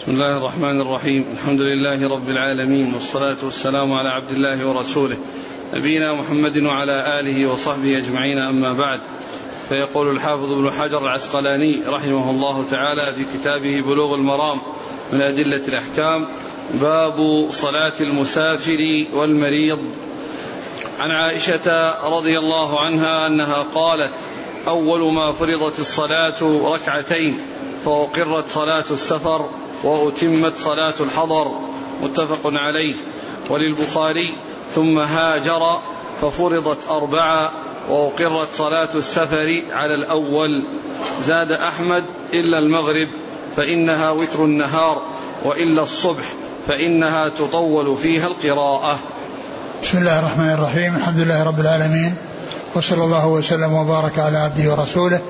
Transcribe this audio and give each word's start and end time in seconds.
بسم 0.00 0.12
الله 0.12 0.36
الرحمن 0.36 0.80
الرحيم. 0.80 1.24
الحمد 1.32 1.60
لله 1.60 2.08
رب 2.08 2.28
العالمين 2.28 2.94
والصلاة 2.94 3.36
والسلام 3.42 3.92
على 3.92 4.08
عبد 4.08 4.30
الله 4.30 4.66
ورسوله 4.66 5.16
نبينا 5.74 6.12
محمد 6.12 6.56
وعلى 6.56 7.20
آله 7.20 7.46
وصحبه 7.46 7.98
أجمعين 7.98 8.38
أما 8.38 8.72
بعد. 8.72 9.00
فيقول 9.68 10.10
الحافظ 10.10 10.52
ابن 10.52 10.70
حجر 10.70 10.98
العسقلاني 10.98 11.82
رحمه 11.86 12.30
الله 12.30 12.64
تعالى 12.70 13.00
في 13.00 13.24
كتابه 13.34 13.80
بلوغ 13.80 14.14
المرام 14.14 14.60
من 15.12 15.22
أدلة 15.22 15.68
الأحكام 15.68 16.26
باب 16.74 17.46
صلاة 17.50 17.94
المسافر 18.00 19.06
والمريض. 19.12 19.78
عن 20.98 21.10
عائشة 21.10 21.94
رضي 22.16 22.38
الله 22.38 22.80
عنها 22.80 23.26
أنها 23.26 23.66
قالت 23.74 24.14
أول 24.68 25.12
ما 25.12 25.32
فرضت 25.32 25.78
الصلاة 25.78 26.42
ركعتين 26.74 27.38
فأقرت 27.84 28.48
صلاة 28.48 28.84
السفر 28.90 29.48
وأتمت 29.84 30.52
صلاة 30.58 30.94
الحضر 31.00 31.50
متفق 32.02 32.40
عليه 32.44 32.94
وللبخاري 33.50 34.34
ثم 34.74 34.98
هاجر 34.98 35.78
ففرضت 36.20 36.78
أربعة 36.90 37.52
وأقرت 37.88 38.48
صلاة 38.54 38.88
السفر 38.94 39.62
على 39.72 39.94
الأول. 39.94 40.62
زاد 41.24 41.52
أحمد 41.52 42.04
إلا 42.32 42.58
المغرب 42.58 43.08
فإنها 43.56 44.10
وتر 44.10 44.44
النهار 44.44 45.02
وإلا 45.44 45.82
الصبح 45.82 46.24
فإنها 46.68 47.28
تطول 47.28 47.96
فيها 47.96 48.26
القراءة. 48.26 48.98
بسم 49.82 49.98
الله 49.98 50.18
الرحمن 50.18 50.50
الرحيم 50.50 50.96
الحمد 50.96 51.20
لله 51.20 51.42
رب 51.42 51.60
العالمين 51.60 52.14
وصلى 52.74 53.04
الله 53.04 53.26
وسلم 53.26 53.72
وبارك 53.72 54.18
على 54.18 54.38
عبده 54.38 54.72
ورسوله 54.72 55.20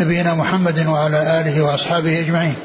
نبينا 0.00 0.34
محمد 0.34 0.86
وعلى 0.86 1.40
آله 1.40 1.64
وأصحابه 1.64 2.20
أجمعين. 2.20 2.56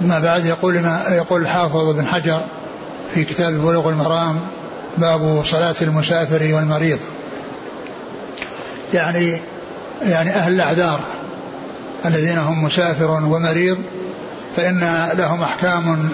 أما 0.00 0.18
بعد 0.18 0.44
يقول 0.44 0.80
ما 0.80 1.02
يقول 1.10 1.42
الحافظ 1.42 1.90
بن 1.90 2.06
حجر 2.06 2.40
في 3.14 3.24
كتاب 3.24 3.52
بلوغ 3.52 3.88
المرام 3.88 4.40
باب 4.98 5.44
صلاة 5.44 5.74
المسافر 5.82 6.54
والمريض. 6.54 6.98
يعني 8.94 9.40
يعني 10.02 10.30
أهل 10.30 10.52
الأعذار 10.52 11.00
الذين 12.04 12.38
هم 12.38 12.64
مسافر 12.64 13.10
ومريض 13.10 13.78
فإن 14.56 15.08
لهم 15.18 15.42
أحكام 15.42 16.08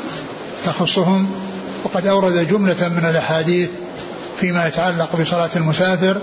تخصهم 0.65 1.31
وقد 1.85 2.07
أورد 2.07 2.49
جملة 2.49 2.89
من 2.89 3.07
الأحاديث 3.11 3.71
فيما 4.41 4.67
يتعلق 4.67 5.17
بصلاة 5.21 5.51
المسافر 5.57 6.21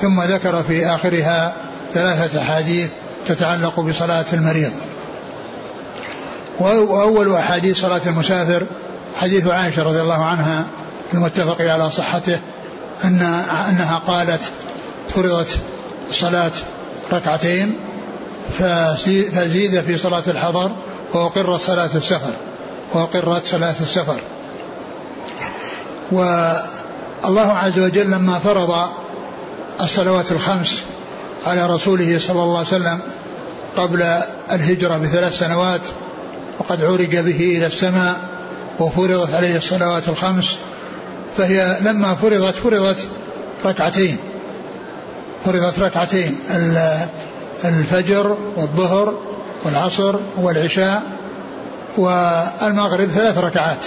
ثم 0.00 0.22
ذكر 0.22 0.62
في 0.62 0.86
آخرها 0.86 1.52
ثلاثة 1.94 2.42
أحاديث 2.42 2.90
تتعلق 3.26 3.80
بصلاة 3.80 4.26
المريض. 4.32 4.72
وأول 6.60 7.34
أحاديث 7.34 7.80
صلاة 7.80 8.00
المسافر 8.06 8.62
حديث 9.20 9.46
عائشة 9.46 9.82
رضي 9.82 10.00
الله 10.00 10.24
عنها 10.24 10.64
المتفق 11.14 11.60
على 11.60 11.90
صحته 11.90 12.38
أن 13.04 13.22
أنها 13.68 14.02
قالت 14.06 14.40
فرضت 15.08 15.58
صلاة 16.12 16.52
ركعتين 17.12 17.74
فزيد 18.58 19.80
في 19.80 19.98
صلاة 19.98 20.22
الحضر 20.26 20.70
وأقرت 21.14 21.60
صلاة 21.60 21.90
السفر 21.94 22.32
وأقرت 22.94 23.46
صلاة 23.46 23.74
السفر. 23.80 24.20
والله 26.12 27.52
عز 27.52 27.78
وجل 27.78 28.10
لما 28.10 28.38
فرض 28.38 28.88
الصلوات 29.80 30.32
الخمس 30.32 30.82
على 31.46 31.66
رسوله 31.66 32.18
صلى 32.18 32.42
الله 32.42 32.58
عليه 32.58 32.68
وسلم 32.68 33.00
قبل 33.76 34.02
الهجرة 34.52 34.96
بثلاث 34.96 35.38
سنوات 35.38 35.80
وقد 36.58 36.84
عرج 36.84 37.16
به 37.16 37.56
إلى 37.56 37.66
السماء 37.66 38.14
وفرضت 38.80 39.34
عليه 39.34 39.56
الصلوات 39.56 40.08
الخمس 40.08 40.58
فهي 41.36 41.76
لما 41.80 42.14
فرضت 42.14 42.54
فرضت 42.54 43.08
ركعتين. 43.64 44.16
فرضت 45.44 45.78
ركعتين 45.78 46.38
الفجر 47.64 48.36
والظهر 48.56 49.14
والعصر 49.64 50.16
والعشاء 50.36 51.02
والمغرب 51.96 53.08
ثلاث 53.08 53.38
ركعات. 53.38 53.84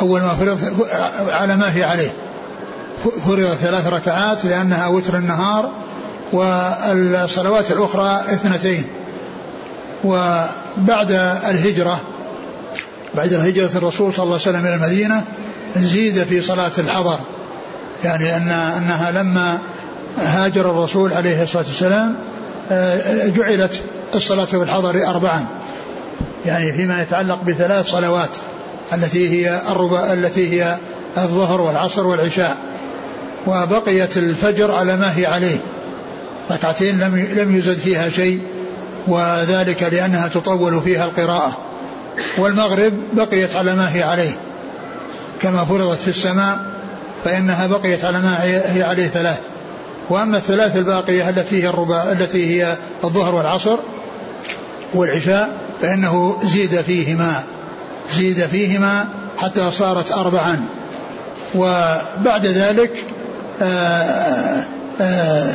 أول 0.00 0.20
ما 0.20 0.34
فرض 0.34 0.86
على 1.30 1.56
ما 1.56 1.76
هي 1.76 1.84
عليه. 1.84 2.10
فرضت 3.26 3.54
ثلاث 3.54 3.86
ركعات 3.86 4.44
لأنها 4.44 4.86
وتر 4.86 5.16
النهار 5.18 5.70
والصلوات 6.32 7.70
الأخرى 7.70 8.24
اثنتين. 8.28 8.84
وبعد 10.04 11.10
الهجرة 11.48 12.00
بعد 13.14 13.32
الهجرة 13.32 13.70
الرسول 13.76 14.14
صلى 14.14 14.24
الله 14.24 14.38
عليه 14.46 14.50
وسلم 14.50 14.66
إلى 14.66 14.74
المدينة 14.74 15.24
زيد 15.76 16.22
في 16.24 16.42
صلاة 16.42 16.72
الحضر. 16.78 17.18
يعني 18.04 18.36
أن 18.36 18.48
أنها 18.48 19.10
لما 19.10 19.58
هاجر 20.18 20.70
الرسول 20.70 21.12
عليه 21.12 21.42
الصلاة 21.42 21.64
والسلام 21.64 22.16
آه، 22.70 23.26
جعلت 23.26 23.82
الصلاة 24.14 24.44
في 24.44 24.56
الحضر 24.56 25.06
أربعا. 25.06 25.46
يعني 26.46 26.72
فيما 26.72 27.02
يتعلق 27.02 27.42
بثلاث 27.42 27.86
صلوات 27.86 28.36
التي 28.92 29.28
هي 29.30 29.60
الربع 29.70 30.12
التي 30.12 30.62
هي 30.62 30.76
الظهر 31.18 31.60
والعصر 31.60 32.06
والعشاء. 32.06 32.56
وبقيت 33.46 34.16
الفجر 34.16 34.74
على 34.74 34.96
ما 34.96 35.16
هي 35.16 35.26
عليه. 35.26 35.58
ركعتين 36.50 36.98
لم 37.00 37.16
لم 37.16 37.56
يزد 37.56 37.78
فيها 37.78 38.08
شيء. 38.08 38.42
وذلك 39.08 39.82
لأنها 39.82 40.28
تطول 40.28 40.82
فيها 40.82 41.04
القراءة. 41.04 41.58
والمغرب 42.38 42.92
بقيت 43.12 43.56
على 43.56 43.74
ما 43.74 43.94
هي 43.94 44.02
عليه. 44.02 44.30
كما 45.42 45.64
فرضت 45.64 46.00
في 46.00 46.08
السماء 46.08 46.58
فإنها 47.24 47.66
بقيت 47.66 48.04
على 48.04 48.20
ما 48.20 48.44
هي 48.44 48.82
عليه 48.82 49.06
ثلاث. 49.06 49.40
وأما 50.10 50.36
الثلاث 50.36 50.76
الباقية 50.76 51.28
التي 51.28 51.64
هي 51.64 51.68
الربع 51.68 52.02
التي 52.12 52.62
هي 52.62 52.76
الظهر 53.04 53.34
والعصر 53.34 53.76
والعشاء 54.94 55.50
فإنه 55.82 56.40
زيد 56.44 56.80
فيهما 56.80 57.42
زيد 58.14 58.46
فيهما 58.46 59.06
حتى 59.38 59.70
صارت 59.70 60.12
أربعا. 60.12 60.64
وبعد 61.54 62.46
ذلك 62.46 62.90
آآ 63.62 64.64
آآ 65.00 65.54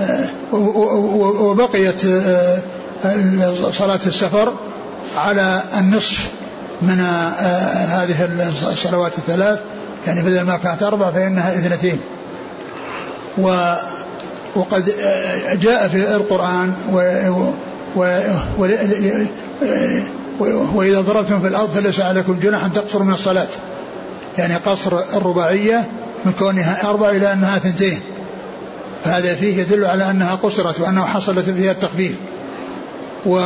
آآ 0.00 0.28
وبقيت 0.52 2.02
صلاة 3.70 4.00
السفر 4.06 4.54
على 5.16 5.62
النصف 5.78 6.28
من 6.82 7.00
هذه 7.88 8.28
الصلوات 8.72 9.12
الثلاث 9.18 9.60
يعني 10.06 10.22
بدل 10.22 10.40
ما 10.40 10.56
كانت 10.56 10.82
أربع 10.82 11.10
فإنها 11.10 11.54
اثنتين. 11.54 12.00
و 13.38 13.74
وقد 14.56 14.84
جاء 15.52 15.88
في 15.88 16.16
القرآن 16.16 16.74
و 16.92 16.98
و 17.96 18.20
و 18.58 18.66
وإذا 20.74 21.00
ضربتم 21.00 21.40
في 21.40 21.48
الأرض 21.48 21.70
فليس 21.70 22.00
عليكم 22.00 22.38
جناح 22.40 22.64
أن 22.64 22.72
تقصروا 22.72 23.04
من 23.04 23.14
الصلاة. 23.14 23.46
يعني 24.38 24.54
قصر 24.54 24.98
الرباعية 25.16 25.84
من 26.24 26.32
كونها 26.32 26.90
أربع 26.90 27.10
إلى 27.10 27.32
أنها 27.32 27.58
ثنتين 27.58 28.00
فهذا 29.04 29.34
فيه 29.34 29.60
يدل 29.60 29.84
على 29.84 30.10
أنها 30.10 30.34
قصرت 30.34 30.80
وأنه 30.80 31.04
حصلت 31.04 31.50
فيها 31.50 31.72
التخفيف. 31.72 32.16
و 33.26 33.38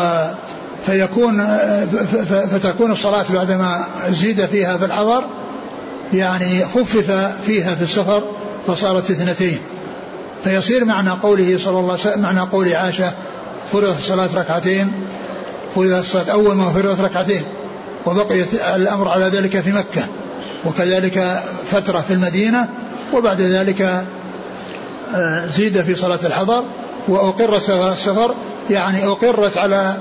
فيكون 0.86 1.46
فتكون 2.50 2.92
الصلاة 2.92 3.24
بعدما 3.30 3.84
زيد 4.10 4.46
فيها 4.46 4.76
في 4.76 4.84
الحضر 4.84 5.24
يعني 6.12 6.64
خفف 6.64 7.10
فيها 7.46 7.74
في 7.74 7.82
السفر 7.82 8.22
فصارت 8.66 9.10
اثنتين. 9.10 9.58
فيصير 10.44 10.84
معنى 10.84 11.10
قوله 11.10 11.58
صلى 11.58 11.78
الله 11.78 11.92
عليه 11.92 12.00
وسلم 12.00 12.22
معنى 12.22 12.40
قول 12.40 12.74
عائشة 12.74 13.12
فرضت 13.72 13.98
الصلاة 13.98 14.28
ركعتين 14.34 14.92
فرضت 15.74 16.00
الصلاة 16.00 16.32
أول 16.32 16.54
ما 16.54 16.72
فرضت 16.72 17.00
ركعتين 17.00 17.42
وبقي 18.06 18.44
الأمر 18.74 19.08
على 19.08 19.24
ذلك 19.24 19.60
في 19.60 19.72
مكة 19.72 20.02
وكذلك 20.64 21.42
فترة 21.70 22.00
في 22.00 22.12
المدينة 22.12 22.68
وبعد 23.14 23.40
ذلك 23.40 23.80
آه، 25.14 25.46
زيد 25.46 25.82
في 25.82 25.94
صلاة 25.94 26.26
الحضر 26.26 26.64
وأقر 27.08 27.56
السفر 27.56 28.34
يعني 28.70 29.06
أقرت 29.06 29.58
على 29.58 29.94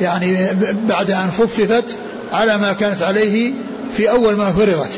يعني 0.00 0.48
بعد 0.88 1.10
أن 1.10 1.30
خففت 1.38 1.96
على 2.32 2.58
ما 2.58 2.72
كانت 2.72 3.02
عليه 3.02 3.52
في 3.92 4.10
أول 4.10 4.36
ما 4.36 4.52
فرضت. 4.52 4.90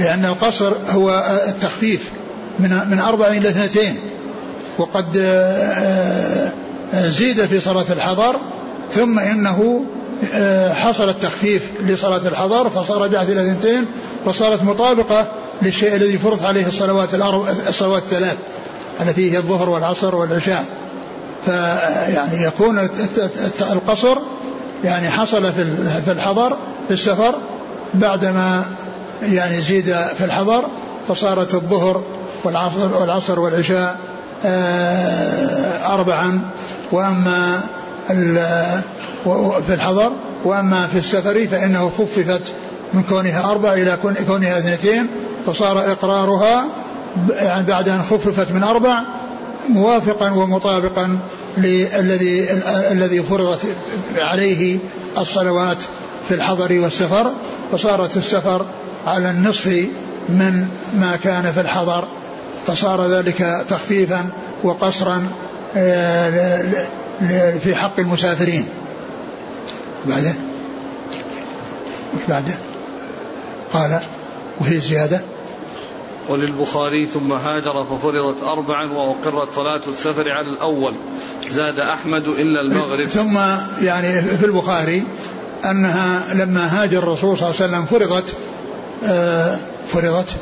لأن 0.00 0.24
القصر 0.24 0.72
هو 0.90 1.24
التخفيف 1.48 2.10
من 2.58 2.70
من 2.90 2.98
أربع 2.98 3.26
إلى 3.26 3.48
اثنتين. 3.48 4.00
وقد 4.78 5.16
آه، 5.16 6.52
آه، 6.94 7.08
زيد 7.08 7.46
في 7.46 7.60
صلاة 7.60 7.86
الحضر 7.90 8.36
ثم 8.92 9.18
إنه 9.18 9.84
حصل 10.72 11.08
التخفيف 11.08 11.62
لصلاة 11.86 12.28
الحضر 12.28 12.70
فصار 12.70 13.02
رجعت 13.02 13.28
إلى 13.28 13.42
اثنتين 13.42 13.86
فصارت 14.26 14.62
مطابقة 14.62 15.32
للشيء 15.62 15.96
الذي 15.96 16.18
فرض 16.18 16.44
عليه 16.46 16.66
الصلوات 16.66 17.14
الأربع 17.14 17.48
الصلوات 17.68 18.02
الثلاث 18.02 18.36
التي 19.00 19.32
هي 19.32 19.38
الظهر 19.38 19.70
والعصر 19.70 20.14
والعشاء. 20.14 20.64
فيعني 21.46 22.42
يكون 22.44 22.88
القصر 23.60 24.18
يعني 24.84 25.10
حصل 25.10 25.52
في 26.04 26.12
الحضر 26.12 26.56
في 26.88 26.94
السفر 26.94 27.34
بعدما 27.94 28.64
يعني 29.22 29.60
زيد 29.60 29.94
في 30.18 30.24
الحضر 30.24 30.64
فصارت 31.08 31.54
الظهر 31.54 32.02
والعصر 32.44 32.96
والعصر 33.00 33.40
والعشاء 33.40 33.98
آه، 34.44 35.94
أربعا. 35.94 36.40
وأما 36.92 37.60
في 39.66 39.74
الحضر 39.74 40.12
وأما 40.44 40.86
في 40.86 40.98
السفر 40.98 41.46
فإنه 41.46 41.90
خففت 41.98 42.52
من 42.94 43.02
كونها 43.02 43.50
أربع 43.50 43.72
إلى 43.72 43.98
كونها 44.26 44.58
اثنتين 44.58 45.06
فصار 45.46 45.92
إقرارها 45.92 46.64
يعني 47.30 47.66
بعد 47.66 47.88
أن 47.88 48.02
خففت 48.02 48.52
من 48.52 48.62
أربع 48.62 49.02
موافقا 49.68 50.30
ومطابقا 50.30 51.18
للذي 51.58 52.52
الذي 52.92 53.22
فرضت 53.22 53.66
عليه 54.18 54.78
الصلوات 55.18 55.78
في 56.28 56.34
الحضر 56.34 56.80
والسفر 56.80 57.32
فصارت 57.72 58.16
السفر 58.16 58.66
على 59.06 59.30
النصف 59.30 59.66
من 60.28 60.68
ما 60.94 61.16
كان 61.24 61.52
في 61.52 61.60
الحضر 61.60 62.04
فصار 62.66 63.06
ذلك 63.06 63.64
تخفيفا 63.68 64.26
وقصرا 64.64 65.28
آه، 65.76 66.64
في 67.62 67.74
حق 67.74 68.00
المسافرين. 68.00 68.66
بعده؟ 70.06 70.34
وش 72.14 72.26
بعده؟ 72.28 72.54
قال 73.72 74.00
وفي 74.60 74.80
زيادة؟ 74.80 75.20
وللبخاري 76.30 77.06
ثم 77.06 77.32
هاجر 77.32 77.84
ففرضت 77.84 78.42
أربعا 78.42 78.92
وأقرت 78.92 79.52
صلاة 79.52 79.80
السفر 79.88 80.30
على 80.30 80.46
الأول. 80.46 80.94
زاد 81.50 81.78
أحمد 81.78 82.26
إلا 82.26 82.60
المغرب. 82.60 83.04
ثم 83.04 83.38
يعني 83.82 84.22
في 84.22 84.46
البخاري 84.46 85.06
أنها 85.64 86.34
لما 86.34 86.82
هاجر 86.82 86.98
الرسول 86.98 87.38
صلى 87.38 87.50
الله 87.50 87.60
عليه 87.60 87.70
وسلم 87.70 87.84
فرضت 87.84 88.36
آه 89.04 89.58
فرضت 89.88 90.36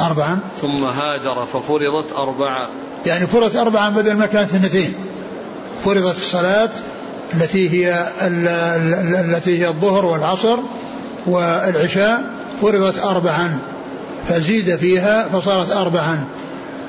أربعا. 0.00 0.38
ثم 0.60 0.84
هاجر 0.84 1.46
ففرضت 1.46 2.12
أربعا. 2.16 2.68
يعني 3.06 3.26
فرضت 3.26 3.56
أربعا 3.56 3.88
بدل 3.88 4.14
ما 4.14 4.26
كانت 4.26 4.54
اثنتين. 4.54 4.94
فرضت 5.84 6.16
الصلاة 6.16 6.70
التي 7.34 7.70
هي 7.70 8.06
التي 9.20 9.58
هي 9.58 9.68
الظهر 9.68 10.04
والعصر 10.04 10.56
والعشاء 11.26 12.34
فرضت 12.62 12.98
أربعا. 12.98 13.58
فزيد 14.28 14.76
فيها 14.76 15.28
فصارت 15.28 15.70
أربعا. 15.70 16.24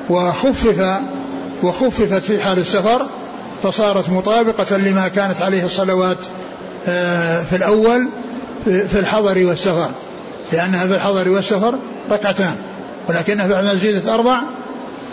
وخفف 0.10 1.00
وخففت 1.64 2.24
في 2.24 2.44
حال 2.44 2.60
السفر 2.60 3.08
فصارت 3.64 4.10
مطابقة 4.10 4.78
لما 4.78 5.08
كانت 5.08 5.42
عليه 5.42 5.66
الصلوات 5.66 6.26
آه، 6.88 7.44
في 7.44 7.56
الأول 7.56 8.10
في 8.66 9.00
الحضر 9.00 9.46
والسفر. 9.46 9.90
لأنها 10.54 10.88
في 10.88 10.96
الحضر 10.96 11.30
والسفر 11.30 11.76
ركعتان. 12.12 12.56
ولكنها 13.10 13.48
بعد 13.48 13.78
زيدت 13.78 14.10
أربع 14.10 14.42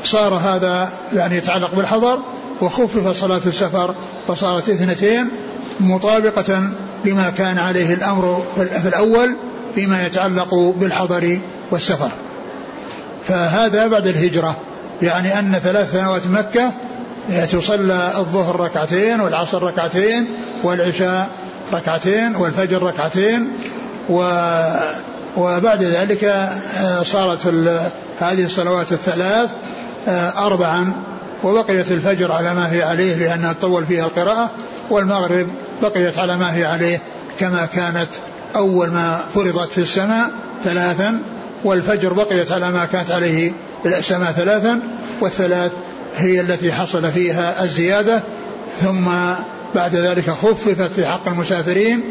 صار 0.05 0.35
هذا 0.35 0.89
يعني 1.15 1.37
يتعلق 1.37 1.75
بالحضر 1.75 2.19
وخفف 2.61 3.17
صلاة 3.21 3.41
السفر 3.47 3.95
فصارت 4.29 4.69
اثنتين 4.69 5.29
مطابقة 5.81 6.71
لما 7.05 7.31
كان 7.31 7.59
عليه 7.59 7.95
الأمر 7.95 8.45
في 8.57 8.89
الأول 8.89 9.37
فيما 9.75 10.07
يتعلق 10.07 10.55
بالحضر 10.55 11.39
والسفر. 11.71 12.11
فهذا 13.29 13.87
بعد 13.87 14.07
الهجرة 14.07 14.57
يعني 15.03 15.39
أن 15.39 15.53
ثلاث 15.53 15.93
سنوات 15.93 16.27
مكة 16.27 16.73
تصلى 17.53 18.13
الظهر 18.19 18.61
ركعتين 18.61 19.21
والعصر 19.21 19.63
ركعتين 19.63 20.27
والعشاء 20.63 21.29
ركعتين 21.73 22.37
والفجر 22.37 22.83
ركعتين 22.83 23.53
و 24.09 24.23
وبعد 25.37 25.83
ذلك 25.83 26.25
آه، 26.25 27.03
صارت 27.03 27.47
هذه 28.21 28.45
الصلوات 28.45 28.93
الثلاث 28.93 29.51
آه، 30.09 30.47
أربعا 30.47 30.93
وبقيت 31.45 31.93
الفجر 31.93 32.33
على 32.33 32.55
ما 32.55 32.73
هي 32.73 32.83
عليه 32.83 33.15
لأنها 33.15 33.53
تطول 33.53 33.87
فيها 33.87 34.07
القراءة 34.07 34.51
والمغرب 34.91 35.47
بقيت 35.83 36.19
على 36.19 36.37
ما 36.37 36.55
هي 36.55 36.65
عليه 36.65 37.01
كما 37.41 37.67
كانت 37.67 38.09
أول 38.59 38.91
ما 38.91 39.21
فرضت 39.35 39.73
في 39.73 39.79
السماء 39.79 40.31
ثلاثا 40.65 41.23
والفجر 41.65 42.13
بقيت 42.13 42.53
على 42.53 42.71
ما 42.71 42.85
كانت 42.85 43.11
عليه 43.11 43.53
السماء 43.87 44.33
ثلاثا 44.33 44.81
والثلاث 45.21 45.73
هي 46.17 46.41
التي 46.41 46.73
حصل 46.73 47.13
فيها 47.13 47.65
الزيادة. 47.65 48.23
ثم 48.81 49.09
بعد 49.75 49.95
ذلك 49.95 50.31
خففت 50.31 50.93
في 50.93 51.07
حق 51.07 51.29
المسافرين 51.29 52.05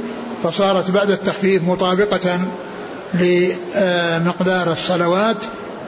فصارت 0.43 0.91
بعد 0.91 1.09
التخفيف 1.09 1.63
مطابقة 1.63 2.39
لمقدار 3.13 4.71
الصلوات 4.71 5.45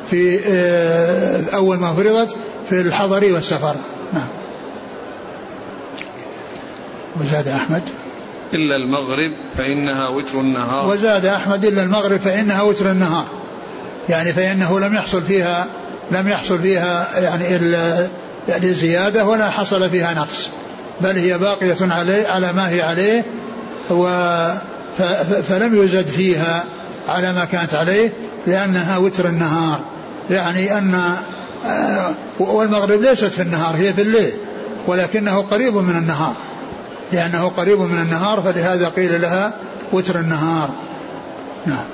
في 0.10 0.40
آه، 0.48 1.44
أول 1.56 1.78
ما 1.78 1.94
فرضت 1.94 2.36
في 2.70 2.82
الحضر 2.82 3.34
والسفر. 3.34 3.76
نعم. 4.14 4.28
وزاد 7.22 7.48
أحمد. 7.48 7.84
إلا 8.54 8.76
المغرب 8.76 9.32
فإنها 9.58 10.08
وتر 10.08 10.40
النهار. 10.40 10.90
وزاد 10.90 11.26
أحمد 11.26 11.66
إلا 11.66 11.84
المغرب 11.84 12.20
فإنها 12.20 12.62
وتر 12.62 12.92
النهار. 12.92 13.26
يعني 14.10 14.34
فإنه 14.34 14.80
لم 14.80 14.96
يحصل 14.96 15.22
فيها 15.22 15.68
لم 16.12 16.28
يحصل 16.28 16.60
فيها 16.60 17.20
يعني 17.20 17.46
يعني 18.50 18.74
زيادة 18.74 19.26
ولا 19.26 19.50
حصل 19.50 19.90
فيها 19.90 20.14
نقص. 20.14 20.50
بل 21.02 21.18
هي 21.18 21.38
باقية 21.38 21.78
عليه 21.82 22.28
على 22.28 22.54
ما 22.54 22.70
هي 22.70 22.82
عليه 22.82 23.26
و 23.90 24.06
فلم 25.48 25.84
يزد 25.84 26.08
فيها 26.08 26.64
على 27.08 27.34
ما 27.34 27.46
كانت 27.46 27.74
عليه 27.74 28.14
لأنها 28.48 28.98
وتر 28.98 29.28
النهار. 29.28 29.80
يعني 30.30 30.78
أن 30.78 31.02
آه، 31.66 32.12
والمغرب 32.40 33.02
ليست 33.02 33.26
في 33.26 33.42
النهار 33.42 33.76
هي 33.76 33.94
في 33.94 34.02
الليل 34.02 34.32
ولكنه 34.88 35.42
قريب 35.42 35.76
من 35.76 35.96
النهار. 35.96 36.34
لأنه 37.12 37.48
قريب 37.50 37.80
من 37.80 38.02
النهار 38.02 38.42
فلهذا 38.42 38.90
قيل 38.90 39.22
لها 39.22 39.54
وتر 39.94 40.20
النهار. 40.20 40.70
نعم. 41.66 41.86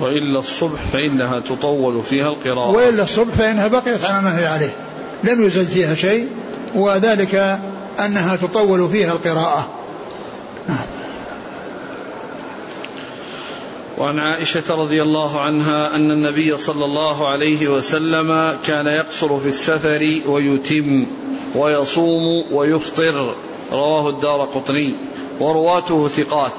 وإلا 0.00 0.38
الصبح 0.38 0.80
فإنها 0.92 1.40
تطول 1.40 2.02
فيها 2.02 2.28
القراءة. 2.28 2.70
وإلا 2.70 3.02
الصبح 3.02 3.34
فإنها 3.34 3.68
بقيت 3.68 4.04
على 4.04 4.22
ما 4.22 4.38
هي 4.38 4.46
عليه. 4.46 4.72
لم 5.24 5.46
يزد 5.46 5.68
فيها 5.68 5.94
شيء 5.94 6.28
وذلك 6.74 7.60
أنها 8.04 8.36
تطول 8.36 8.88
فيها 8.88 9.12
القراءة. 9.12 9.68
نعم. 10.68 10.99
وعن 14.00 14.18
عائشة 14.18 14.74
رضي 14.74 15.02
الله 15.02 15.40
عنها 15.40 15.96
أن 15.96 16.10
النبي 16.10 16.56
صلى 16.56 16.84
الله 16.84 17.28
عليه 17.28 17.68
وسلم 17.68 18.58
كان 18.66 18.86
يقصر 18.86 19.38
في 19.38 19.48
السفر 19.48 20.20
ويتم 20.26 21.06
ويصوم 21.54 22.44
ويفطر. 22.52 23.34
رواه 23.72 24.08
الدار 24.08 24.40
قطني. 24.40 24.94
ورواته 25.40 26.08
ثقات. 26.08 26.52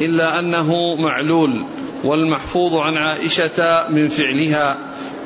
إلا 0.00 0.38
أنه 0.38 0.94
معلول. 0.94 1.64
والمحفوظ 2.04 2.74
عن 2.74 2.96
عائشة 2.96 3.86
من 3.88 4.08
فعلها. 4.08 4.76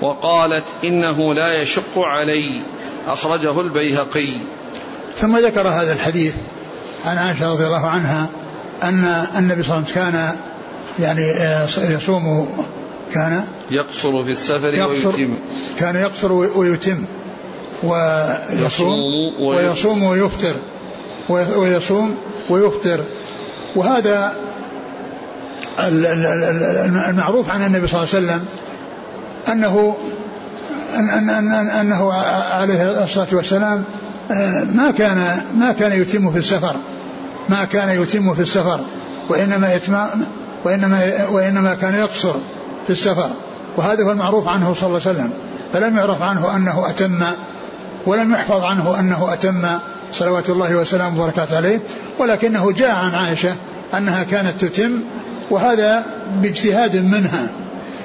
وقالت 0.00 0.64
إنه 0.84 1.34
لا 1.34 1.62
يشق 1.62 1.98
علي. 1.98 2.62
أخرجه 3.06 3.60
البيهقي. 3.60 4.28
ثم 5.16 5.36
ذكر 5.36 5.68
هذا 5.68 5.92
الحديث 5.92 6.34
عن 7.04 7.18
عائشة 7.18 7.52
رضي 7.52 7.66
الله 7.66 7.86
عنها 7.86 8.30
أن 8.82 9.04
النبي 9.38 9.62
صلى 9.62 9.76
الله 9.76 9.86
عليه 9.86 9.92
وسلم 9.92 9.94
كان 9.94 10.36
يعني 10.98 11.30
آه، 11.30 11.68
يصوم 11.78 12.48
كان 13.14 13.44
يقصر 13.70 14.24
في 14.24 14.30
السفر 14.30 14.74
يقصر 14.74 15.08
ويتم. 15.08 15.34
كان 15.78 15.96
يقصر 15.96 16.32
ويتم. 16.32 17.04
ويصوم 17.82 18.98
ويصوم 19.40 20.02
ويفطر. 20.02 20.54
ويصوم 21.28 22.16
ويفطر. 22.50 23.00
وهذا 23.76 24.32
المعروف 27.08 27.50
عن 27.50 27.62
النبي 27.62 27.86
صلى 27.86 28.02
الله 28.02 28.14
عليه 28.14 28.26
وسلم 28.26 28.44
أنه 29.48 29.96
أن 30.96 31.08
أن 31.08 31.30
أن 31.50 31.68
أنه 31.68 32.12
عليه 32.52 33.04
الصلاة 33.04 33.28
والسلام 33.32 33.84
آه، 34.30 34.64
ما 34.64 34.90
كان 34.90 35.42
ما 35.58 35.72
كان 35.72 36.02
يتم 36.02 36.32
في 36.32 36.38
السفر. 36.38 36.76
ما 37.48 37.64
كان 37.64 38.02
يتم 38.02 38.34
في 38.34 38.42
السفر 38.42 38.80
وإنما 39.28 39.74
وإنما 40.64 41.26
وإنما 41.30 41.74
كان 41.74 41.94
يقصر 41.94 42.34
في 42.86 42.90
السفر. 42.90 43.30
وهذا 43.76 44.04
هو 44.04 44.10
المعروف 44.10 44.48
عنه 44.48 44.74
صلى 44.74 44.86
الله 44.86 45.00
عليه 45.06 45.18
وسلم. 45.18 45.32
فلم 45.72 45.96
يعرف 45.96 46.22
عنه 46.22 46.56
أنه 46.56 46.86
أتم 46.88 47.22
ولم 48.06 48.32
يحفظ 48.32 48.60
عنه 48.60 49.00
أنه 49.00 49.32
أتم 49.32 49.66
صلوات 50.12 50.50
الله 50.50 50.76
وسلامه 50.76 51.22
وبركاته 51.22 51.56
عليه 51.56 51.80
ولكنه 52.18 52.72
جاء 52.72 52.90
عن 52.90 53.14
عائشة 53.14 53.54
أنها 53.94 54.22
كانت 54.22 54.64
تتم 54.64 55.00
وهذا 55.50 56.04
باجتهاد 56.42 56.96
منها 56.96 57.48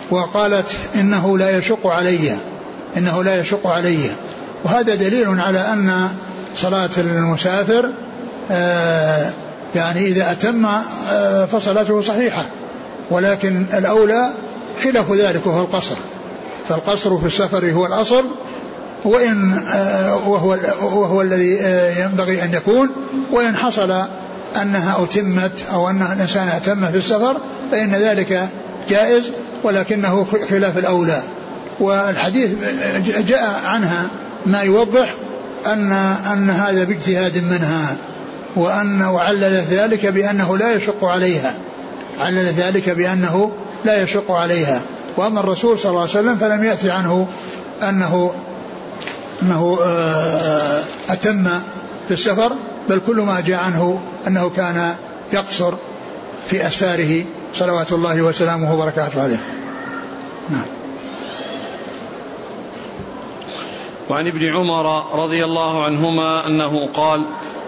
وقالت 0.09 0.77
إنه 0.95 1.37
لا 1.37 1.57
يشق 1.57 1.87
علي 1.87 2.37
إنه 2.97 3.23
لا 3.23 3.39
يشق 3.39 3.67
علي. 3.67 3.99
وهذا 4.63 4.95
دليل 4.95 5.39
على 5.39 5.59
أن 5.59 6.09
صلاة 6.55 6.89
المسافر 6.97 7.91
آه 8.51 9.29
يعني 9.75 10.07
إذا 10.07 10.31
أتم 10.31 10.65
آه، 11.09 11.45
فصلاته 11.45 12.01
صحيحة 12.01 12.45
ولكن 13.11 13.65
الأولى 13.73 14.29
خلاف 14.83 15.11
ذلك 15.11 15.47
وهو 15.47 15.61
القصر. 15.61 15.95
فالقصر 16.69 17.17
في 17.17 17.25
السفر 17.25 17.71
هو 17.71 17.85
الأصل 17.85 18.25
وإن 19.05 19.53
آه، 19.53 20.27
وهو 20.27 20.57
وهو 20.81 21.21
الذي 21.21 21.59
آه، 21.61 22.05
ينبغي 22.05 22.43
أن 22.43 22.53
يكون 22.53 22.89
وإن 23.31 23.55
حصل 23.55 24.03
أنها 24.61 25.03
أتمت 25.03 25.63
أو 25.73 25.89
أن 25.89 26.01
الإنسان 26.01 26.47
أتم 26.47 26.85
في 26.85 26.97
السفر 26.97 27.37
فإن 27.71 27.91
ذلك 27.91 28.49
جائز 28.89 29.31
ولكنه 29.63 30.25
خلاف 30.49 30.77
الأولى. 30.77 31.23
والحديث 31.79 32.51
جاء 33.27 33.61
عنها 33.65 34.07
ما 34.45 34.61
يوضح 34.61 35.13
أن 35.65 35.91
أن 36.31 36.49
هذا 36.49 36.83
باجتهاد 36.83 37.37
منها. 37.37 37.95
وأن 38.57 39.01
وعلل 39.01 39.65
ذلك 39.69 40.05
بأنه 40.05 40.57
لا 40.57 40.73
يشق 40.73 41.05
عليها. 41.05 41.53
علل 42.19 42.45
ذلك 42.45 42.89
بأنه 42.89 43.51
لا 43.85 44.03
يشق 44.03 44.31
عليها. 44.31 44.81
وأما 45.17 45.39
الرسول 45.39 45.79
صلى 45.79 45.89
الله 45.89 46.01
عليه 46.01 46.11
وسلم 46.11 46.35
فلم 46.35 46.63
يأتي 46.63 46.91
عنه 46.91 47.27
أنه 47.83 48.33
أنه 49.41 49.77
آه، 49.83 50.83
أتم 51.09 51.43
في 52.07 52.13
السفر 52.13 52.51
بل 52.89 53.01
كل 53.07 53.15
ما 53.15 53.39
جاء 53.39 53.59
عنه 53.59 54.01
أنه 54.27 54.49
كان 54.49 54.95
يقصر 55.33 55.73
في 56.49 56.67
أسفاره 56.67 57.25
صلوات 57.53 57.91
الله 57.91 58.21
وسلامه 58.21 58.73
وبركاته 58.73 59.23
عليه. 59.23 59.39
نعم. 60.49 60.65
وعن 64.09 64.27
ابن 64.27 64.55
عمر 64.55 65.15
رضي 65.23 65.45
الله 65.45 65.83
عنهما 65.85 66.47
أنه 66.47 66.87
قال 66.93 67.25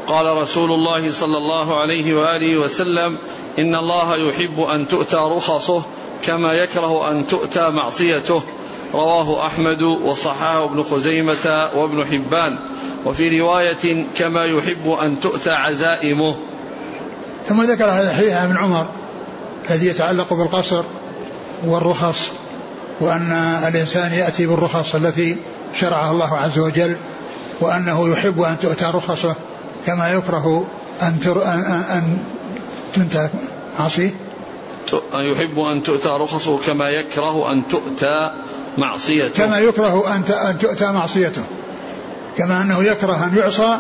قال 0.10 0.38
رسول 0.38 0.72
الله 0.72 1.12
صلى 1.12 1.38
الله 1.38 1.82
عليه 1.82 2.14
وآله 2.14 2.58
وسلم 2.58 3.18
إن 3.60 3.76
الله 3.76 4.16
يحب 4.16 4.60
أن 4.60 4.88
تؤتى 4.88 5.16
رخصه 5.16 5.84
كما 6.26 6.54
يكره 6.54 7.12
أن 7.12 7.28
تؤتى 7.28 7.70
معصيته. 7.70 8.44
رواه 8.94 9.48
أحمد 9.48 9.82
وصححه 9.82 10.66
ابن 10.66 10.84
خزيمة 10.84 11.70
وابن 11.76 12.06
حبان. 12.06 12.60
وفي 13.06 13.40
رواية 13.42 14.06
كما 14.18 14.46
يحب 14.46 14.90
أن 14.90 15.20
تؤتى 15.20 15.52
عزائمه. 15.52 16.36
ثم 17.48 17.64
ذكر 17.64 17.86
هذا 17.86 18.12
الحديث 18.12 18.34
عن 18.34 18.58
عمر 18.58 18.86
الذي 19.70 19.88
يتعلق 19.88 20.34
بالقصر 20.34 20.84
والرخص 21.66 22.30
وأن 23.02 23.32
الإنسان 23.68 24.14
يأتي 24.14 24.48
بالرخص 24.48 24.96
التي 24.96 25.38
شرعها 25.74 26.12
الله 26.12 26.38
عز 26.38 26.60
وجل 26.60 26.96
وأنه 27.62 28.10
يحب 28.10 28.42
أن 28.42 28.60
تؤتى 28.60 28.86
رخصه. 28.86 29.36
كما 29.86 30.12
يكره 30.12 30.66
أن 31.02 31.20
تر 31.20 31.44
أن, 31.44 31.60
أن 31.90 32.18
تنتهك 32.94 33.32
عصيه 33.80 34.12
يحب 35.32 35.60
أن 35.60 35.84
تؤتى 35.84 36.10
رخصه 36.10 36.58
كما 36.58 36.90
يكره 36.90 37.52
أن 37.52 37.68
تؤتى 37.68 38.32
معصيته. 38.78 39.46
كما 39.46 39.60
يكره 39.60 40.16
أن 40.16 40.24
أن 40.50 40.58
تؤتى 40.58 40.92
معصيته. 40.92 41.42
كما 42.38 42.62
أنه 42.62 42.84
يكره 42.84 43.24
أن 43.24 43.38
يعصى 43.38 43.80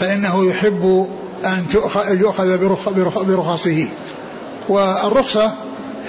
فإنه 0.00 0.44
يحب 0.44 1.08
أن 1.44 1.66
يؤخذ 2.10 2.58
برخصه. 3.24 3.86
والرخصة 4.68 5.52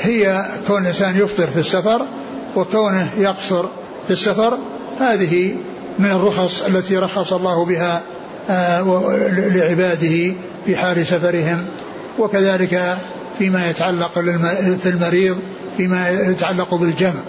هي 0.02 0.46
كون 0.68 0.82
الإنسان 0.82 1.18
يفطر 1.18 1.48
في 1.48 1.60
السفر 1.60 2.06
وكونه 2.56 3.10
يقصر 3.18 3.66
في 4.08 4.14
السفر. 4.14 4.58
هذه 5.00 5.56
من 6.00 6.12
الرخص 6.12 6.62
التي 6.62 6.98
رخص 6.98 7.34
الله 7.34 7.66
بها 7.66 8.02
لعباده 8.50 10.36
في 10.66 10.76
حال 10.76 11.08
سفرهم 11.08 11.66
وكذلك 12.20 12.98
فيما 13.38 13.70
يتعلق 13.70 14.12
في 14.84 14.90
المريض 14.90 15.40
فيما 15.78 16.10
يتعلق 16.10 16.76
بالجمع. 16.76 17.24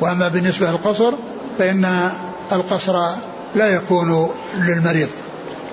وأما 0.00 0.28
بالنسبة 0.28 0.70
للقصر 0.70 1.12
فإن 1.58 2.10
القصر 2.52 3.06
لا 3.54 3.74
يكون 3.74 4.30
للمريض 4.58 5.08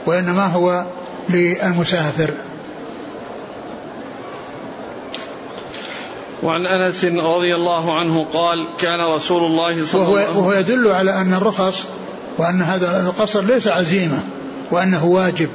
وإنما 0.06 0.48
هو 0.48 0.86
للمسافر. 1.30 2.30
وعن 6.44 6.66
أنس 6.66 7.06
رضي 7.06 7.56
الله 7.56 8.00
عنه 8.00 8.25
قال 8.34 8.66
كان 8.80 9.00
رسول 9.16 9.44
الله 9.44 9.86
صلى 9.86 10.01
الله 10.01 10.18
عليه 10.18 10.30
وسلم 10.30 10.38
وهو 10.38 10.54
يدل 10.54 10.88
على 10.88 11.22
أن 11.22 11.34
الرخص 11.34 11.84
وأن 12.38 12.62
هذا 12.62 13.01
القصر 13.01 13.42
ليس 13.42 13.68
عزيمة. 13.68 14.24
وأنه 14.72 15.06
واجب 15.06 15.50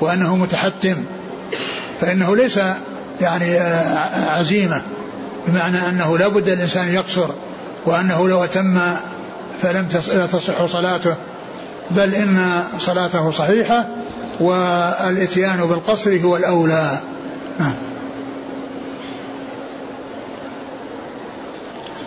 وأنه 0.00 0.36
متحتم 0.36 1.04
فإنه 2.00 2.36
ليس 2.36 2.60
يعني 3.20 3.54
آه، 3.54 4.30
عزيمة 4.30 4.82
بمعنى 5.46 5.88
أنه 5.88 6.18
لا 6.18 6.28
بد 6.28 6.48
الإنسان 6.48 6.94
يقصر 6.94 7.28
وأنه 7.86 8.28
لو 8.28 8.44
أتم 8.44 8.80
فلم 9.62 9.86
تصح 10.32 10.66
صلاته 10.66 11.14
بل 11.90 12.14
إن 12.14 12.62
صلاته 12.78 13.30
صحيحة 13.30 13.88
والإتيان 14.40 15.66
بالقصر 15.66 16.20
هو 16.20 16.36
الأولى. 16.36 16.98
نعم. 17.58 17.74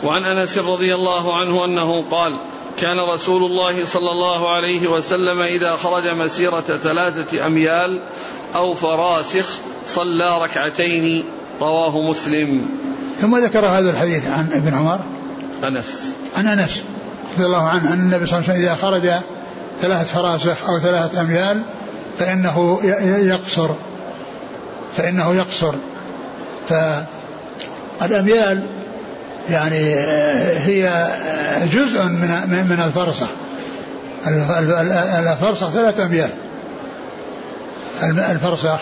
وعن 0.03 0.23
أنس 0.23 0.57
رضي 0.57 0.95
الله 0.95 1.39
عنه 1.39 1.65
أنه 1.65 2.03
قال 2.11 2.39
كان 2.79 2.99
رسول 2.99 3.43
الله 3.43 3.85
صلى 3.85 4.11
الله 4.11 4.55
عليه 4.55 4.87
وسلم 4.87 5.41
إذا 5.41 5.75
خرج 5.75 6.07
مسيرة 6.07 6.61
ثلاثة 6.61 7.45
أميال 7.45 8.01
أو 8.55 8.73
فراسخ 8.73 9.45
صلى 9.87 10.37
ركعتين 10.41 11.23
رواه 11.61 12.01
مسلم. 12.01 12.65
ثم 13.21 13.37
ذكر 13.37 13.65
هذا 13.65 13.91
الحديث 13.91 14.27
عن 14.27 14.53
ابن 14.53 14.73
عمر. 14.73 14.99
أنس. 15.67 16.05
عن 16.35 16.47
أنس 16.47 16.83
رضي 17.35 17.45
الله 17.45 17.67
عنه 17.67 17.93
أن 17.93 17.99
النبي 17.99 18.25
صلى 18.25 18.39
الله 18.39 18.49
عليه 18.49 18.59
وسلم 18.59 18.69
إذا 18.69 18.75
خرج 18.75 19.11
ثلاث 19.81 20.13
فراسخ 20.13 20.69
أو 20.69 20.79
ثلاثة 20.79 21.21
أميال 21.21 21.63
فإنه 22.19 22.79
يقصر. 23.19 23.69
فإنه 24.97 25.35
يقصر. 25.35 25.75
فالأميال 27.99 28.65
يعني 29.49 29.95
هي 30.65 31.07
جزء 31.73 32.03
من 32.03 32.67
من 32.69 32.83
الفرصة 32.85 33.27
الفرصة 35.31 35.69
ثلاثة 35.69 36.05
أميال. 36.05 36.29
الفرصة 38.03 38.79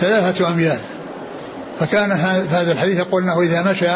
ثلاثة 0.00 0.48
أميال. 0.48 0.78
فكان 1.80 2.12
هذا 2.12 2.72
الحديث 2.72 2.98
يقول 2.98 3.22
أنه 3.22 3.40
إذا 3.40 3.62
مشى 3.62 3.86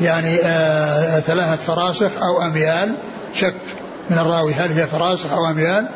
يعني 0.00 0.38
آه 0.44 1.20
ثلاثة 1.20 1.56
فراسخ 1.56 2.10
أو 2.22 2.42
أميال 2.42 2.94
شك 3.34 3.54
من 4.10 4.18
الراوي 4.18 4.54
هل 4.54 4.72
هي 4.72 4.86
فراسخ 4.86 5.32
أو 5.32 5.50
أميال. 5.50 5.88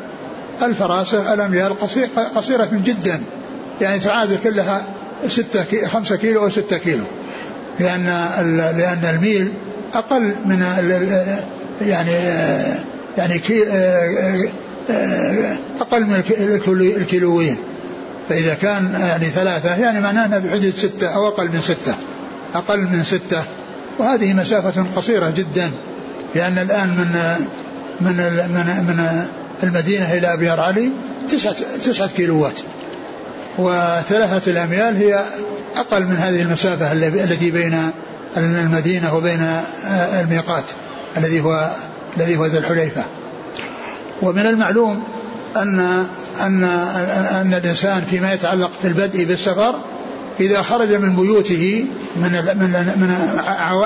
الفراسخ 0.61 1.29
الأميال 1.31 1.75
قصيرة 2.35 2.69
جدا. 2.71 3.21
يعني 3.81 3.99
تعادل 3.99 4.37
كلها 4.43 4.81
ستة 5.27 5.87
خمسة 5.87 6.15
كيلو 6.15 6.43
أو 6.43 6.49
ستة 6.49 6.77
كيلو. 6.77 7.03
لأن 7.79 8.05
لأن 8.77 9.15
الميل 9.15 9.51
أقل 9.93 10.33
من 10.45 10.65
يعني 11.81 12.11
يعني 13.17 13.41
أقل 15.81 16.05
من 16.05 16.23
الكيلوين. 16.77 17.57
فإذا 18.29 18.53
كان 18.53 18.95
يعني 18.99 19.25
ثلاثة 19.25 19.75
يعني 19.75 20.01
معناه 20.01 20.25
أنه 20.25 20.37
بحدود 20.37 20.73
ستة 20.77 21.07
أو 21.07 21.27
أقل 21.27 21.51
من 21.51 21.61
ستة. 21.61 21.95
أقل 22.53 22.79
من 22.79 23.03
ستة. 23.03 23.43
وهذه 23.99 24.33
مسافة 24.33 24.85
قصيرة 24.95 25.29
جدا 25.29 25.71
لأن 26.35 26.57
الآن 26.57 26.89
من 26.89 27.35
من 28.01 28.17
من 28.53 28.65
من 28.87 29.25
المدينة 29.63 30.13
إلى 30.13 30.33
أبيار 30.33 30.59
علي 30.59 30.89
تسعة 31.29 31.55
تسعة 31.83 32.07
كيلوات. 32.07 32.59
وثلاثة 33.57 34.51
الأميال 34.51 34.97
هي 34.97 35.23
أقل 35.77 36.05
من 36.05 36.15
هذه 36.15 36.41
المسافة 36.41 36.91
التي 36.91 37.51
بين 37.51 37.91
المدينة 38.37 39.15
وبين 39.15 39.41
آه، 39.41 40.21
الميقات 40.21 40.63
الذي 41.17 41.41
هو 41.41 41.71
الذي 42.17 42.37
هو 42.37 42.45
ذي 42.45 42.57
الحليفة. 42.57 43.03
ومن 44.21 44.45
المعلوم 44.45 45.03
أن 45.57 45.79
أن 46.41 46.63
أن 47.31 47.53
الإنسان 47.53 48.01
فيما 48.01 48.33
يتعلق 48.33 48.71
في 48.81 48.87
البدء 48.87 49.23
بالسفر 49.23 49.75
إذا 50.39 50.61
خرج 50.61 50.93
من 50.93 51.15
بيوته 51.15 51.85
من 52.15 52.31
من 52.31 52.93
من 52.97 53.39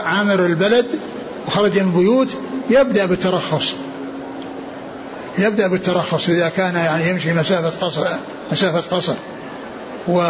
عامر 0.05 0.45
البلد 0.45 0.85
وخرج 1.47 1.79
من 1.79 1.91
بيوت 1.91 2.35
يبدأ 2.69 3.05
بالترخص. 3.05 3.73
يبدأ 5.37 5.67
بالترخص 5.67 6.29
إذا 6.29 6.49
كان 6.49 6.75
يعني 6.75 7.09
يمشي 7.09 7.33
مسافة 7.33 7.85
قصر 7.85 8.07
مسافة 8.51 8.97
قصر. 8.97 9.13
و 10.07 10.21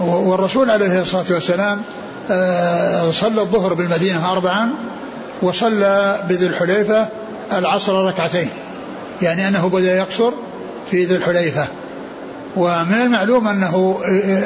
والرسول 0.00 0.70
عليه 0.70 1.02
الصلاة 1.02 1.24
والسلام 1.30 1.82
آه، 2.30 3.10
صلى 3.10 3.40
الظهر 3.40 3.74
بالمدينة 3.74 4.32
أربعا 4.32 4.70
وصلى 5.42 6.20
بذي 6.28 6.46
الحليفة 6.46 7.08
العصر 7.52 8.06
ركعتين. 8.06 8.48
يعني 9.22 9.48
أنه 9.48 9.68
بدأ 9.68 9.96
يقصر 9.96 10.32
في 10.90 11.04
ذي 11.04 11.16
الحليفة. 11.16 11.66
ومن 12.56 12.94
المعلوم 13.02 13.48
أنه 13.48 14.00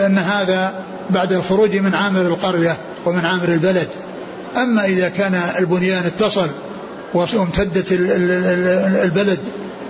أن 0.07 0.19
هذا 0.19 0.75
بعد 1.11 1.33
الخروج 1.33 1.76
من 1.76 1.95
عامر 1.95 2.21
القرية 2.21 2.76
ومن 3.07 3.25
عامر 3.25 3.49
البلد. 3.49 3.88
أما 4.57 4.85
إذا 4.85 5.09
كان 5.09 5.35
البنيان 5.59 6.07
اتصل 6.07 6.49
وامتدت 7.14 7.87
البلد 9.04 9.38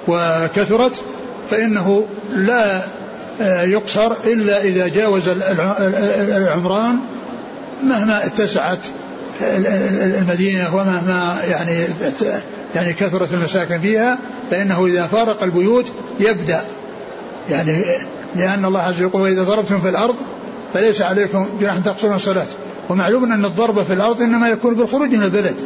وكثرت 0.08 1.02
فإنه 1.50 2.06
لا 2.34 2.80
يقصر 3.40 4.12
إلا 4.24 4.62
إذا 4.62 4.88
جاوز 4.88 5.28
العمران 5.28 6.98
مهما 7.84 8.26
اتسعت 8.26 8.78
المدينة 10.18 10.74
ومهما 10.74 11.36
يعني 11.48 11.84
يعني 12.74 12.92
كثرت 12.92 13.34
المساكن 13.34 13.80
فيها 13.80 14.18
فإنه 14.50 14.86
إذا 14.86 15.06
فارق 15.06 15.42
البيوت 15.42 15.92
يبدأ. 16.20 16.60
يعني 17.50 17.84
لأن 18.36 18.64
الله 18.64 18.80
عز 18.80 19.02
وجل 19.02 19.20
وإذا 19.20 19.42
ضربتم 19.42 19.80
في 19.80 19.88
الأرض 19.88 20.14
فليس 20.74 21.02
عليكم 21.02 21.48
جناح 21.60 21.76
أن 21.76 21.84
تقصروا 21.84 22.16
الصلاة. 22.16 22.46
ومعلوم 22.88 23.32
أن 23.32 23.44
الضرب 23.44 23.82
في 23.82 23.92
الأرض 23.92 24.22
إنما 24.22 24.48
يكون 24.48 24.74
بالخروج 24.74 25.08
من 25.08 25.22
البلد. 25.22 25.56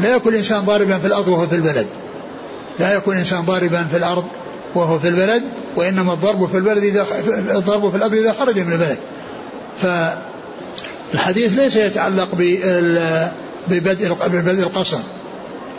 لا 0.00 0.16
يكون 0.16 0.32
الإنسان 0.32 0.60
ضاربا 0.60 0.98
في 0.98 1.06
الأرض 1.06 1.28
وهو 1.28 1.46
في 1.46 1.56
البلد. 1.56 1.86
لا 2.80 2.96
يكون 2.96 3.14
الإنسان 3.14 3.40
ضاربا 3.40 3.86
في 3.90 3.96
الأرض 3.96 4.24
وهو 4.74 4.98
في 4.98 5.08
البلد. 5.08 5.42
وإنما 5.76 6.12
الضرب 6.12 6.48
في 6.48 6.56
البلد 6.56 6.84
إذا 6.84 7.06
الضرب 7.56 7.90
في 7.90 7.96
الأرض 7.96 8.14
إذا 8.14 8.32
خرج 8.32 8.58
من 8.58 8.72
البلد. 8.72 8.98
فالحديث 11.12 11.58
ليس 11.58 11.76
يتعلق 11.76 12.28
ببدء 13.68 14.14
ببدء 14.26 14.62
القصر 14.62 14.98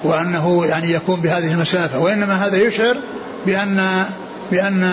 وأنه 0.04 0.66
يعني 0.66 0.92
يكون 0.92 1.22
بهذه 1.22 1.52
المسافة 1.52 2.00
وإنما 2.00 2.48
هذا 2.48 2.58
يشعر 2.58 2.98
بأن 3.46 4.06
بأن 4.52 4.84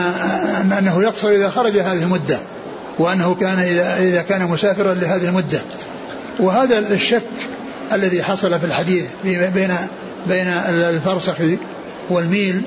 أنه 0.78 1.02
يقصر 1.02 1.28
إذا 1.28 1.50
خرج 1.50 1.78
هذه 1.78 2.02
المدة 2.02 2.38
وأنه 2.98 3.34
كان 3.34 3.58
إذا 3.58 3.98
إذا 3.98 4.22
كان 4.22 4.48
مسافرا 4.48 4.94
لهذه 4.94 5.28
المدة. 5.28 5.60
وهذا 6.38 6.78
الشك 6.78 7.22
الذي 7.92 8.22
حصل 8.22 8.58
في 8.58 8.66
الحديث 8.66 9.04
بين 9.24 9.76
بين 10.26 10.48
الفرسخ 10.68 11.34
والميل 12.10 12.62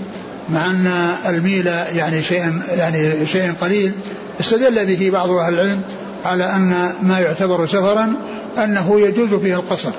مع 0.50 0.66
أن 0.66 0.88
الميل 1.26 1.68
يعني 1.68 2.24
شيء 2.24 2.62
يعني 2.78 3.28
شيء 3.28 3.54
قليل 3.62 3.92
استدل 4.40 4.86
به 4.86 5.10
بعض 5.10 5.30
أهل 5.30 5.54
العلم 5.54 5.82
على 6.26 6.44
أن 6.44 6.92
ما 7.04 7.20
يعتبر 7.20 7.66
سفرا 7.68 8.14
أنه 8.58 9.02
يجوز 9.02 9.34
فيه 9.34 9.56
القصر. 9.56 9.92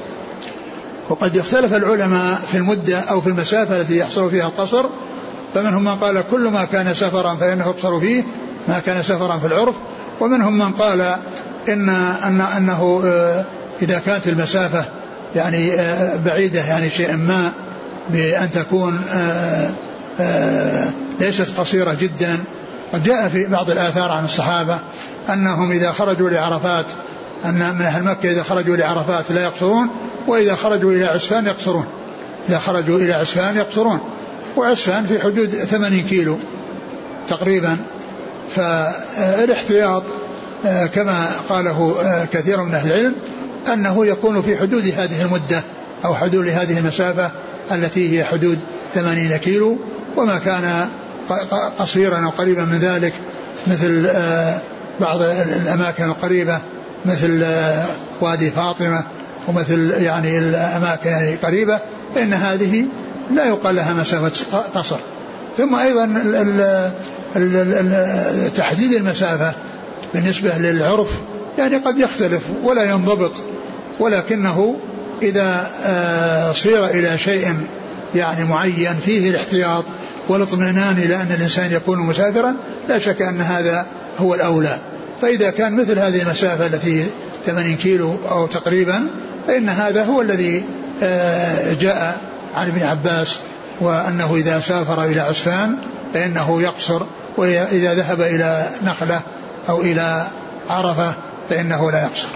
وقد 1.08 1.36
اختلف 1.36 1.74
العلماء 1.74 2.40
في 2.50 2.56
المدة 2.56 2.98
أو 2.98 3.20
في 3.20 3.26
المسافة 3.26 3.80
التي 3.80 3.98
يحصل 3.98 4.30
فيها 4.30 4.46
القصر 4.46 4.86
فمنهم 5.54 5.84
من 5.84 5.94
قال 5.94 6.24
كل 6.30 6.48
ما 6.48 6.64
كان 6.64 6.94
سفرا 6.94 7.34
فإنه 7.34 7.64
يقصر 7.66 8.00
فيه 8.00 8.22
ما 8.68 8.78
كان 8.78 9.02
سفرا 9.02 9.38
في 9.38 9.46
العرف 9.46 9.74
ومنهم 10.20 10.58
من 10.58 10.72
قال 10.72 11.00
إن 11.68 11.88
أن 12.24 12.40
أنه 12.40 13.02
آه، 13.04 13.44
إذا 13.82 13.98
كانت 13.98 14.28
المسافة 14.28 14.84
يعني 15.36 15.72
آه، 15.72 16.16
بعيدة 16.16 16.60
يعني 16.60 16.90
شيء 16.90 17.16
ما 17.16 17.52
بأن 18.10 18.50
تكون 18.50 19.00
آه، 19.10 19.70
ليست 21.20 21.58
قصيرة 21.58 21.96
جدا. 22.00 22.38
قد 22.92 23.04
جاء 23.04 23.28
في 23.28 23.46
بعض 23.46 23.70
الآثار 23.70 24.12
عن 24.12 24.24
الصحابة 24.24 24.78
أنهم 25.28 25.72
إذا 25.72 25.92
خرجوا 25.92 26.30
لعرفات 26.30 26.86
أن 27.44 27.74
من 27.74 27.82
أهل 27.82 28.04
مكة 28.04 28.30
إذا 28.30 28.42
خرجوا 28.42 28.76
لعرفات 28.76 29.32
لا 29.32 29.42
يقصرون 29.42 29.88
وإذا 30.26 30.54
خرجوا 30.54 30.92
إلى 30.92 31.04
عسفان 31.04 31.46
يقصرون. 31.46 31.86
إذا 32.48 32.58
خرجوا 32.58 32.98
إلى 32.98 33.12
عسفان 33.12 33.56
يقصرون. 33.56 34.00
وعسفان 34.56 35.06
في 35.06 35.20
حدود 35.20 35.48
80 35.50 36.00
كيلو 36.00 36.36
تقريبا. 37.28 37.76
فالاحتياط 38.50 40.02
آه، 40.66 40.86
كما 40.86 41.28
قاله 41.48 41.96
آه، 42.02 42.24
كثير 42.24 42.62
من 42.62 42.74
أهل 42.74 42.92
العلم 42.92 43.14
أنه 43.72 44.06
يكون 44.06 44.42
في 44.42 44.56
حدود 44.56 44.86
هذه 44.86 45.22
المدة. 45.22 45.62
أو 46.04 46.14
حدود 46.14 46.48
هذه 46.48 46.78
المسافة 46.78 47.30
التي 47.72 48.18
هي 48.18 48.24
حدود 48.24 48.58
80 48.94 49.36
كيلو 49.36 49.78
وما 50.16 50.38
كان 50.38 50.88
قصيرا 51.78 52.24
أو 52.24 52.30
قريبا 52.30 52.64
من 52.64 52.78
ذلك 52.78 53.12
مثل 53.66 54.06
آه، 54.06 54.58
بعض 55.00 55.22
الأماكن 55.22 56.04
القريبة 56.04 56.60
مثل 57.06 57.46
وادي 58.20 58.50
فاطمة 58.50 59.04
ومثل 59.48 60.02
يعني 60.02 60.38
الأماكن 60.38 61.10
يعني 61.10 61.34
قريبة 61.34 61.80
فإن 62.14 62.32
هذه 62.32 62.84
لا 63.34 63.44
يقال 63.44 63.76
لها 63.76 63.92
مسافة 63.92 64.58
قصر. 64.74 64.98
ثم 65.56 65.74
أيضا 65.74 66.06
تحديد 68.56 68.92
المسافة 68.92 69.52
بالنسبة 70.14 70.58
للعرف 70.58 71.10
يعني 71.58 71.76
قد 71.76 71.98
يختلف 71.98 72.42
ولا 72.62 72.82
ينضبط 72.82 73.32
ولكنه 74.00 74.76
إذا 75.22 75.70
آه، 75.84 76.52
صير 76.52 76.86
إلى 76.86 77.18
شيء 77.18 77.56
يعني 78.14 78.44
معين 78.44 78.94
فيه 78.94 79.30
الاحتياط 79.30 79.84
والاطمئنان 80.28 80.98
إلى 80.98 81.14
أن 81.14 81.32
الإنسان 81.32 81.72
يكون 81.72 81.98
مسافرا 81.98 82.54
لا 82.88 82.98
شك 82.98 83.22
أن 83.22 83.40
هذا 83.40 83.86
هو 84.18 84.34
الأولى. 84.34 84.78
فإذا 85.22 85.50
كان 85.50 85.76
مثل 85.76 85.98
هذه 85.98 86.22
المسافة 86.22 86.66
التي 86.66 87.06
80 87.46 87.76
كيلو 87.76 88.16
أو 88.30 88.46
تقريبا 88.46 89.06
فإن 89.46 89.68
هذا 89.68 90.04
هو 90.04 90.20
الذي 90.20 90.64
آه، 91.02 91.72
جاء 91.72 92.20
عن 92.56 92.68
ابن 92.68 92.82
عباس 92.82 93.38
وأنه 93.80 94.34
إذا 94.34 94.60
سافر 94.60 95.04
إلى 95.04 95.20
عسفان 95.20 95.76
فإنه 96.14 96.62
يقصر 96.62 97.02
وإذا 97.36 97.94
ذهب 97.94 98.20
إلى 98.20 98.66
نخلة 98.84 99.20
أو 99.68 99.80
إلى 99.80 100.26
عرفة 100.68 101.12
فإنه 101.50 101.90
لا 101.90 102.02
يقصر. 102.02 102.28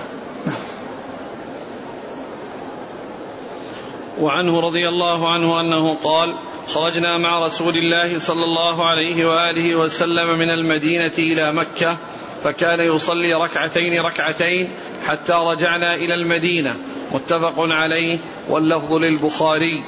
وعنه 4.20 4.60
رضي 4.60 4.88
الله 4.88 5.32
عنه 5.32 5.60
أنه 5.60 5.96
قال 6.04 6.36
خرجنا 6.68 7.18
مع 7.18 7.46
رسول 7.46 7.76
الله 7.76 8.18
صلى 8.18 8.44
الله 8.44 8.88
عليه 8.88 9.26
وآله 9.26 9.76
وسلم 9.76 10.38
من 10.38 10.50
المدينة 10.50 11.12
إلى 11.18 11.52
مكة 11.52 11.96
فكان 12.44 12.80
يصلي 12.80 13.34
ركعتين 13.34 14.00
ركعتين 14.00 14.68
حتى 15.06 15.32
رجعنا 15.32 15.94
إلى 15.94 16.14
المدينة. 16.14 16.74
متفق 17.12 17.54
عليه 17.58 18.18
واللفظ 18.48 18.92
للبخاري. 18.92 19.84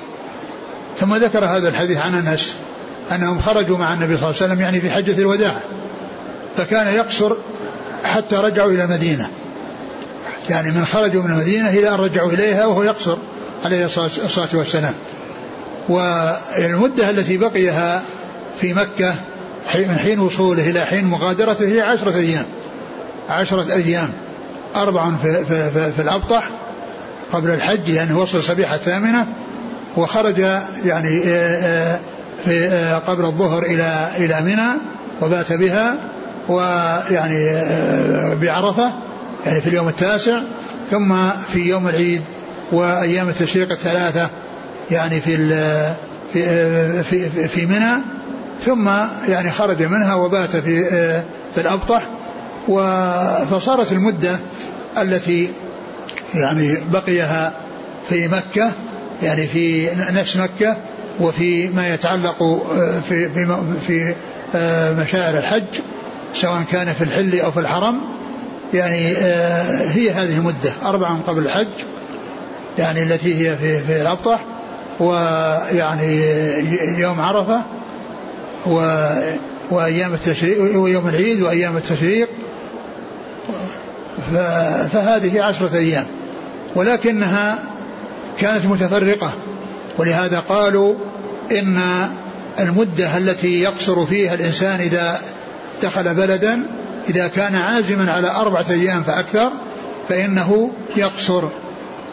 ثم 0.97 1.15
ذكر 1.15 1.45
هذا 1.45 1.69
الحديث 1.69 1.99
عن 1.99 2.15
أنس 2.15 2.55
أنهم 3.13 3.41
خرجوا 3.41 3.79
مع 3.79 3.93
النبي 3.93 4.17
صلى 4.17 4.31
الله 4.31 4.43
عليه 4.43 4.53
وسلم 4.53 4.61
يعني 4.61 4.81
في 4.81 4.91
حجة 4.91 5.19
الوداع 5.19 5.61
فكان 6.57 6.95
يقصر 6.95 7.33
حتى 8.05 8.37
رجعوا 8.37 8.71
إلى 8.71 8.85
المدينة. 8.85 9.29
يعني 10.51 10.71
من 10.71 10.85
خرجوا 10.85 11.23
من 11.23 11.31
المدينة 11.31 11.71
إلى 11.71 11.89
أن 11.89 11.95
رجعوا 11.95 12.31
إليها 12.31 12.67
وهو 12.67 12.83
يقصر. 12.83 13.19
عليه 13.65 13.85
الصلاة 13.85 14.49
والسلام. 14.55 14.95
والمدة 15.89 17.11
التي 17.11 17.37
بقيها 17.37 18.03
في 18.61 18.75
مكة 18.75 19.15
من 19.75 19.99
حين 19.99 20.19
وصوله 20.19 20.71
إلى 20.71 20.81
حين 20.81 21.05
مغادرته 21.05 21.69
هي 21.69 21.81
عشرة 21.81 22.17
أيام. 22.17 22.45
عشرة 23.29 23.73
أيام. 23.73 24.09
أربع 24.77 25.11
في, 25.23 25.45
في, 25.45 25.71
في, 25.71 25.93
في 25.93 26.03
الأبطح 26.03 26.51
قبل 27.33 27.51
الحج 27.51 27.91
لأنه 27.91 28.19
وصل 28.19 28.43
صبيحة 28.43 28.75
الثامنة 28.75 29.27
وخرج 29.97 30.39
يعني 30.85 31.23
آه، 31.27 31.95
آه، 31.97 31.99
في 32.45 32.69
آه، 32.69 32.99
قبل 32.99 33.25
الظهر 33.25 33.63
إلى 33.63 34.09
إلى 34.17 34.41
منى 34.41 34.69
وبات 35.21 35.53
بها 35.53 35.97
ويعني 36.49 37.51
بعرفة 38.37 38.93
يعني 39.47 39.61
في 39.61 39.67
اليوم 39.67 39.89
التاسع 39.89 40.41
ثم 40.91 41.31
في 41.53 41.59
يوم 41.59 41.89
العيد 41.89 42.23
وأيام 42.73 43.29
التشريق 43.29 43.71
الثلاثة 43.71 44.29
يعني 44.91 45.21
في 45.21 45.37
في 46.33 47.03
في, 47.03 47.49
في 47.49 47.67
منى 47.67 47.93
ثم 48.61 48.89
يعني 49.29 49.51
خرج 49.51 49.83
منها 49.83 50.15
وبات 50.15 50.57
في 50.57 50.83
في 51.55 51.61
الأبطح 51.61 52.03
فصارت 53.51 53.93
المدة 53.93 54.39
التي 54.99 55.49
يعني 56.35 56.77
بقيها 56.93 57.53
في 58.09 58.29
مكة 58.29 58.71
يعني 59.23 59.47
في 59.47 59.89
نفس 60.13 60.37
مكة 60.37 60.77
وفي 61.21 61.69
ما 61.69 61.95
يتعلق 61.95 62.63
في 63.09 63.29
في 63.29 63.57
في 63.87 64.15
مشاعر 65.03 65.39
الحج 65.39 65.65
سواء 66.35 66.63
كان 66.73 66.93
في 66.93 67.05
الحل 67.05 67.41
أو 67.41 67.51
في 67.51 67.61
الحرم 67.61 68.01
يعني 68.75 69.17
هي 69.89 70.11
هذه 70.11 70.37
المدة 70.37 70.73
أربعة 70.85 71.21
قبل 71.27 71.47
الحج. 71.47 71.67
يعني 72.79 73.03
التي 73.03 73.35
هي 73.35 73.57
في 73.57 73.81
في 73.81 74.03
الأبطح 74.03 74.45
ويعني 75.01 76.23
يوم 76.99 77.21
عرفة 77.21 77.61
و 78.67 79.07
وأيام 79.71 80.15
التشريق 80.15 80.81
ويوم 80.81 81.09
العيد 81.09 81.43
وأيام 81.43 81.77
التشريق. 81.77 82.29
فهذه 84.93 85.43
عشرة 85.43 85.77
أيام 85.77 86.07
ولكنها 86.75 87.59
كانت 88.39 88.67
متفرقة. 88.67 89.33
ولهذا 89.99 90.39
قالوا 90.39 90.95
إن 91.53 91.81
المدة 92.61 93.17
التي 93.17 93.61
يقصر 93.61 94.07
فيها 94.07 94.35
الإنسان 94.35 94.81
إذا 94.81 95.19
دخل 95.83 96.15
بلدا 96.15 96.67
إذا 97.09 97.29
كان 97.29 97.55
عازما 97.55 98.13
على 98.13 98.31
أربعة 98.31 98.67
أيام 98.71 99.03
فأكثر 99.03 99.51
فإنه 100.09 100.71
يقصر 100.97 101.43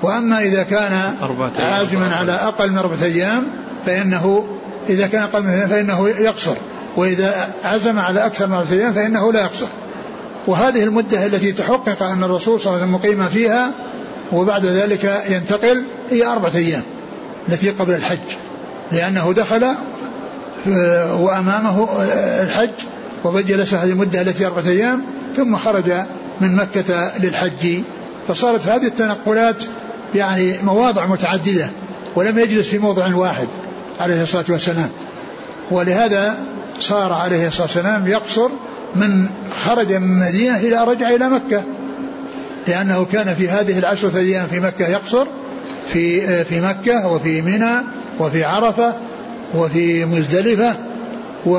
وأما 0.01 0.39
إذا 0.39 0.63
كان 0.63 1.15
عازما 1.59 2.15
على 2.15 2.31
أقل 2.31 2.71
من 2.71 2.77
أربعة 2.77 3.03
أيام 3.03 3.43
فإنه 3.85 4.47
إذا 4.89 5.07
كان 5.07 5.23
أقل 5.23 5.43
من 5.43 5.67
فإنه 5.69 6.09
يقصر. 6.09 6.55
وإذا 6.97 7.53
عزم 7.63 7.99
على 7.99 8.25
أكثر 8.25 8.47
من 8.47 8.53
أربعة 8.53 8.73
أيام 8.73 8.93
فإنه 8.93 9.33
لا 9.33 9.41
يقصر. 9.41 9.67
وهذه 10.47 10.83
المدة 10.83 11.25
التي 11.25 11.51
تحقق 11.51 12.03
أن 12.03 12.23
الرسول 12.23 12.59
صلى 12.59 12.73
الله 12.73 12.83
عليه 12.83 12.93
وسلم 12.93 13.15
مقيم 13.15 13.29
فيها 13.29 13.71
وبعد 14.31 14.65
ذلك 14.65 15.23
ينتقل 15.29 15.83
هي 16.11 16.25
أربعة 16.25 16.55
أيام 16.55 16.83
التي 17.49 17.69
قبل 17.69 17.93
الحج. 17.93 18.17
لأنه 18.91 19.33
دخل 19.33 19.63
آه، 20.67 21.15
وأمامه 21.15 21.87
آه، 22.01 22.43
الحج 22.43 22.73
وجلس 23.23 23.73
هذه 23.73 23.89
المدة 23.89 24.21
التي 24.21 24.45
أربعة 24.45 24.67
أيام 24.67 25.05
ثم 25.35 25.55
خرج 25.55 25.91
من 26.41 26.55
مكة 26.55 27.11
للحج. 27.19 27.81
فصارت 28.27 28.67
هذه 28.67 28.87
التنقلات 28.87 29.63
يعني 30.15 30.57
مواضع 30.63 31.05
متعددة 31.05 31.69
ولم 32.15 32.39
يجلس 32.39 32.67
في 32.67 32.77
موضع 32.77 33.15
واحد 33.15 33.47
عليه 33.99 34.21
الصلاة 34.21 34.45
والسلام. 34.49 34.89
ولهذا 35.71 36.37
صار 36.79 37.13
عليه 37.13 37.47
الصلاة 37.47 37.65
والسلام 37.65 38.07
يقصر 38.07 38.49
من 38.95 39.29
خرج 39.63 39.93
من 39.93 40.23
المدينة 40.23 40.57
إلى 40.57 40.83
رجع 40.83 41.09
إلى 41.09 41.29
مكة. 41.29 41.63
لأنه 42.67 43.05
كان 43.05 43.35
في 43.35 43.49
هذه 43.49 43.79
العشرة 43.79 44.17
أيام 44.17 44.47
في 44.47 44.59
مكة 44.59 44.87
يقصر 44.87 45.25
في 45.93 46.43
في 46.45 46.61
مكة 46.61 47.07
وفي 47.07 47.41
منى 47.41 47.73
وفي 48.19 48.43
عرفة 48.43 48.93
وفي 49.55 50.05
مزدلفة 50.05 50.75
و 51.45 51.57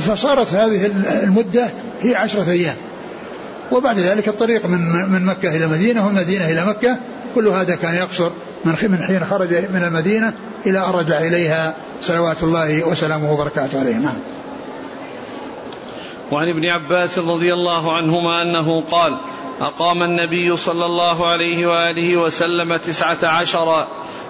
فصارت 0.00 0.54
هذه 0.54 0.90
المدة 1.24 1.68
هي 2.02 2.14
عشرة 2.14 2.50
أيام. 2.50 2.76
وبعد 3.72 3.98
ذلك 3.98 4.28
الطريق 4.28 4.66
من 4.66 4.80
من 5.12 5.26
مكة 5.26 5.56
إلى 5.56 5.64
المدينة 5.64 6.06
والمدينة 6.06 6.50
إلى 6.50 6.66
مكة. 6.66 6.96
كل 7.34 7.48
هذا 7.48 7.74
كان 7.76 7.94
يقصر 7.94 8.30
من 8.64 8.74
من 8.88 9.02
حين 9.06 9.24
خرج 9.24 9.54
من 9.54 9.84
المدينة 9.84 10.32
إلى 10.66 10.78
أن 10.78 10.90
رجع 10.92 11.18
إليها 11.18 11.74
صلوات 12.02 12.42
الله 12.42 12.88
وسلامه 12.88 13.32
وبركاته 13.32 13.80
عليه. 13.80 13.96
نعم. 13.96 14.16
وعن 16.30 16.48
ابن 16.48 16.68
عباس 16.68 17.18
رضي 17.18 17.52
الله 17.52 17.96
عنهما 17.96 18.42
أنه 18.42 18.80
قال 18.80 19.20
أقام 19.60 20.02
النبي 20.02 20.56
صلى 20.56 20.86
الله 20.86 21.30
عليه 21.30 21.66
وآله 21.66 22.16
وسلم 22.16 22.76
تسعة 22.76 23.18
عشر 23.22 23.86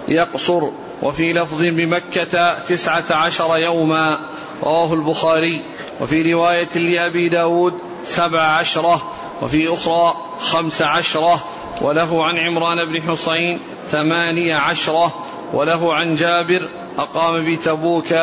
يقصر 0.07 0.61
وفي 1.01 1.33
لفظ 1.33 1.61
بمكة 1.61 2.53
تسعة 2.53 3.05
عشر 3.11 3.57
يوما. 3.57 4.19
رواه 4.63 4.93
البخاري. 4.93 5.61
وفي 6.01 6.33
رواية 6.33 6.75
لأبي 6.75 7.29
داود 7.29 7.73
سبع 8.03 8.41
عشرة. 8.41 9.11
وفي 9.41 9.73
أخرى 9.73 10.15
خمس 10.39 10.81
عشرة 10.81 11.43
وله 11.81 12.25
عن 12.25 12.37
عمران 12.37 12.85
بن 12.85 13.01
حصين 13.01 13.59
ثمانية 13.91 14.55
عشرة 14.55 15.13
وله 15.53 15.93
عن 15.93 16.15
جابر 16.15 16.69
أقام 16.97 17.53
بتبوك 17.53 18.13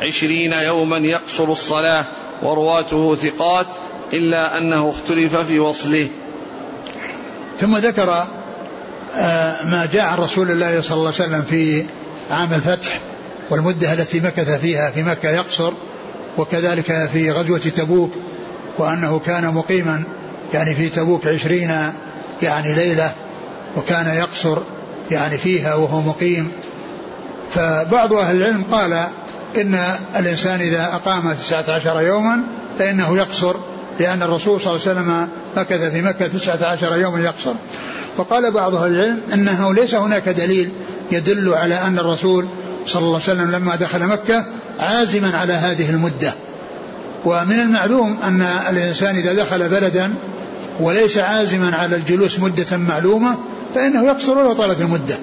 عشرين 0.00 0.52
يوما 0.52 0.98
يقصر 0.98 1.44
الصلاة 1.44 2.04
ورواته 2.42 3.16
ثقات 3.16 3.66
إلا 4.12 4.58
أنه 4.58 4.90
اختلف 4.90 5.36
في 5.36 5.58
وصله. 5.58 6.08
ثم 7.60 7.76
ذكر 7.76 8.24
آه، 9.16 9.64
ما 9.64 9.88
جاء 9.92 10.04
عن 10.04 10.18
رسول 10.18 10.50
الله 10.50 10.80
صلى 10.80 10.96
الله 10.96 11.12
عليه 11.18 11.24
وسلم 11.24 11.42
في 11.42 11.86
عام 12.30 12.52
الفتح 12.52 13.00
والمدة 13.50 13.92
التي 13.92 14.20
مكث 14.20 14.60
فيها 14.60 14.90
في 14.90 15.02
مكة 15.02 15.30
يقصر 15.30 15.72
وكذلك 16.38 17.08
في 17.12 17.30
غزوة 17.30 17.58
تبوك 17.58 18.12
وأنه 18.78 19.18
كان 19.18 19.54
مقيما 19.54 20.04
يعني 20.54 20.74
في 20.74 20.88
تبوك 20.88 21.26
عشرين 21.26 21.70
يعني 22.42 22.74
ليلة 22.74 23.12
وكان 23.76 24.14
يقصر 24.16 24.58
يعني 25.10 25.38
فيها 25.38 25.74
وهو 25.74 26.00
مقيم. 26.00 26.52
فبعض 27.50 28.12
أهل 28.12 28.36
العلم 28.36 28.64
قال 28.72 28.92
إن 29.56 29.78
الإنسان 30.16 30.60
إذا 30.60 30.84
أقام 30.84 31.32
تسعة 31.32 31.64
عشر 31.68 32.00
يوما 32.00 32.40
فإنه 32.78 33.16
يقصر 33.16 33.56
لأن 34.00 34.22
الرسول 34.22 34.60
صلى 34.60 34.76
الله 34.76 34.88
عليه 34.88 35.00
وسلم 35.00 35.28
مكث 35.56 35.90
في 35.90 36.02
مكة 36.02 36.26
تسعة 36.26 36.64
عشر 36.64 36.96
يوما 36.96 37.20
يقصر. 37.20 37.54
وقال 38.18 38.52
بعض 38.52 38.74
أهل 38.74 38.92
العلم 38.92 39.22
أنه 39.34 39.74
ليس 39.74 39.94
هناك 39.94 40.28
دليل 40.28 40.72
يدل 41.12 41.54
على 41.54 41.74
أن 41.74 41.98
الرسول 41.98 42.46
صلى 42.86 43.02
الله 43.02 43.20
عليه 43.28 43.40
وسلم 43.40 43.50
لما 43.50 43.76
دخل 43.76 44.06
مكة 44.06 44.44
عازما 44.78 45.36
على 45.36 45.52
هذه 45.52 45.90
المدة. 45.90 46.34
ومن 47.24 47.60
المعلوم 47.60 48.18
أن 48.24 48.42
الإنسان 48.42 49.16
إذا 49.16 49.32
دخل 49.32 49.68
بلدا 49.68 50.14
وليس 50.80 51.18
عازما 51.18 51.76
على 51.76 51.96
الجلوس 51.96 52.38
مدة 52.38 52.76
معلومة 52.76 53.34
فإنه 53.74 54.04
يقصر 54.04 54.38
ولو 54.38 54.52
طالت 54.52 54.80
المدة. 54.80 55.16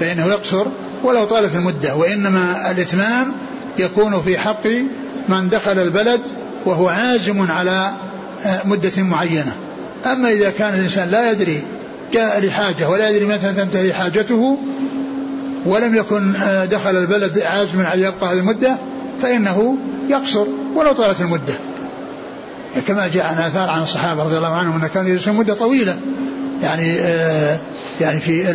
فإنه 0.00 0.26
يقصر 0.26 0.66
ولو 1.04 1.24
طالت 1.24 1.54
المدة 1.54 1.96
وإنما 1.96 2.70
الإتمام 2.70 3.32
يكون 3.78 4.22
في 4.22 4.38
حق 4.38 4.66
من 5.28 5.48
دخل 5.48 5.78
البلد 5.78 6.20
وهو 6.66 6.88
عازم 6.88 7.50
على 7.50 7.90
آه، 8.46 8.60
مدة 8.64 9.02
معينة. 9.02 9.56
أما 10.06 10.30
إذا 10.30 10.50
كان 10.50 10.74
الإنسان 10.74 11.08
لا 11.08 11.30
يدري 11.30 11.62
جاء 12.12 12.40
لحاجة 12.40 12.88
ولا 12.88 13.08
يدري 13.08 13.26
متى 13.26 13.52
تنتهي 13.52 13.92
حاجته 13.94 14.58
ولم 15.66 15.94
يكن 15.94 16.36
آه، 16.36 16.64
دخل 16.64 16.96
البلد 16.96 17.38
عازما 17.38 17.88
على 17.88 18.02
يبقى 18.02 18.32
هذه 18.32 18.38
المدة 18.38 18.76
فإنه 19.22 19.76
يقصر. 20.08 20.46
ولو 20.74 20.92
طالت 20.92 21.20
المدة. 21.20 21.54
كما 22.88 23.08
جاء 23.08 23.26
عن 23.26 23.38
آثار 23.38 23.70
عن 23.70 23.82
الصحابة 23.82 24.22
رضي 24.22 24.36
الله 24.36 24.54
عنهم 24.56 24.76
أنه 24.76 24.86
كانوا 24.86 25.10
يجلسون 25.10 25.36
مدة 25.36 25.54
طويلة. 25.54 25.98
يعني 26.62 27.00
آه 27.00 27.58
يعني 28.00 28.20
في 28.20 28.50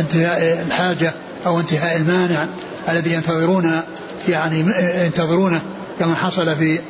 انتهاء 0.00 0.62
الحاجة 0.66 1.14
أو 1.46 1.60
انتهاء 1.60 1.96
المانع 1.96 2.48
الذي 2.88 3.12
ينتظرون 3.12 3.80
يعني 4.28 4.64
ينتظرونه 5.04 5.60
كما 5.98 6.14
حصل 6.14 6.56
في 6.56 6.80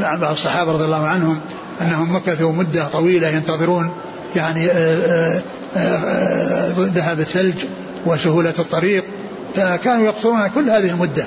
بعض 0.00 0.24
الصحابة 0.24 0.72
رضي 0.72 0.84
الله 0.84 1.06
عنهم 1.06 1.40
أنهم 1.80 2.16
مكثوا 2.16 2.52
مدة 2.52 2.88
طويلة 2.88 3.28
ينتظرون 3.28 3.90
يعني 4.36 4.70
آه، 4.70 5.42
آه، 5.76 5.78
آه، 5.78 6.72
ذهاب 6.78 7.20
الثلج 7.20 7.54
وسهولة 8.06 8.54
الطريق. 8.58 9.04
فكانوا 9.54 10.06
يقصرون 10.06 10.46
كل 10.46 10.70
هذه 10.70 10.90
المدة. 10.90 11.26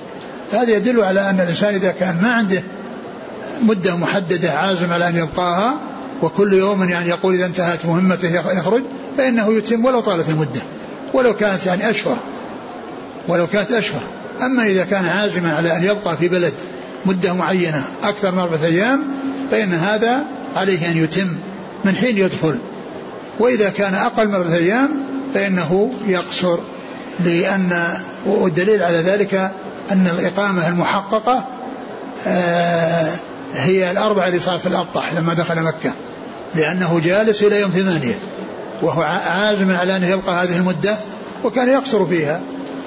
هذا 0.53 0.71
يدل 0.71 1.01
على 1.03 1.29
أن 1.29 1.39
الإنسان 1.39 1.75
إذا 1.75 1.91
كان 1.91 2.21
ما 2.21 2.31
عنده 2.31 2.63
مدة 3.61 3.95
محددة 3.95 4.51
عازم 4.51 4.91
على 4.91 5.07
أن 5.07 5.15
يبقاها 5.15 5.73
وكل 6.21 6.53
يوم 6.53 6.89
يعني 6.89 7.09
يقول 7.09 7.35
إذا 7.35 7.45
انتهت 7.45 7.85
مهمته 7.85 8.51
يخرج 8.57 8.81
فإنه 9.17 9.53
يتم 9.53 9.85
ولو 9.85 9.99
طالت 9.99 10.29
المدة 10.29 10.61
ولو 11.13 11.35
كانت 11.35 11.65
يعني 11.65 11.89
أشهر 11.89 12.17
ولو 13.27 13.47
كانت 13.47 13.71
أشهر. 13.71 14.01
أما 14.41 14.65
إذا 14.65 14.85
كان 14.85 15.05
عازما 15.05 15.53
على 15.53 15.77
أن 15.77 15.83
يبقى 15.83 16.17
في 16.17 16.27
بلد 16.27 16.53
مدة 17.05 17.33
معينة 17.33 17.83
أكثر 18.03 18.31
من 18.31 18.39
أربعة 18.39 18.65
أيام 18.65 19.07
فإن 19.51 19.73
هذا 19.73 20.25
عليه 20.55 20.91
أن 20.91 20.97
يتم 20.97 21.27
من 21.85 21.95
حين 21.95 22.17
يدخل. 22.17 22.59
وإذا 23.39 23.69
كان 23.69 23.93
أقل 23.93 24.27
من 24.27 24.35
أربعة 24.35 24.55
أيام 24.55 24.89
فإنه 25.33 25.91
يقصر 26.07 26.57
لأن 27.19 27.83
والدليل 28.25 28.83
على 28.83 28.97
ذلك 28.97 29.51
أن 29.91 30.07
الإقامة 30.07 30.67
المحققة 30.67 31.47
آه، 32.27 33.11
هي 33.55 33.91
صارت 34.39 34.61
في 34.61 34.67
الأبطح 34.67 35.13
لما 35.13 35.33
دخل 35.33 35.63
مكة 35.63 35.91
لأنه 36.55 37.01
جالس 37.03 37.43
إلى 37.43 37.59
يوم 37.59 37.71
ثمانية 37.71 38.19
وهو 38.81 39.01
عازم 39.01 39.71
على 39.71 39.97
أن 39.97 40.03
يبقى 40.03 40.43
هذه 40.43 40.57
المدة 40.57 40.95
وكان 41.43 41.69
يقصر 41.69 42.05
فيها. 42.05 42.41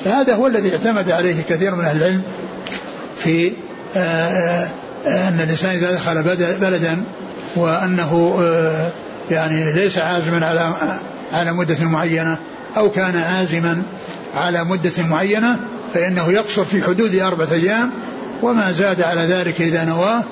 فهذا 0.05 0.35
هو 0.35 0.47
الذي 0.47 0.73
اعتمد 0.73 1.11
عليه 1.11 1.43
كثير 1.43 1.75
من 1.75 1.85
أهل 1.85 1.97
العلم 1.97 2.23
في 3.19 3.53
آه، 3.97 4.69
آه، 5.07 5.29
أن 5.29 5.41
الإنسان 5.41 5.71
إذا 5.71 5.93
دخل 5.93 6.23
بلدا 6.61 7.05
وأنه 7.57 8.41
يعني 9.31 9.73
ليس 9.73 9.99
عازما 9.99 10.47
على 10.47 10.73
على 11.33 11.53
مدة 11.53 11.85
معينة 11.85 12.39
أو 12.77 12.91
كان 12.91 13.17
عازما 13.17 13.83
على 14.35 14.65
مدة 14.65 14.93
معينة 14.99 15.57
فإنه 15.95 16.33
يقصر 16.33 16.65
في 16.65 16.83
حدود 16.83 17.15
أربعة 17.15 17.53
أيام 17.53 17.93
وما 18.43 18.73
زاد 18.73 19.03
على 19.03 19.21
ذلك 19.21 19.61
إذا 19.61 19.85
نواه 19.85 20.23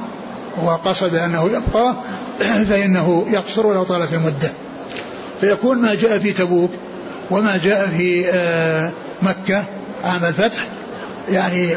وقصد 0.62 1.14
أنه 1.14 1.46
يبقى 1.46 1.94
فإنه 2.68 3.26
يقصر 3.30 3.66
ولو 3.66 3.82
طالت 3.82 4.12
المدة 4.12 4.50
فيكون 5.40 5.78
ما 5.78 5.94
جاء 5.94 6.18
في 6.18 6.32
تبوك 6.32 6.70
وما 7.30 7.60
جاء 7.64 7.88
في 7.96 8.26
آه، 8.28 8.92
مكة 9.22 9.64
عام 10.04 10.24
الفتح 10.24 10.66
يعني 11.28 11.68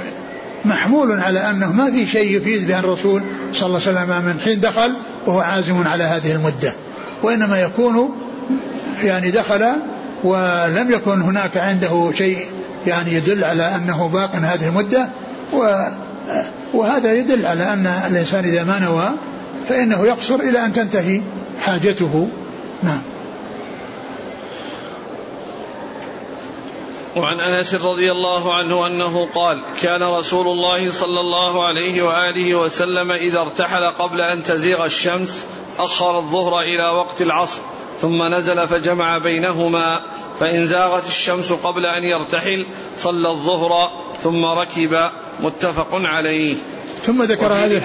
محمول 0.65 1.19
على 1.21 1.39
أنه 1.39 1.71
ما 1.71 1.91
في 1.91 2.07
شيء 2.07 2.37
يفيد 2.37 2.67
بأن 2.67 2.79
الرسول 2.79 3.23
صلى 3.53 3.67
الله 3.67 3.81
عليه 3.87 3.99
وسلم 3.99 4.25
من 4.25 4.39
حين 4.39 4.59
دخل 4.59 4.95
وهو 5.27 5.39
عازم 5.39 5.87
على 5.87 6.03
هذه 6.03 6.31
المدة. 6.35 6.73
وإنما 7.23 7.61
يكون 7.61 8.15
يعني 9.03 9.31
دخل 9.31 9.65
ولم 10.23 10.91
يكن 10.91 11.21
هناك 11.21 11.57
عنده 11.57 12.11
شيء 12.17 12.45
يعني 12.87 13.13
يدل 13.13 13.43
على 13.43 13.75
أنه 13.75 14.07
باق 14.07 14.35
هذه 14.35 14.67
المدة 14.67 15.09
وهذا 16.73 17.13
يدل 17.13 17.45
على 17.45 17.63
أن 17.63 17.87
الإنسان 17.87 18.43
إذا 18.43 18.63
ما 18.63 18.79
نوى 18.79 19.09
فإنه 19.69 20.05
يقصر 20.05 20.35
إلى 20.35 20.65
أن 20.65 20.73
تنتهي 20.73 21.21
حاجته. 21.61 22.29
نعم. 22.83 23.01
وعن 27.15 27.39
أنس 27.39 27.73
رضي 27.73 28.11
الله 28.11 28.53
عنه 28.53 28.87
أنه 28.87 29.29
قال 29.35 29.63
كان 29.81 30.03
رسول 30.03 30.47
الله 30.47 30.91
صلى 30.91 31.19
الله 31.19 31.65
عليه 31.67 32.03
وآله 32.03 32.55
وسلم 32.55 33.11
إذا 33.11 33.39
ارتحل 33.39 33.83
قبل 33.85 34.21
أن 34.21 34.43
تزيغ 34.43 34.85
الشمس 34.85 35.45
أخر 35.79 36.17
الظهر 36.17 36.61
إلى 36.61 36.89
وقت 36.89 37.21
العصر. 37.21 37.61
ثم 38.01 38.23
نزل 38.23 38.67
فجمع 38.67 39.17
بينهما 39.17 40.01
فإن 40.39 40.67
زاغت 40.67 41.07
الشمس 41.07 41.51
قبل 41.51 41.85
أن 41.85 42.03
يرتحل 42.03 42.65
صلى 42.97 43.29
الظهر 43.29 43.91
ثم 44.23 44.45
ركب 44.45 45.09
متفق 45.39 45.89
عليه 45.91 46.55
ثم 47.03 47.23
ذكر 47.23 47.53
هذه. 47.53 47.81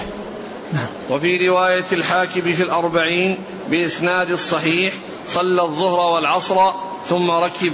وفي 1.11 1.49
رواية 1.49 1.85
الحاكم 1.93 2.53
في 2.53 2.63
الأربعين 2.63 3.39
بإسناد 3.71 4.31
الصحيح 4.31 4.95
صلى 5.29 5.63
الظهر 5.63 6.15
والعصر 6.15 6.71
ثم 7.07 7.31
ركب 7.31 7.73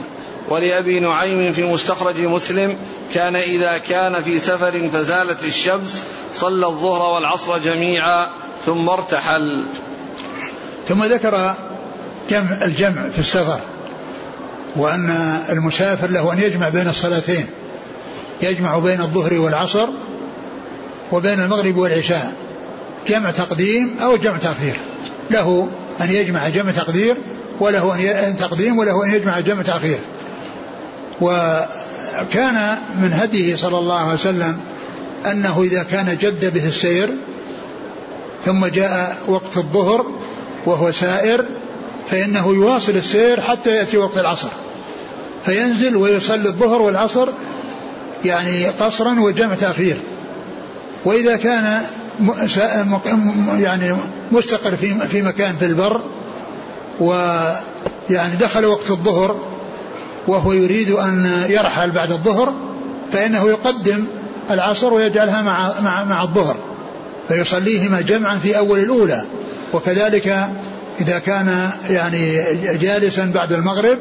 ولأبي 0.48 1.00
نعيم 1.00 1.52
في 1.52 1.62
مستخرج 1.62 2.20
مسلم 2.20 2.76
كان 3.14 3.36
إذا 3.36 3.78
كان 3.78 4.22
في 4.22 4.38
سفر 4.38 4.88
فزالت 4.88 5.44
الشمس 5.44 6.04
صلى 6.34 6.66
الظهر 6.66 7.14
والعصر 7.14 7.58
جميعا 7.58 8.30
ثم 8.66 8.88
ارتحل 8.88 9.66
ثم 10.88 11.04
ذكر 11.04 11.54
جمع 12.30 12.64
الجمع 12.64 13.08
في 13.08 13.18
السفر 13.18 13.60
وأن 14.76 15.10
المسافر 15.50 16.10
له 16.10 16.32
أن 16.32 16.38
يجمع 16.38 16.68
بين 16.68 16.88
الصلاتين 16.88 17.46
يجمع 18.42 18.78
بين 18.78 19.00
الظهر 19.00 19.34
والعصر 19.34 19.88
وبين 21.12 21.40
المغرب 21.40 21.76
والعشاء 21.76 22.32
جمع 23.08 23.30
تقديم 23.30 23.96
أو 24.02 24.16
جمع 24.16 24.36
تأخير. 24.36 24.76
له 25.30 25.68
أن 26.00 26.10
يجمع 26.10 26.48
جمع 26.48 26.70
تقدير 26.70 27.16
وله 27.60 28.10
أن 28.28 28.36
تقديم 28.36 28.78
وله 28.78 29.04
أن 29.04 29.10
يجمع 29.10 29.40
جمع 29.40 29.62
تأخير. 29.62 29.98
وكان 31.20 32.76
من 33.02 33.12
هديه 33.12 33.56
صلى 33.56 33.78
الله 33.78 33.98
عليه 33.98 34.12
وسلم 34.12 34.60
أنه 35.30 35.62
إذا 35.62 35.82
كان 35.82 36.16
جد 36.20 36.54
به 36.54 36.68
السير 36.68 37.14
ثم 38.44 38.66
جاء 38.66 39.16
وقت 39.28 39.56
الظهر 39.56 40.06
وهو 40.66 40.92
سائر 40.92 41.44
فإنه 42.10 42.54
يواصل 42.54 42.92
السير 42.92 43.40
حتى 43.40 43.70
يأتي 43.70 43.96
وقت 43.96 44.18
العصر. 44.18 44.48
فينزل 45.44 45.96
ويصلي 45.96 46.48
الظهر 46.48 46.82
والعصر 46.82 47.28
يعني 48.24 48.66
قصرا 48.68 49.20
وجمع 49.20 49.54
تأخير. 49.54 49.96
وإذا 51.04 51.36
كان 51.36 51.82
يعني 53.58 53.96
مستقر 54.32 54.76
في 54.76 55.08
في 55.08 55.22
مكان 55.22 55.56
في 55.56 55.66
البر 55.66 56.00
ويعني 57.00 58.36
دخل 58.40 58.64
وقت 58.64 58.90
الظهر 58.90 59.36
وهو 60.26 60.52
يريد 60.52 60.90
أن 60.90 61.44
يرحل 61.48 61.90
بعد 61.90 62.12
الظهر 62.12 62.54
فإنه 63.12 63.48
يقدم 63.48 64.06
العصر 64.50 64.94
ويجعلها 64.94 65.42
مع 65.42 65.80
مع 65.80 66.04
مع 66.04 66.22
الظهر 66.22 66.56
فيصليهما 67.28 68.00
جمعا 68.00 68.38
في 68.38 68.58
أول 68.58 68.78
الأولى. 68.78 69.24
وكذلك 69.74 70.48
إذا 71.00 71.18
كان 71.18 71.70
يعني 71.90 72.42
جالسا 72.78 73.24
بعد 73.34 73.52
المغرب 73.52 73.98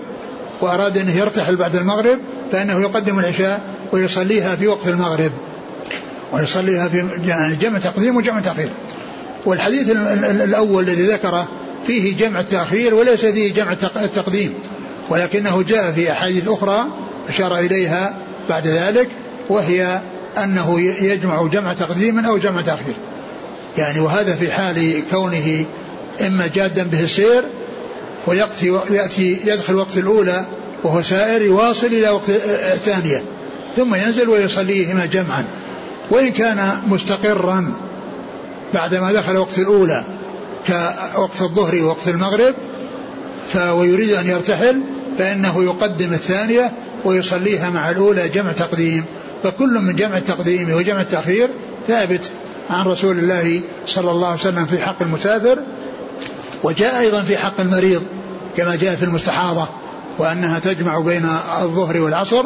وأراد 0.61 0.97
أنه 0.97 1.17
يرتحل 1.17 1.55
بعد 1.55 1.75
المغرب 1.75 2.19
فإنه 2.51 2.81
يقدم 2.81 3.19
العشاء 3.19 3.61
ويصليها 3.91 4.55
في 4.55 4.67
وقت 4.67 4.87
المغرب 4.87 5.31
ويصليها 6.31 6.87
في 6.87 7.07
يعني 7.25 7.55
جمع 7.55 7.79
تقديم 7.79 8.17
وجمع 8.17 8.39
تأخير. 8.39 8.69
والحديث 9.45 9.91
الأول 9.91 10.83
الذي 10.83 11.07
ذكره 11.07 11.47
فيه 11.87 12.17
جمع 12.17 12.39
التأخير 12.39 12.93
وليس 12.93 13.25
فيه 13.25 13.53
جمع 13.53 13.71
التقديم 13.95 14.53
ولكنه 15.09 15.63
جاء 15.63 15.91
في 15.91 16.11
أحاديث 16.11 16.47
أخرى 16.47 16.85
أشار 17.29 17.59
إليها 17.59 18.15
بعد 18.49 18.67
ذلك 18.67 19.07
وهي 19.49 20.01
أنه 20.37 20.81
يجمع 20.81 21.47
جمع 21.47 21.73
تقديم 21.73 22.19
أو 22.19 22.37
جمع 22.37 22.61
تأخير. 22.61 22.95
يعني 23.77 23.99
وهذا 23.99 24.35
في 24.35 24.51
حال 24.51 25.03
كونه 25.11 25.65
إما 26.21 26.47
جادا 26.47 26.83
به 26.83 27.03
السير 27.03 27.43
ويأتي 28.27 28.79
يأتي 28.89 29.39
يدخل 29.45 29.75
وقت 29.75 29.97
الأولى 29.97 30.45
وهو 30.83 31.01
سائر 31.01 31.41
يواصل 31.41 31.87
إلى 31.87 32.09
وقت 32.09 32.29
الثانية. 32.73 33.23
ثم 33.75 33.95
ينزل 33.95 34.29
ويصليهما 34.29 35.05
جمعا. 35.05 35.45
وإن 36.11 36.31
كان 36.31 36.69
مستقرا 36.87 37.73
بعدما 38.73 39.13
دخل 39.13 39.37
وقت 39.37 39.59
الأولى 39.59 40.03
كوقت 40.67 41.41
الظهر 41.41 41.75
ووقت 41.75 42.07
المغرب 42.07 42.55
ويريد 43.55 44.11
أن 44.11 44.27
يرتحل 44.27 44.83
فإنه 45.17 45.63
يقدم 45.63 46.13
الثانية 46.13 46.71
ويصليها 47.05 47.69
مع 47.69 47.91
الأولى 47.91 48.29
جمع 48.29 48.51
تقديم. 48.51 49.05
فكل 49.43 49.79
من 49.79 49.95
جمع 49.95 50.17
التقديم 50.17 50.73
وجمع 50.73 51.01
التأخير 51.01 51.49
ثابت 51.87 52.31
عن 52.69 52.85
رسول 52.85 53.19
الله 53.19 53.61
صلى 53.87 54.11
الله 54.11 54.27
عليه 54.27 54.39
وسلم 54.39 54.65
في 54.65 54.77
حق 54.77 55.01
المسافر 55.01 55.59
وجاء 56.65 56.99
أيضا 56.99 57.23
في 57.23 57.37
حق 57.37 57.59
المريض 57.59 58.03
كما 58.57 58.75
جاء 58.75 58.95
في 58.95 59.03
المستحاضة 59.03 59.67
وأنها 60.17 60.59
تجمع 60.59 60.99
بين 60.99 61.25
الظهر 61.61 62.01
والعصر 62.01 62.43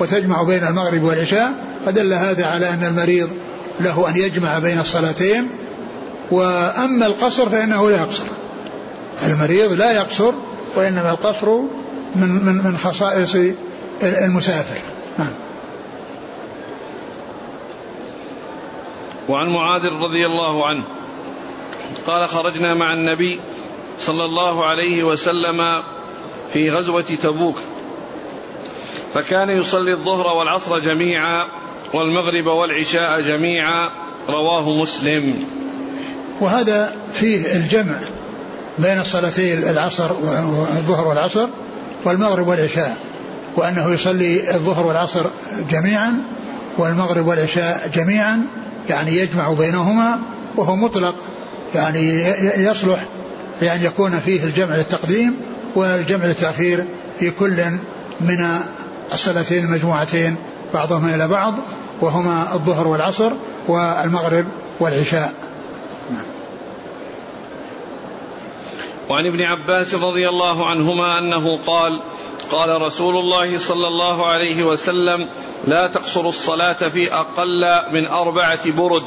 وتجمع 0.00 0.42
بين 0.42 0.66
المغرب 0.66 1.02
والعشاء 1.02 1.52
فدل 1.86 2.14
هذا 2.14 2.46
على 2.46 2.68
أن 2.68 2.84
المريض 2.84 3.30
له 3.80 4.08
أن 4.08 4.16
يجمع 4.16 4.58
بين 4.58 4.78
الصلاتين. 4.80 5.48
وأما 6.30 7.06
القصر 7.06 7.48
فإنه 7.48 7.90
لا 7.90 7.96
يقصر. 7.96 8.24
المريض 9.26 9.72
لا 9.72 9.92
يقصر 9.92 10.32
وإنما 10.76 11.10
القصر 11.10 11.50
من 12.16 12.44
من 12.44 12.64
من 12.64 12.76
خصائص 12.76 13.36
المسافر. 14.02 14.80
نعم. 15.18 15.32
وعن 19.28 19.48
معاذ 19.48 19.82
رضي 19.82 20.26
الله 20.26 20.66
عنه 20.66 20.84
قال 22.06 22.28
خرجنا 22.28 22.74
مع 22.74 22.92
النبي 22.92 23.40
صلى 24.00 24.24
الله 24.24 24.64
عليه 24.64 25.04
وسلم 25.04 25.82
في 26.52 26.70
غزوة 26.70 27.02
تبوك. 27.02 27.56
فكان 29.14 29.50
يصلي 29.50 29.92
الظهر 29.92 30.36
والعصر 30.36 30.78
جميعا 30.78 31.44
والمغرب 31.94 32.46
والعشاء 32.46 33.20
جميعا 33.20 33.90
رواه 34.28 34.70
مسلم. 34.82 35.44
وهذا 36.40 36.96
فيه 37.12 37.52
الجمع 37.56 38.00
بين 38.78 39.00
الصلاتي 39.00 39.70
العصر 39.70 40.12
والظهر 40.12 41.08
والعصر 41.08 41.48
والمغرب 42.04 42.48
والعشاء 42.48 42.96
وأنه 43.56 43.92
يصلي 43.92 44.54
الظهر 44.54 44.86
والعصر 44.86 45.26
جميعا 45.70 46.22
والمغرب 46.78 47.26
والعشاء 47.26 47.90
جميعا 47.94 48.42
يعني 48.88 49.16
يجمع 49.16 49.52
بينهما 49.52 50.18
وهو 50.56 50.76
مطلق 50.76 51.14
يعني 51.74 52.24
يصلح 52.56 53.04
لأن 53.60 53.84
يكون 53.84 54.20
فيه 54.20 54.44
الجمع 54.44 54.76
للتقديم 54.76 55.36
والجمع 55.74 56.24
للتأخير 56.24 56.86
في 57.20 57.30
كل 57.30 57.64
من 58.20 58.60
الصلاتين 59.12 59.64
المجموعتين 59.64 60.36
بعضهما 60.74 61.14
إلى 61.14 61.28
بعض 61.28 61.54
وهما 62.00 62.54
الظهر 62.54 62.88
والعصر 62.88 63.32
والمغرب 63.68 64.46
والعشاء. 64.80 65.34
وعن 69.08 69.26
ابن 69.26 69.40
عباس 69.42 69.94
رضي 69.94 70.28
الله 70.28 70.70
عنهما 70.70 71.18
أنه 71.18 71.58
قال 71.66 72.00
قال 72.50 72.82
رسول 72.82 73.16
الله 73.16 73.58
صلى 73.58 73.88
الله 73.88 74.26
عليه 74.26 74.64
وسلم 74.64 75.28
لا 75.66 75.86
تقصر 75.86 76.28
الصلاة 76.28 76.88
في 76.88 77.14
أقل 77.14 77.92
من 77.92 78.06
أربعة 78.06 78.70
برد 78.70 79.06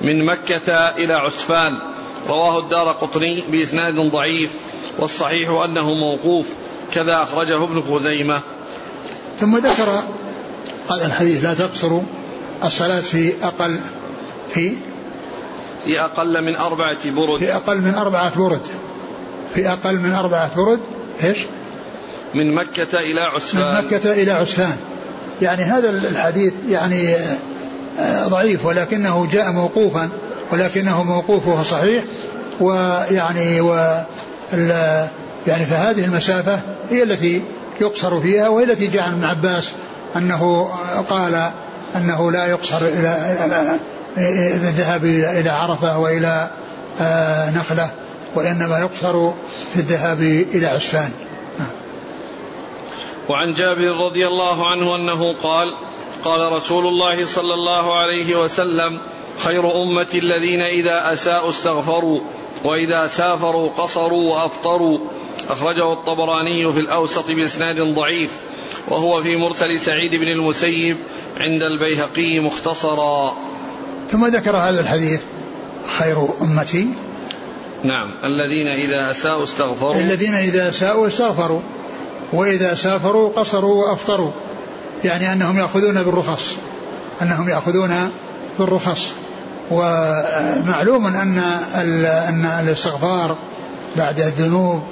من 0.00 0.24
مكة 0.24 0.72
إلى 0.72 1.14
عسفان. 1.14 1.78
رواه 2.28 2.58
الدار 2.58 2.88
قطني 2.88 3.44
بإسناد 3.50 3.94
ضعيف 3.94 4.50
والصحيح 4.98 5.50
أنه 5.50 5.94
موقوف 5.94 6.46
كذا 6.92 7.22
أخرجه 7.22 7.64
ابن 7.64 7.82
خزيمة. 7.82 8.40
ثم 9.38 9.56
ذكر 9.56 10.02
هذا 10.90 11.06
الحديث 11.06 11.44
لا 11.44 11.54
تقصر 11.54 12.00
الصلاة 12.64 13.00
في 13.00 13.32
أقل 13.42 13.76
في؟ 14.54 14.72
في 15.84 16.00
أقل 16.00 16.44
من 16.44 16.56
أربعة 16.56 17.10
برد. 17.10 17.38
في 17.38 17.54
أقل 17.54 17.80
من 17.80 17.94
أربعة 17.94 18.38
برد. 18.38 18.66
في 19.54 19.68
أقل 19.68 19.96
من 19.96 20.12
أربعة 20.12 20.56
برد 20.56 20.80
إيش؟ 21.24 21.38
من 22.34 22.54
مكة 22.54 22.98
إلى 23.00 23.20
عسفان. 23.20 23.74
من 23.74 23.84
مكة 23.84 24.12
إلى 24.12 24.30
عسفان. 24.30 24.76
يعني 25.42 25.62
هذا 25.62 25.90
الحديث 25.90 26.52
يعني 26.68 27.16
آه، 27.98 28.26
ضعيف 28.26 28.66
ولكنه 28.66 29.28
جاء 29.32 29.52
موقوفا. 29.52 30.08
ولكنه 30.52 31.02
موقوفه 31.02 31.62
صحيح 31.62 32.04
ويعني 32.60 33.60
و 33.60 33.74
يعني 35.46 35.66
فهذه 35.66 36.04
المسافة 36.04 36.60
هي 36.90 37.02
التي 37.02 37.42
يقصر 37.80 38.20
فيها 38.20 38.48
وهي 38.48 38.64
التي 38.64 38.86
جاء 38.86 39.02
عن 39.02 39.12
ابن 39.12 39.24
عباس 39.24 39.70
أنه 40.16 40.70
قال 41.08 41.50
أنه 41.96 42.30
لا 42.32 42.46
يقصر 42.46 42.78
إلى 42.80 43.78
الذهاب 44.54 45.04
إلى 45.04 45.50
عرفة 45.50 45.98
وإلى 45.98 46.50
آه، 47.00 47.50
نخلة 47.50 47.90
وإنما 48.34 48.78
يقصر 48.78 49.30
في 49.74 49.76
الذهاب 49.76 50.20
إلى 50.22 50.66
عسفان 50.66 51.10
وعن 53.28 53.54
جابر 53.54 54.06
رضي 54.06 54.26
الله 54.26 54.70
عنه 54.70 54.94
أنه 54.96 55.32
قال 55.42 55.74
قال 56.24 56.52
رسول 56.52 56.86
الله 56.86 57.24
صلى 57.24 57.54
الله 57.54 57.98
عليه 57.98 58.36
وسلم 58.36 58.98
خير 59.44 59.82
أمتي 59.82 60.18
الذين 60.18 60.60
إذا 60.60 61.12
أساءوا 61.12 61.50
استغفروا 61.50 62.20
وإذا 62.64 63.06
سافروا 63.06 63.70
قصروا 63.70 64.34
وأفطروا. 64.34 64.98
أخرجه 65.48 65.92
الطبراني 65.92 66.72
في 66.72 66.80
الأوسط 66.80 67.30
بإسناد 67.30 67.80
ضعيف 67.80 68.30
وهو 68.88 69.22
في 69.22 69.36
مرسل 69.36 69.80
سعيد 69.80 70.14
بن 70.14 70.28
المسيب 70.28 70.96
عند 71.36 71.62
البيهقي 71.62 72.40
مختصرا. 72.40 73.36
ثم 74.08 74.26
ذكر 74.26 74.56
هذا 74.56 74.80
الحديث 74.80 75.20
خير 75.98 76.28
أمتي. 76.40 76.88
نعم 77.84 78.14
الذين 78.24 78.68
إذا 78.68 79.10
أساءوا 79.10 79.44
استغفروا. 79.44 79.94
الذين 79.94 80.34
إذا 80.34 80.68
أساءوا 80.68 81.06
استغفروا 81.06 81.60
وإذا 82.32 82.74
سافروا 82.74 83.28
قصروا 83.28 83.84
وأفطروا. 83.84 84.30
يعني 85.04 85.32
أنهم 85.32 85.58
يأخذون 85.58 86.02
بالرخص 86.02 86.56
أنهم 87.22 87.48
يأخذون 87.48 88.10
بالرخص. 88.58 89.14
ومعلوم 89.70 91.06
أن 91.06 91.38
أن 92.28 92.44
الاستغفار 92.44 93.36
بعد 93.96 94.20
الذنوب 94.20 94.82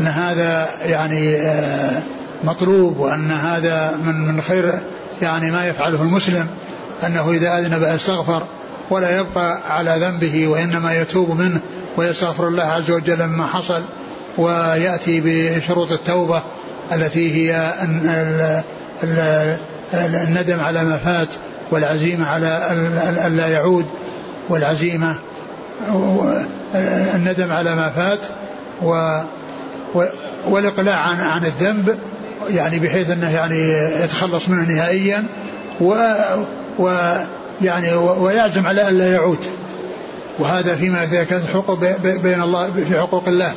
أن 0.00 0.06
هذا 0.06 0.68
يعني 0.84 1.36
آه، 1.36 2.02
مطلوب 2.44 2.98
وأن 2.98 3.30
هذا 3.30 3.98
من 4.04 4.14
من 4.14 4.40
خير 4.40 4.72
يعني 5.22 5.50
ما 5.50 5.66
يفعله 5.66 6.02
المسلم 6.02 6.46
أنه 7.06 7.30
إذا 7.30 7.58
أذنب 7.58 7.82
أستغفر 7.82 8.42
ولا 8.90 9.18
يبقى 9.20 9.58
على 9.68 9.96
ذنبه 10.00 10.48
وإنما 10.48 10.94
يتوب 10.94 11.30
منه 11.30 11.60
ويستغفر 11.96 12.48
الله 12.48 12.62
عز 12.64 12.90
وجل 12.90 13.26
مما 13.26 13.46
حصل 13.46 13.82
ويأتي 14.38 15.22
بشروط 15.24 15.92
التوبة 15.92 16.42
التي 16.92 17.50
هي 17.50 17.72
الندم 19.94 20.60
على 20.60 20.84
ما 20.84 20.96
فات 20.96 21.28
والعزيمة 21.70 22.26
على 22.26 22.46
أن 23.26 23.36
لا 23.36 23.48
يعود. 23.48 23.86
والعزيمة 24.48 25.14
الندم 27.14 27.52
على 27.52 27.74
ما 27.74 27.88
فات 27.88 28.20
و 28.82 29.20
والإقلاع 30.48 30.96
عن 30.96 31.20
عن 31.20 31.44
الذنب 31.44 31.98
يعني 32.50 32.78
بحيث 32.78 33.10
أنه 33.10 33.30
يعني 33.30 33.58
يتخلص 34.04 34.48
منه 34.48 34.72
نهائيا 34.72 35.24
و, 35.80 35.94
و 36.78 37.14
يعني 37.62 37.94
ويعزم 37.94 38.66
على 38.66 38.88
أن 38.88 38.98
لا 38.98 39.12
يعود. 39.12 39.38
وهذا 40.38 40.76
فيما 40.76 41.04
إذا 41.04 41.24
كانت 41.24 41.46
حقوق 41.46 41.78
بين 42.02 42.42
الله 42.42 42.70
في 42.88 43.00
حقوق 43.00 43.28
الله. 43.28 43.52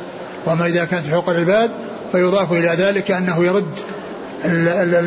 وما 0.46 0.66
إذا 0.66 0.84
كانت 0.84 1.06
حقوق 1.06 1.28
العباد 1.28 1.70
فيضاف 2.12 2.52
إلى 2.52 2.68
ذلك 2.68 3.10
أنه 3.10 3.44
يرد 3.44 3.74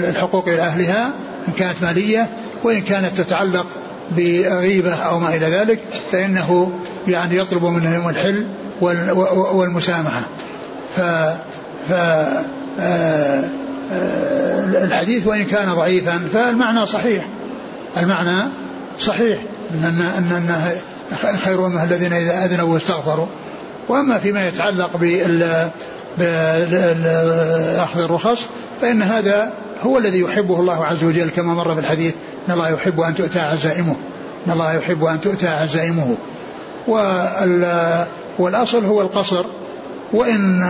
الحقوق 0.09 0.47
إلى 0.47 0.61
أهلها 0.61 1.11
إن 1.47 1.53
كانت 1.53 1.81
مالية 1.81 2.29
وإن 2.63 2.81
كانت 2.81 3.21
تتعلق 3.21 3.65
بغيبة 4.17 4.93
أو 4.93 5.19
ما 5.19 5.35
إلى 5.35 5.45
ذلك 5.45 5.79
فإنه 6.11 6.71
يعني 7.07 7.37
يطلب 7.37 7.65
منهم 7.65 8.09
الحل 8.09 8.47
والمسامحة. 9.53 10.21
ف, 10.95 11.01
ف 11.89 11.93
آه، 12.79 13.43
آه، 13.93 14.83
الحديث 14.83 15.27
وإن 15.27 15.43
كان 15.43 15.73
ضعيفا 15.73 16.21
فالمعنى 16.33 16.85
صحيح. 16.85 17.27
المعنى 17.97 18.49
صحيح 18.99 19.39
أن 19.73 20.01
أن 20.31 20.71
خير 21.37 21.65
أمة 21.65 21.83
الذين 21.83 22.13
إذا 22.13 22.45
أذنوا 22.45 22.73
واستغفروا. 22.73 23.27
وأما 23.89 24.17
فيما 24.17 24.47
يتعلق 24.47 24.97
بأخذ 26.17 27.99
الرخص 27.99 28.45
فإن 28.81 29.01
هذا 29.01 29.53
هو 29.83 29.97
الذي 29.97 30.19
يحبه 30.19 30.59
الله 30.59 30.85
عز 30.85 31.03
وجل 31.03 31.29
كما 31.29 31.53
مر 31.53 31.73
في 31.73 31.79
الحديث. 31.79 32.13
إن 32.47 32.53
الله 32.53 32.69
يحب 32.69 32.99
أن 32.99 33.15
تؤتى 33.15 33.39
عزائمه. 33.39 33.95
إن 34.47 34.51
الله 34.51 34.73
يحب 34.73 35.03
أن 35.05 35.21
تؤتى 35.21 35.47
عزائمه. 35.47 36.15
والأصل 38.39 38.85
هو 38.85 39.01
القصر. 39.01 39.45
وإن 40.13 40.63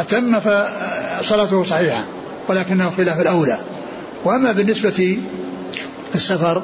أتم 0.00 0.40
فصلاته 0.40 1.64
صحيحة 1.64 2.04
ولكنه 2.48 2.90
خلاف 2.90 3.20
الأولى. 3.20 3.58
وأما 4.24 4.52
بالنسبة 4.52 5.18
للسفر 6.14 6.62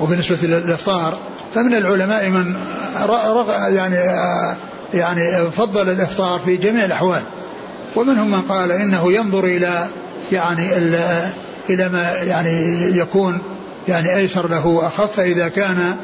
وبالنسبة 0.00 0.38
للإفطار 0.42 1.18
فمن 1.54 1.74
العلماء 1.74 2.28
من 2.28 2.54
يعني 3.68 3.96
يعني 4.94 5.50
فضل 5.50 5.88
الإفطار 5.88 6.40
في 6.44 6.56
جميع 6.56 6.84
الأحوال. 6.84 7.22
ومنهم 7.96 8.30
من 8.30 8.42
قال 8.42 8.72
إنه 8.72 9.12
ينظر 9.12 9.44
إلى 9.44 9.86
يعني 10.32 10.76
إلى 11.70 11.88
ما 11.88 12.12
يعني 12.12 12.82
يكون 12.98 13.38
يعني 13.88 14.16
أيسر 14.16 14.48
له 14.48 14.66
وأخف 14.66 15.16
فإذا 15.16 15.48
كان 15.48 15.96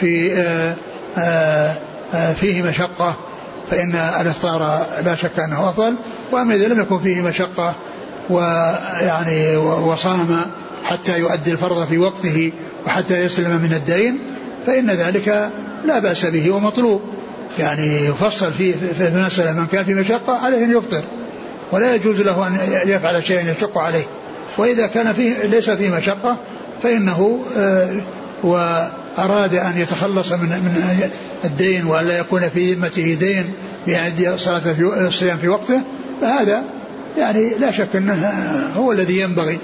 في 0.00 0.32
آآ 0.32 0.74
آآ 2.14 2.32
فيه 2.40 2.62
مشقة 2.62 3.14
فإن 3.70 3.94
الإفطار 3.94 4.86
لا 5.04 5.16
شك 5.16 5.38
أنه 5.38 5.70
أفضل. 5.70 5.94
وأما 6.32 6.54
إذا 6.54 6.68
لم 6.68 6.80
يكن 6.80 6.98
فيه 6.98 7.20
مشقة 7.20 7.74
ويعني 8.30 9.56
وصام 9.56 10.40
حتى 10.84 11.18
يؤدي 11.18 11.52
الفرض 11.52 11.86
في 11.86 11.98
وقته 11.98 12.52
وحتى 12.86 13.24
يسلم 13.24 13.50
من 13.50 13.72
الدين 13.72 14.18
فإن 14.66 14.90
ذلك 14.90 15.50
لا 15.84 15.98
بأس 15.98 16.26
به 16.26 16.50
ومطلوب. 16.50 17.00
يعني 17.58 18.06
يفصل 18.06 18.52
في 18.52 18.72
في 18.72 19.08
المسألة 19.08 19.52
من 19.52 19.66
كان 19.66 19.84
في 19.84 19.94
مشقة 19.94 20.38
عليه 20.38 20.64
أن 20.64 20.76
يفطر. 20.76 21.02
ولا 21.72 21.94
يجوز 21.94 22.20
له 22.20 22.46
أن 22.46 22.88
يفعل 22.88 23.24
شيئا 23.24 23.50
يشق 23.50 23.78
عليه. 23.78 24.04
وإذا 24.58 24.86
كان 24.86 25.12
فيه 25.12 25.46
ليس 25.46 25.70
فيه 25.70 25.90
مشقة 25.90 26.36
فإنه 26.82 27.40
آه، 27.56 28.00
وأراد 28.42 29.54
أن 29.54 29.78
يتخلص 29.78 30.32
من 30.32 30.48
من 30.48 31.10
الدين 31.44 31.86
وألا 31.86 32.18
يكون 32.18 32.48
في 32.48 32.74
ذمته 32.74 33.14
دين 33.14 33.52
بأن 33.86 34.36
صلاة 34.36 34.62
الصيام 34.80 35.38
في 35.38 35.48
وقته 35.48 35.80
فهذا 36.20 36.64
يعني 37.18 37.50
لا 37.58 37.72
شك 37.72 37.96
أنه 37.96 38.32
هو 38.76 38.92
الذي 38.92 39.20
ينبغي. 39.20 39.58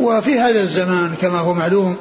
وفي 0.00 0.40
هذا 0.40 0.60
الزمان 0.60 1.14
كما 1.22 1.38
هو 1.38 1.54
معلوم 1.54 1.96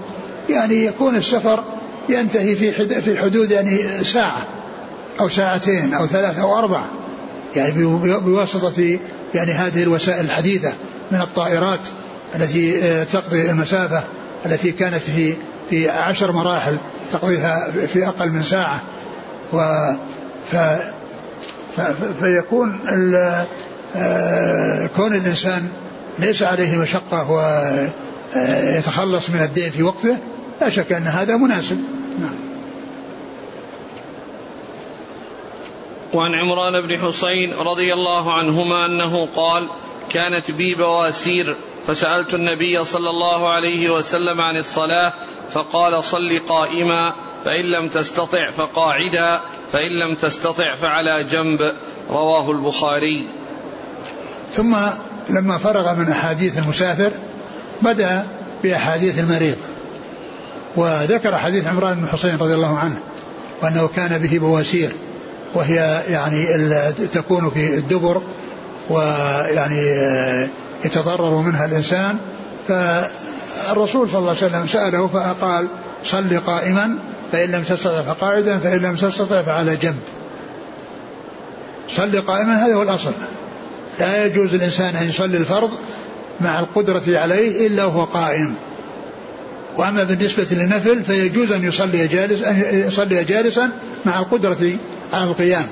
يعني 0.49 0.85
يكون 0.85 1.15
السفر 1.15 1.63
ينتهي 2.09 2.55
في 2.55 3.01
في 3.01 3.17
حدود 3.17 3.51
يعني 3.51 4.03
ساعة 4.03 4.47
أو 5.19 5.29
ساعتين 5.29 5.93
أو 5.93 6.07
ثلاث 6.07 6.39
أو 6.39 6.57
أربع 6.57 6.85
يعني 7.55 7.85
بواسطة 8.19 8.99
يعني 9.33 9.51
هذه 9.51 9.83
الوسائل 9.83 10.25
الحديثة 10.25 10.73
من 11.11 11.21
الطائرات. 11.21 11.79
التي 12.35 12.83
آه، 12.83 13.03
تقضي 13.03 13.49
المسافة 13.49 14.03
التي 14.45 14.71
كانت 14.71 14.95
في 14.95 15.33
في 15.69 15.89
عشر 15.89 16.31
مراحل 16.31 16.77
تقضيها 17.11 17.71
في 17.71 18.07
أقل 18.07 18.29
من 18.29 18.43
ساعة. 18.43 18.81
و 19.53 19.57
ف 20.51 20.55
فيكون 22.19 22.79
آه، 23.95 24.87
كون 24.95 25.13
الإنسان 25.13 25.69
ليس 26.19 26.43
عليه 26.43 26.77
مشقة 26.77 27.31
ويتخلص 28.35 29.29
من 29.29 29.41
الدين 29.41 29.71
في 29.71 29.83
وقته 29.83 30.17
لا 30.61 30.69
شك 30.69 30.91
أن 30.91 31.07
هذا 31.07 31.37
مناسب. 31.37 31.77
نعم. 32.21 32.35
وعن 36.13 36.35
عمران 36.35 36.87
بن 36.87 36.97
حسين 36.97 37.53
رضي 37.53 37.93
الله 37.93 38.33
عنهما 38.33 38.85
أنه 38.85 39.25
قال 39.25 39.67
كانت 40.09 40.51
بي 40.51 40.75
بواسير 40.75 41.57
فسألت 41.87 42.33
النبي 42.33 42.85
صلى 42.85 43.09
الله 43.09 43.49
عليه 43.49 43.89
وسلم 43.89 44.41
عن 44.41 44.57
الصلاة 44.57 45.13
فقال 45.51 46.03
صل 46.03 46.39
قائما 46.47 47.13
فإن 47.45 47.65
لم 47.65 47.87
تستطع 47.87 48.51
فقاعدا 48.51 49.41
فإن 49.71 49.99
لم 49.99 50.15
تستطع 50.15 50.75
فعلى 50.75 51.23
جنب. 51.23 51.73
رواه 52.09 52.51
البخاري. 52.51 53.29
ثم 54.53 54.75
لما 55.29 55.57
فرغ 55.57 55.95
من 55.95 56.09
أحاديث 56.09 56.57
المسافر 56.57 57.11
بدأ 57.81 58.27
بأحاديث 58.63 59.19
المريض. 59.19 59.57
وذكر 60.75 61.37
حديث 61.37 61.67
عمران 61.67 62.01
بن 62.01 62.07
حسين 62.07 62.35
رضي 62.35 62.53
الله 62.53 62.77
عنه 62.77 62.99
وأنه 63.61 63.87
كان 63.95 64.17
به 64.17 64.39
بواسير 64.39 64.91
وهي 65.55 66.03
يعني 66.07 66.45
تكون 67.13 67.49
في 67.49 67.73
الدبر 67.73 68.21
ويعني 68.89 69.81
يتضرر 70.85 71.41
منها 71.41 71.65
الإنسان 71.65 72.17
فالرسول 72.67 74.09
صلى 74.09 74.19
الله 74.19 74.29
عليه 74.29 74.47
وسلم 74.47 74.67
سأله 74.67 75.07
فقال 75.07 75.67
صل 76.03 76.39
قائما 76.39 76.97
فإن 77.31 77.51
لم 77.51 77.63
تستطع 77.63 78.01
فقاعدا 78.01 78.59
فإن 78.59 78.77
لم 78.77 78.95
تستطع 78.95 79.41
فعلى 79.41 79.75
جنب. 79.75 79.99
صل 81.89 82.21
قائما 82.21 82.65
هذا 82.65 82.73
هو 82.73 82.81
الأصل. 82.81 83.11
لا 83.99 84.25
يجوز 84.25 84.53
الإنسان 84.53 84.95
أن 84.95 85.09
يصلي 85.09 85.37
الفرض 85.37 85.71
مع 86.41 86.59
القدرة 86.59 87.03
عليه 87.07 87.67
إلا 87.67 87.85
وهو 87.85 88.03
قائم. 88.03 88.55
وأما 89.77 90.03
بالنسبة 90.03 90.47
للنفل 90.51 91.03
فيجوز 91.03 91.51
أن 91.51 91.63
يصلي 91.63 92.07
جالس 92.07 92.41
أن 92.41 92.83
يصلي 92.87 93.23
جالسا 93.23 93.69
مع 94.05 94.19
القدرة 94.19 94.77
على 95.13 95.23
القيام. 95.23 95.67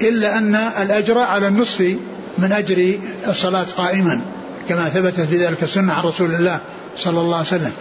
إلا 0.00 0.38
أن 0.38 0.54
الأجر 0.54 1.18
على 1.18 1.48
النصف 1.48 1.96
من 2.38 2.52
أجر 2.52 2.98
الصلاة 3.28 3.66
قائما 3.76 4.22
كما 4.68 4.88
ثبتت 4.88 5.20
في 5.20 5.36
ذلك 5.36 5.62
السنة 5.62 5.92
عن 5.92 6.04
رسول 6.04 6.34
الله 6.34 6.60
صلى 6.96 7.20
الله 7.20 7.36
عليه 7.36 7.46
وسلم. 7.46 7.72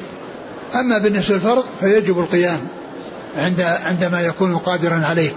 أما 0.76 0.98
بالنسبة 0.98 1.36
للفرض 1.36 1.64
فيجب 1.80 2.20
القيام 2.20 2.60
عند 3.38 3.62
عندما 3.62 4.22
يكون 4.22 4.58
قادرا 4.58 5.02
عليه 5.06 5.32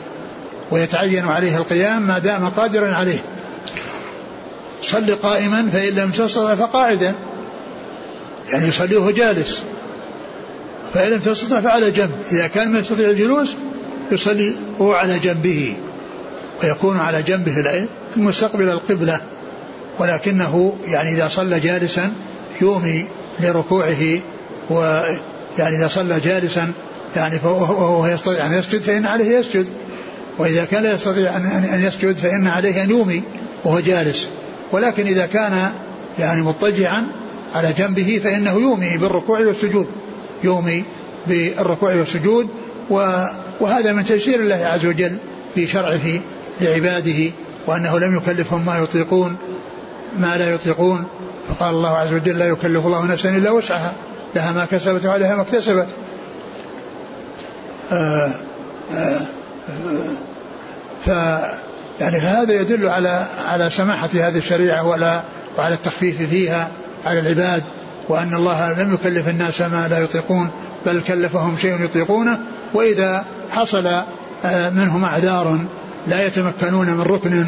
ويتعين 0.70 1.24
عليه 1.24 1.56
القيام 1.56 2.02
ما 2.02 2.18
دام 2.18 2.48
قادرا 2.48 2.94
عليه. 2.94 3.18
صل 4.82 5.14
قائما 5.14 5.68
فإن 5.72 5.94
لم 5.94 6.10
تستطع 6.10 6.54
فقاعدا. 6.54 7.14
يعني 8.52 8.68
يصليه 8.68 9.10
جالس. 9.10 9.62
فإن 10.94 11.10
لم 11.10 11.18
تستطع 11.18 11.60
فعلى 11.60 11.90
جنب. 11.90 12.14
إذا 12.32 12.46
كان 12.46 12.72
ما 12.72 12.78
يستطيع 12.78 13.10
الجلوس 13.10 13.54
يصلي 14.12 14.52
هو 14.80 14.92
على 14.92 15.18
جنبه. 15.18 15.76
ويكون 16.62 16.98
على 16.98 17.22
جنبه 17.22 17.86
المستقبل 18.16 18.68
القبلة. 18.68 19.20
ولكنه 19.98 20.76
يعني 20.86 21.12
إذا 21.12 21.28
صلى 21.28 21.60
جالسا 21.60 22.12
يومي 22.60 23.06
لركوعه 23.40 24.20
ويعني 24.70 25.76
إذا 25.78 25.88
صلى 25.88 26.20
جالسا 26.20 26.72
يعني 27.16 27.38
وهو 27.44 28.06
يستطيع 28.06 28.46
أن 28.46 28.52
يسجد 28.52 28.82
فإن 28.82 29.06
عليه 29.06 29.38
يسجد. 29.38 29.68
وإذا 30.38 30.64
كان 30.64 30.82
لا 30.82 30.92
يستطيع 30.92 31.36
أن 31.36 31.80
يسجد 31.80 32.16
فإن 32.16 32.46
عليه 32.46 32.84
أن 32.84 32.90
يومي 32.90 33.22
وهو 33.64 33.80
جالس. 33.80 34.28
ولكن 34.72 35.06
إذا 35.06 35.26
كان 35.26 35.70
يعني 36.18 36.42
مضطجعا 36.42 37.06
على 37.54 37.72
جنبه 37.78 38.20
فإنه 38.24 38.52
يومي 38.52 38.96
بالركوع 38.96 39.38
والسجود. 39.38 39.86
يومي 40.44 40.84
بالركوع 41.26 41.94
والسجود 41.94 42.48
وهذا 43.60 43.92
من 43.92 44.04
تيسير 44.04 44.40
الله 44.40 44.66
عز 44.66 44.86
وجل 44.86 45.16
في 45.54 45.66
شرعه 45.66 46.20
لعباده 46.60 47.32
وأنه 47.66 47.98
لم 47.98 48.16
يكلفهم 48.16 48.66
ما 48.66 48.78
يطيقون 48.78 49.36
ما 50.18 50.36
لا 50.36 50.54
يطيقون. 50.54 51.04
فقال 51.48 51.74
الله 51.74 51.96
عز 51.96 52.12
وجل 52.12 52.38
لا 52.38 52.46
يكلف 52.48 52.86
الله 52.86 53.06
نفسا 53.06 53.28
إلا 53.28 53.50
وسعها 53.50 53.92
لها 54.34 54.52
ما 54.52 54.64
كسبت 54.64 55.06
وعليها 55.06 55.36
ما 55.36 55.42
اكتسبت. 55.42 55.86
آه 57.92 58.30
آه 58.94 59.20
ف 61.04 61.08
يعني 62.00 62.20
فهذا 62.20 62.52
يدل 62.52 62.88
على 62.88 63.26
على 63.44 63.70
سماحة 63.70 64.08
هذه 64.14 64.38
الشريعة 64.38 64.86
ولا 64.88 65.20
وعلى 65.58 65.74
التخفيف 65.74 66.22
فيها 66.22 66.70
على 67.06 67.20
العباد 67.20 67.64
وأن 68.08 68.34
الله 68.34 68.82
لم 68.82 68.94
يكلف 68.94 69.28
الناس 69.28 69.60
ما 69.60 69.88
لا 69.88 69.98
يطيقون 69.98 70.50
بل 70.86 71.00
كلفهم 71.00 71.56
شيء 71.56 71.84
يطيقونه. 71.84 72.38
وإذا 72.74 73.24
حصل 73.50 73.86
آه، 74.44 74.70
منهم 74.70 75.04
أعذار 75.04 75.64
لا 76.06 76.26
يتمكنون 76.26 76.86
من 76.86 77.02
ركن 77.02 77.46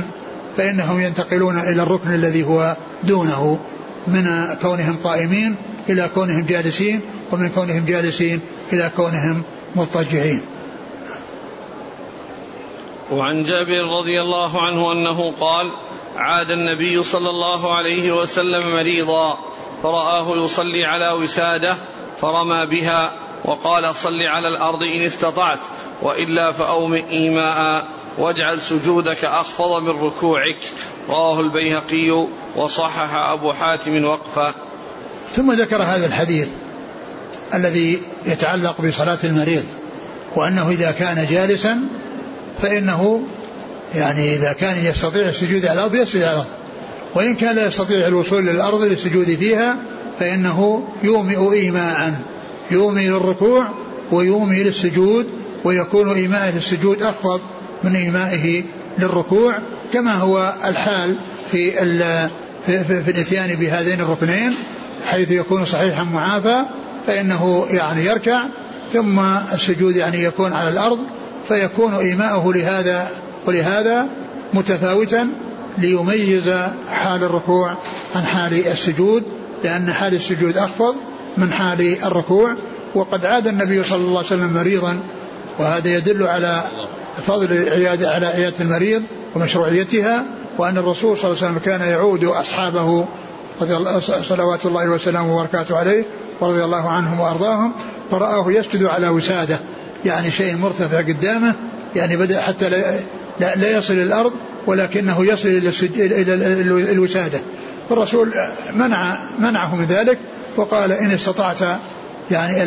فإنهم 0.57 1.00
ينتقلون 1.00 1.59
إلى 1.59 1.82
الركن 1.82 2.14
الذي 2.14 2.44
هو 2.44 2.76
دونه 3.04 3.59
من 4.07 4.57
كونهم 4.62 4.96
قائمين 5.04 5.57
إلى 5.88 6.11
كونهم 6.14 6.46
جالسين 6.46 7.00
ومن 7.32 7.48
كونهم 7.48 7.84
جالسين 7.84 8.40
إلى 8.72 8.90
كونهم 8.96 9.42
مضطجعين. 9.76 10.40
وعن 13.12 13.44
جابر 13.44 13.98
رضي 13.98 14.20
الله 14.20 14.62
عنه 14.62 14.92
أنه 14.92 15.32
قال 15.40 15.72
عاد 16.16 16.50
النبي 16.50 17.02
صلى 17.02 17.30
الله 17.30 17.76
عليه 17.76 18.12
وسلم 18.12 18.72
مريضا 18.72 19.38
فرآه 19.82 20.44
يصلي 20.44 20.84
على 20.84 21.11
وساده 21.11 21.74
فرمى 22.20 22.66
بها 22.66 23.12
وقال 23.44 23.94
صل 23.94 24.22
على 24.22 24.48
الأرض 24.48 24.82
إن 24.82 25.00
استطعت 25.00 25.59
وإلا 26.02 26.52
فأومئ 26.52 27.11
ايماء 27.11 27.86
واجعل 28.18 28.60
سجودك 28.62 29.24
أخفض 29.24 29.82
من 29.82 29.88
ركوعك. 29.88 30.58
رواه 31.08 31.40
البيهقي 31.40 32.26
وصحح 32.56 33.14
أبو 33.14 33.52
حاتم 33.52 34.04
وقفه. 34.04 34.54
ثم 35.36 35.52
ذكر 35.52 35.82
هذا 35.82 36.06
الحديث 36.06 36.48
الذي 37.54 37.98
يتعلق 38.26 38.80
بصلاة 38.80 39.18
المريض 39.24 39.64
وأنه 40.36 40.68
إذا 40.68 40.90
كان 40.90 41.26
جالسا 41.30 41.80
فإنه 42.62 43.22
يعني 43.94 44.34
إذا 44.34 44.52
كان 44.52 44.86
يستطيع 44.86 45.28
السجود 45.28 45.66
على 45.66 45.78
الأرض 45.78 45.94
يسجد 45.94 46.22
على 46.22 46.32
الأرض. 46.32 46.46
وإن 47.14 47.34
كان 47.34 47.56
لا 47.56 47.66
يستطيع 47.66 48.06
الوصول 48.08 48.46
للأرض 48.46 48.82
للسجود 48.82 49.34
فيها 49.34 49.76
فإنه 50.20 50.88
يومئ 51.02 51.52
إيماء 51.52 52.20
يومي 52.70 53.08
للركوع 53.08 53.68
ويومي 54.12 54.62
للسجود 54.62 55.26
ويكون 55.64 56.12
إيماء 56.12 56.52
للسجود 56.54 57.02
أخفض. 57.02 57.40
من 57.84 57.96
إيمائه 57.96 58.64
للركوع 58.98 59.58
كما 59.92 60.14
هو 60.14 60.54
الحال 60.64 61.16
في 61.52 61.70
في, 62.66 62.84
في, 62.84 63.10
الإتيان 63.10 63.54
بهذين 63.54 64.00
الركنين 64.00 64.54
حيث 65.06 65.30
يكون 65.30 65.64
صحيحا 65.64 66.02
معافى 66.02 66.62
فإنه 67.06 67.66
يعني 67.70 68.04
يركع 68.04 68.42
ثم 68.92 69.20
السجود 69.52 69.96
يعني 69.96 70.22
يكون 70.22 70.52
على 70.52 70.68
الأرض 70.68 70.98
فيكون 71.48 71.94
إيماؤه 71.94 72.54
لهذا 72.54 73.08
ولهذا 73.46 74.08
متفاوتا 74.54 75.28
ليميز 75.78 76.50
حال 76.90 77.24
الركوع 77.24 77.76
عن 78.14 78.24
حال 78.24 78.66
السجود 78.66 79.22
لأن 79.64 79.92
حال 79.92 80.14
السجود 80.14 80.56
أخفض 80.56 80.94
من 81.36 81.52
حال 81.52 81.96
الركوع 82.04 82.56
وقد 82.94 83.26
عاد 83.26 83.46
النبي 83.46 83.82
صلى 83.82 83.98
الله 83.98 84.16
عليه 84.16 84.26
وسلم 84.26 84.52
مريضا 84.54 84.98
وهذا 85.58 85.96
يدل 85.96 86.26
على 86.26 86.62
فضل 87.26 87.68
عيادة 87.68 88.10
على 88.10 88.26
عيادة 88.26 88.60
المريض 88.60 89.02
ومشروعيتها 89.34 90.24
وأن 90.58 90.78
الرسول 90.78 91.16
صلى 91.16 91.30
الله 91.30 91.42
عليه 91.42 91.52
وسلم 91.52 91.58
كان 91.64 91.80
يعود 91.88 92.24
أصحابه 92.24 93.06
صلوات 94.22 94.66
الله 94.66 94.90
وسلامه 94.90 95.36
وبركاته 95.36 95.76
عليه 95.76 96.04
ورضي 96.40 96.64
الله 96.64 96.88
عنهم 96.88 97.20
وأرضاهم 97.20 97.72
فرآه 98.10 98.52
يسجد 98.52 98.84
على 98.84 99.08
وسادة. 99.08 99.58
يعني 100.04 100.30
شيء 100.30 100.56
مرتفع 100.56 100.98
قدامه 100.98 101.54
يعني 101.96 102.16
بدأ 102.16 102.42
حتى 102.42 102.68
لا, 102.68 102.98
لا, 103.40 103.56
لا 103.56 103.78
يصل 103.78 103.94
الأرض 103.94 104.32
ولكنه 104.66 105.26
يصل 105.26 105.48
إلى, 105.48 106.22
إلى 106.22 106.92
الوسادة. 106.92 107.40
فالرسول 107.88 108.32
منع 108.74 109.18
منعه 109.38 109.76
من 109.76 109.84
ذلك 109.84 110.18
وقال 110.56 110.92
إن 110.92 111.10
استطعت 111.10 111.60
يعني 112.30 112.62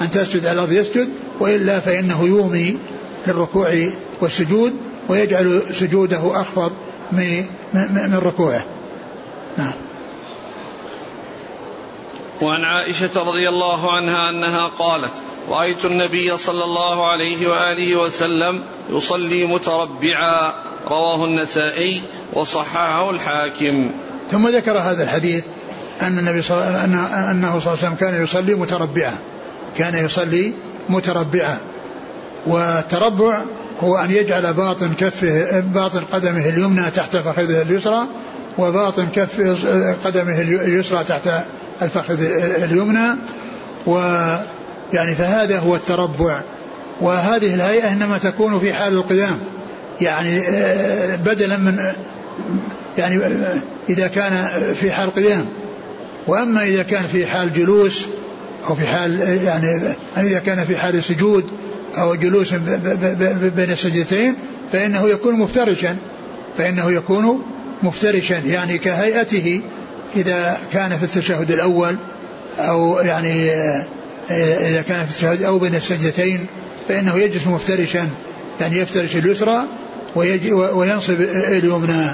أن 0.00 0.10
تسجد 0.12 0.46
على 0.46 0.52
الأرض 0.52 0.72
يسجد 0.72 1.08
وإلا 1.40 1.80
فإنه 1.80 2.24
يومي 2.24 2.78
للركوع 3.26 3.90
والسجود 4.20 4.72
ويجعل 5.08 5.62
سجوده 5.72 6.40
أخفض 6.40 6.72
من, 7.12 7.44
من 7.74 8.20
ركوعه. 8.24 8.64
نعم. 9.58 9.72
وعن 12.42 12.64
عائشة 12.64 13.10
رضي 13.16 13.48
الله 13.48 13.92
عنها 13.92 14.30
أنها 14.30 14.66
قالت 14.66 15.12
رأيت 15.48 15.84
النبي 15.84 16.36
صلى 16.36 16.64
الله 16.64 17.10
عليه 17.10 17.48
وآله 17.48 17.96
وسلم 17.96 18.62
يصلي 18.90 19.44
متربعا 19.44 20.54
رواه 20.88 21.24
النسائي 21.24 22.04
وصححه 22.32 23.10
الحاكم. 23.10 23.90
ثم 24.30 24.48
ذكر 24.48 24.78
هذا 24.78 25.04
الحديث 25.04 25.44
أن 26.02 26.18
النبي 26.18 26.42
صلى 26.42 26.58
الله 26.58 27.68
عليه 27.68 27.72
وسلم 27.72 27.94
كان 27.94 28.24
يصلي 28.24 28.54
متربعا. 28.54 29.18
كان 29.78 30.04
يصلي 30.04 30.52
متربعا. 30.88 31.58
والتربع 32.46 33.42
هو 33.80 33.96
أن 33.96 34.10
يجعل 34.10 34.54
باطن 34.54 34.94
كفه 34.94 35.60
باطن 35.60 36.00
قدمه 36.12 36.48
اليمنى 36.48 36.90
تحت 36.90 37.16
فخذه 37.16 37.62
اليسرى 37.62 38.06
وباطن 38.58 39.06
كف 39.14 39.40
قدمه 40.04 40.40
اليسرى 40.40 41.04
تحت 41.04 41.28
الفخذ 41.82 42.22
اليمنى. 42.62 43.16
و 43.86 43.96
يعني 44.92 45.14
فهذا 45.14 45.58
هو 45.58 45.76
التربع. 45.76 46.40
وهذه 47.00 47.54
الهيئة 47.54 47.92
إنما 47.92 48.18
تكون 48.18 48.60
في 48.60 48.74
حال 48.74 48.92
القيام. 48.92 49.40
يعني 50.00 50.40
آه، 50.48 51.16
بدلا 51.16 51.56
من 51.56 51.78
يعني 52.98 53.16
آه، 53.16 53.62
إذا 53.88 54.06
كان 54.06 54.50
في 54.74 54.92
حال 54.92 55.14
قيام. 55.14 55.46
وأما 56.26 56.62
إذا 56.62 56.82
كان 56.82 57.02
في 57.02 57.26
حال 57.26 57.52
جلوس 57.52 58.06
أو 58.68 58.74
في 58.74 58.86
حال 58.86 59.20
يعني 59.44 59.94
إذا 60.16 60.38
كان 60.38 60.64
في 60.64 60.76
حال 60.76 61.04
سجود 61.04 61.44
أو 61.98 62.14
جلوس 62.14 62.54
بين 63.56 63.70
السجدتين 63.70 64.34
فإنه 64.72 65.08
يكون 65.08 65.34
مفترشا. 65.34 65.96
فإنه 66.58 66.92
يكون 66.92 67.42
مفترشا 67.82 68.34
يعني 68.34 68.78
كهيئته 68.78 69.60
إذا 70.16 70.58
كان 70.72 70.98
في 70.98 71.04
التشهد 71.04 71.50
الأول 71.50 71.96
أو 72.58 72.98
يعني 73.00 73.50
آه، 73.50 73.86
إذا 74.70 74.82
كان 74.82 75.06
في 75.06 75.10
التشهد 75.10 75.42
أو 75.42 75.58
بين 75.58 75.74
السجدتين 75.74 76.46
فإنه 76.88 77.18
يجلس 77.18 77.46
مفترشا 77.46 78.08
يعني 78.60 78.78
يفترش 78.78 79.16
اليسرى 79.16 79.64
وينصب 80.74 81.20
اليمنى 81.30 82.06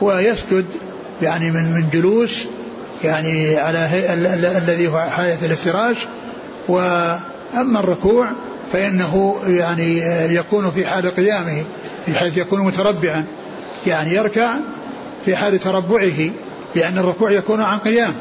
ويسجد 0.00 0.64
يعني 1.22 1.50
من 1.50 1.72
من 1.72 1.84
جلوس 1.92 2.44
يعني 3.04 3.56
على 3.56 3.88
الذي 4.58 4.88
هو 4.88 4.98
حالة 4.98 5.46
الافتراش. 5.46 5.96
وأما 6.68 7.80
الركوع 7.80 8.30
فإنه 8.74 9.36
يعني 9.46 9.98
يكون 10.34 10.70
في 10.70 10.86
حال 10.86 11.16
قيامه 11.16 11.64
بحيث 12.08 12.38
يكون 12.38 12.60
متربعا. 12.60 13.24
يعني 13.86 14.14
يركع 14.14 14.54
في 15.24 15.36
حال 15.36 15.58
تربعه 15.58 16.30
لأن 16.74 16.98
الركوع 16.98 17.30
يكون 17.30 17.60
عن 17.60 17.78
قيام. 17.78 18.14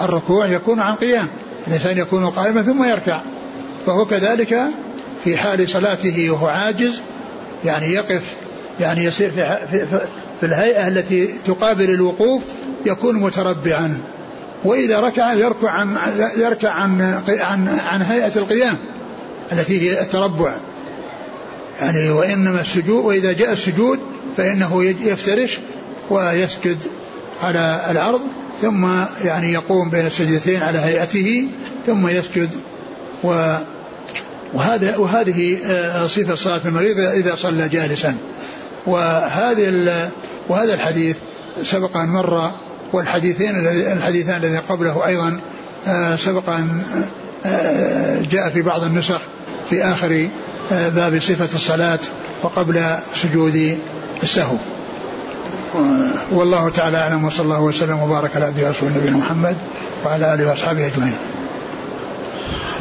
الركوع 0.00 0.46
يكون 0.46 0.80
عن 0.80 0.94
قيام. 0.94 1.28
الإنسان 1.66 1.98
يكون 1.98 2.26
قائما 2.26 2.62
ثم 2.62 2.84
يركع. 2.84 3.20
فهو 3.86 4.04
كذلك 4.04 4.60
في 5.24 5.36
حال 5.36 5.68
صلاته 5.68 6.30
وهو 6.30 6.46
عاجز 6.46 7.00
يعني 7.64 7.86
يقف 7.86 8.22
يعني 8.80 9.04
يصير 9.04 9.30
في, 9.30 9.58
في, 9.70 9.86
في 10.40 10.46
الهيئة 10.46 10.88
التي 10.88 11.26
تقابل 11.26 11.90
الوقوف 11.90 12.42
يكون 12.86 13.16
متربعا. 13.16 14.00
وإذا 14.64 15.00
ركع 15.00 15.32
يركع 15.32 15.70
عن 15.70 15.96
يركع 16.36 16.70
عن 16.70 17.20
عن, 17.28 17.68
عن 17.68 18.02
هيئة 18.02 18.32
القيام. 18.36 18.76
التي 19.52 19.80
هي 19.80 20.00
التربع. 20.00 20.56
يعني 21.80 22.10
وإنما 22.10 22.60
السجود 22.60 23.04
وإذا 23.04 23.32
جاء 23.32 23.52
السجود 23.52 23.98
فإنه 24.36 24.84
يفترش 24.84 25.58
ويسجد 26.10 26.78
على 27.42 27.86
الأرض 27.90 28.20
ثم 28.62 28.86
يعني 29.24 29.52
يقوم 29.52 29.90
بين 29.90 30.06
السجدتين 30.06 30.62
على 30.62 30.78
هيئته 30.78 31.48
ثم 31.86 32.08
يسجد. 32.08 32.50
و 33.24 33.56
وهذا 34.54 34.96
وهذه 34.96 35.58
آه، 35.66 36.06
صفة 36.06 36.34
صلاة 36.34 36.60
المريض 36.64 36.98
إذا 36.98 37.34
صلى 37.34 37.68
جالسا. 37.68 38.16
وهذه 38.86 40.10
وهذا 40.48 40.74
الحديث 40.74 41.16
سبق 41.62 41.96
أن 41.96 42.08
مر 42.08 42.50
والحديثين 42.92 43.66
الحديثان 43.68 44.36
الذي 44.36 44.58
قبله 44.58 45.06
أيضا 45.06 45.40
آه، 45.86 46.16
سبق 46.16 46.50
أن 46.50 46.82
جاء 48.30 48.50
في 48.52 48.62
بعض 48.62 48.84
النسخ 48.84 49.20
في 49.70 49.84
آخر 49.84 50.28
باب 50.70 51.20
صفة 51.20 51.54
الصلاة 51.54 52.00
وقبل 52.42 52.96
سجود 53.14 53.78
السهو. 54.22 54.56
والله 56.32 56.68
تعالى 56.68 56.98
أعلم 56.98 57.24
وصلى 57.24 57.44
الله 57.44 57.60
وسلم 57.60 58.02
وبارك 58.02 58.36
على 58.36 58.44
عبده 58.44 58.66
ورسوله 58.66 58.96
نبينا 58.96 59.16
محمد 59.16 59.56
وعلى 60.04 60.34
آله 60.34 60.48
وأصحابه 60.48 60.86
أجمعين. 60.86 61.16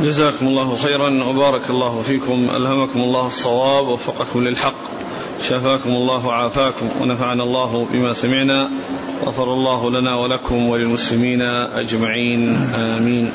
جزاكم 0.01 0.47
الله 0.47 0.77
خيرا 0.77 1.23
وبارك 1.23 1.69
الله 1.69 2.01
فيكم. 2.07 2.49
ألهمكم 2.49 2.99
الله 2.99 3.27
الصواب 3.27 3.87
ووفقكم 3.87 4.43
للحق 4.43 4.75
شفاكم 5.43 5.89
الله 5.89 6.25
وعافاكم 6.25 6.89
ونفعنا 7.01 7.43
الله 7.43 7.87
بما 7.93 8.13
سمعنا 8.13 8.69
غفر 9.25 9.53
الله 9.53 9.89
لنا 9.89 10.15
ولكم 10.15 10.69
وللمسلمين 10.69 11.41
أجمعين. 11.75 12.69
آمين. 12.75 13.31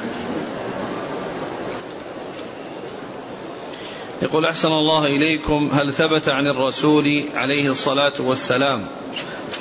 يقول 4.23 4.45
أحسن 4.47 4.69
الله 4.69 5.07
إليكم 5.07 5.71
هل 5.73 5.93
ثبت 5.93 6.29
عن 6.29 6.47
الرسول 6.47 7.23
عليه 7.35 7.71
الصلاة 7.71 8.13
والسلام 8.19 8.85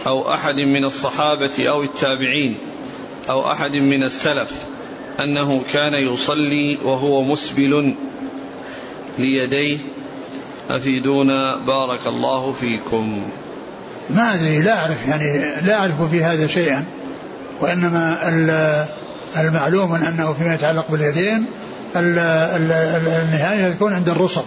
أو 0.08 0.34
أحد 0.34 0.56
من 0.56 0.86
الصحابة 0.86 1.70
أو 1.70 1.84
التابعين 1.84 2.58
أو 3.30 3.52
أحد 3.52 3.76
من 3.76 4.04
السلف 4.04 4.52
أنه 5.20 5.62
كان 5.74 5.94
يصلي 5.94 6.78
وهو 6.84 7.24
مسبل 7.24 7.94
ليديه؟ 9.20 9.78
أفيدونا 10.70 11.56
بارك 11.56 12.08
الله 12.08 12.52
فيكم. 12.52 13.30
ما 14.10 14.34
أدري 14.34 14.62
لا 14.62 14.80
أعرف 14.80 15.08
يعني 15.08 15.56
لا 15.66 15.80
أعرف 15.80 16.12
في 16.12 16.24
هذا 16.24 16.48
شيئا 16.48 16.86
وإنما 17.62 18.18
المعلوم 19.38 19.94
أنه 19.94 20.34
فيما 20.34 20.54
يتعلق 20.54 20.92
باليدين 20.92 21.46
النهاية 21.96 23.70
تكون 23.74 23.94
عند 23.94 24.10
الرسغ 24.10 24.44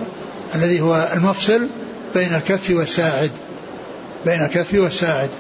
الذي 0.55 0.81
هو 0.81 1.09
المفصل 1.15 1.69
بين 2.15 2.35
الكف 2.35 2.71
والساعد. 2.71 3.31
بين 4.27 4.45
الكف 4.45 4.75
والساعد. 4.75 5.31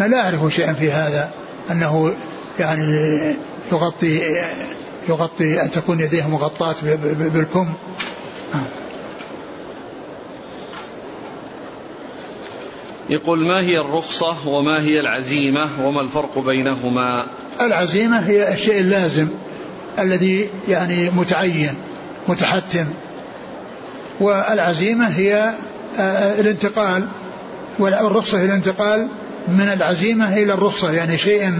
أنا 0.00 0.06
لا 0.06 0.20
أعرف 0.20 0.54
شيئا 0.54 0.72
في 0.72 0.92
هذا 0.92 1.30
أنه 1.70 2.12
يعني 2.58 2.86
يغطي 3.72 4.20
يغطي 5.08 5.62
أن 5.62 5.70
تكون 5.70 6.00
يديه 6.00 6.28
مغطاة 6.28 6.74
بالكم. 7.14 7.68
يقول 13.10 13.46
ما 13.48 13.60
هي 13.60 13.78
الرخصة 13.78 14.48
وما 14.48 14.80
هي 14.80 15.00
العزيمة 15.00 15.68
وما 15.86 16.00
الفرق 16.00 16.38
بينهما؟ 16.38 17.26
العزيمة 17.60 18.18
هي 18.18 18.52
الشيء 18.52 18.80
اللازم. 18.80 19.28
الذي 20.02 20.50
يعني 20.68 21.10
متعين 21.10 21.74
متحتم. 22.28 22.86
والعزيمة 24.20 25.08
هي 25.08 25.54
آه، 25.98 26.40
الانتقال. 26.40 27.08
والرخصة 27.78 28.38
هي 28.38 28.44
الانتقال 28.44 29.08
من 29.48 29.70
العزيمة 29.72 30.36
إلى 30.36 30.52
الرخصة. 30.52 30.92
يعني 30.92 31.18
شيء 31.18 31.52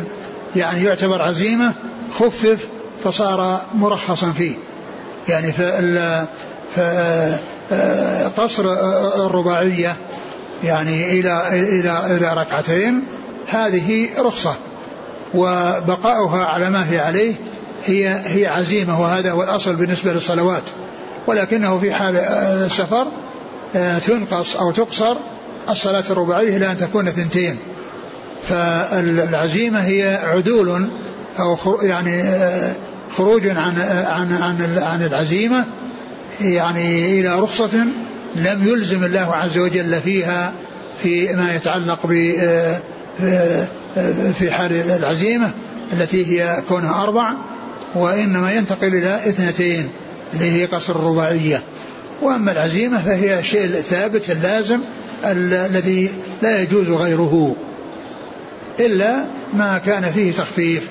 يعني 0.56 0.84
يعتبر 0.84 1.22
عزيمة 1.22 1.72
خفف 2.18 2.68
فصار 3.04 3.60
مرخصا 3.74 4.32
فيه. 4.32 4.54
يعني 5.28 5.52
قصر 8.36 8.64
الرباعية 9.26 9.96
يعني 10.64 11.20
إلى 11.20 11.42
إلى 11.48 12.16
إلى 12.16 12.34
ركعتين 12.34 13.02
هذه 13.48 14.08
رخصة. 14.18 14.54
وبقاؤها 15.34 16.44
على 16.44 16.70
ما 16.70 16.90
هي 16.90 16.98
عليه 16.98 17.34
هي 17.86 18.20
هي 18.24 18.46
عزيمة 18.46 19.00
وهذا 19.00 19.30
هو 19.30 19.42
الأصل 19.42 19.76
بالنسبة 19.76 20.12
للصلوات. 20.12 20.62
ولكنه 21.26 21.78
في 21.78 21.94
حال 21.94 22.16
السفر 22.66 23.06
آه، 23.76 23.98
تنقص 23.98 24.56
أو 24.56 24.70
تقصر 24.70 25.16
الصلاة 25.70 26.04
الرباعية 26.10 26.56
إلى 26.56 26.70
أن 26.70 26.76
تكون 26.76 27.08
اثنتين. 27.08 27.56
فالعزيمة 28.48 29.78
هي 29.78 30.20
عدول 30.22 30.90
أو 31.38 31.56
يعني 31.82 32.22
آه، 32.22 32.72
خروج 33.16 33.46
عن 33.48 33.78
آه، 33.78 34.06
عن 34.06 34.32
عن 34.32 34.78
عن 34.78 35.02
العزيمة 35.02 35.64
يعني 36.40 37.20
إلى 37.20 37.40
رخصة 37.40 37.86
لم 38.36 38.68
يلزم 38.68 39.04
الله 39.04 39.34
عز 39.34 39.58
وجل 39.58 40.00
فيها 40.00 40.52
في 41.02 41.32
ما 41.32 41.54
يتعلق 41.54 42.06
ب 42.06 42.32
في 44.38 44.50
حال 44.50 44.72
العزيمة 44.72 45.50
التي 45.92 46.26
هي 46.26 46.62
كونها 46.68 47.02
أربع. 47.02 47.32
وإنما 47.94 48.52
ينتقل 48.52 48.94
إلى 48.94 49.28
اثنتين 49.28 49.90
اللي 50.34 50.50
هي 50.50 50.64
قصر 50.64 50.96
الرباعية. 50.96 51.62
وأما 52.22 52.52
العزيمة 52.52 53.02
فهي 53.02 53.38
الشيء 53.38 53.64
الثابت 53.64 54.30
اللازم 54.30 54.80
الذي 55.24 56.10
لا 56.42 56.62
يجوز 56.62 56.90
غيره 56.90 57.56
إلا 58.80 59.24
ما 59.52 59.78
كان 59.78 60.12
فيه 60.12 60.32
تخفيف 60.32 60.88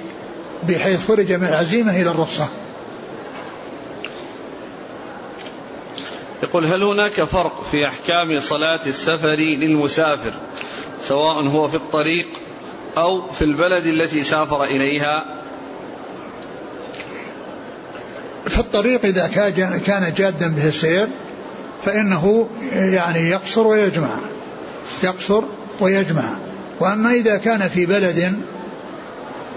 بحيث 0.68 1.08
خرج 1.08 1.32
من 1.32 1.48
العزيمة 1.48 2.02
إلى 2.02 2.12
الرخصة. 2.12 2.48
يقول 6.44 6.66
هل 6.66 6.84
هناك 6.84 7.24
فرق 7.24 7.64
في 7.72 7.88
أحكام 7.88 8.40
صلاة 8.40 8.80
السفر 8.88 9.36
للمسافر 9.36 10.34
سواء 11.02 11.48
هو 11.48 11.68
في 11.68 11.76
الطريق 11.76 12.28
أو 12.98 13.32
في 13.32 13.42
البلد 13.42 13.86
التي 13.86 14.24
سافر 14.24 14.64
إليها؟ 14.64 15.39
في 18.60 18.66
الطريق 18.66 19.06
إذا 19.06 19.28
كان 19.86 20.14
جادا 20.18 20.48
به 20.48 20.68
السير 20.68 21.08
فإنه 21.86 22.48
يعني 22.72 23.30
يقصر 23.30 23.68
ويجمع. 23.68 24.10
يقصر 25.04 25.44
ويجمع. 25.80 26.24
وأما 26.80 27.14
إذا 27.14 27.38
كان 27.38 27.70
في 27.70 27.86
بلد 27.86 28.42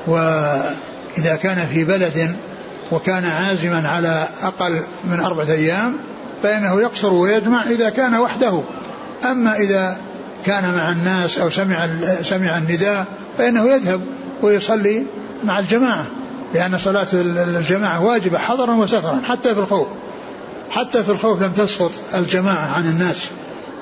وإذا 0.06 1.36
كان 1.42 1.66
في 1.72 1.84
بلد 1.84 2.36
وكان 2.92 3.24
عازما 3.24 3.88
على 3.88 4.28
أقل 4.42 4.80
من 5.04 5.20
أربعة 5.20 5.50
أيام 5.50 5.96
فإنه 6.42 6.80
يقصر 6.80 7.12
ويجمع 7.12 7.62
إذا 7.62 7.88
كان 7.88 8.14
وحده. 8.14 8.62
أما 9.24 9.56
إذا 9.56 9.96
كان 10.46 10.74
مع 10.74 10.90
الناس 10.90 11.38
أو 11.38 11.50
سمع 11.50 11.86
سمع 12.22 12.58
النداء 12.58 13.06
فإنه 13.38 13.68
يذهب 13.68 14.00
ويصلي 14.42 15.02
مع 15.44 15.58
الجماعة. 15.58 16.06
لأن 16.54 16.78
صلاة 16.78 17.06
الجماعة 17.12 18.04
واجبة 18.04 18.38
حضرا 18.38 18.74
وسفرا 18.74 19.20
حتى 19.24 19.54
في 19.54 19.60
الخوف. 19.60 19.86
حتى 20.70 21.04
في 21.04 21.10
الخوف 21.10 21.42
لم 21.42 21.52
تسقط 21.52 21.92
الجماعة 22.14 22.74
عن 22.76 22.88
الناس. 22.88 23.30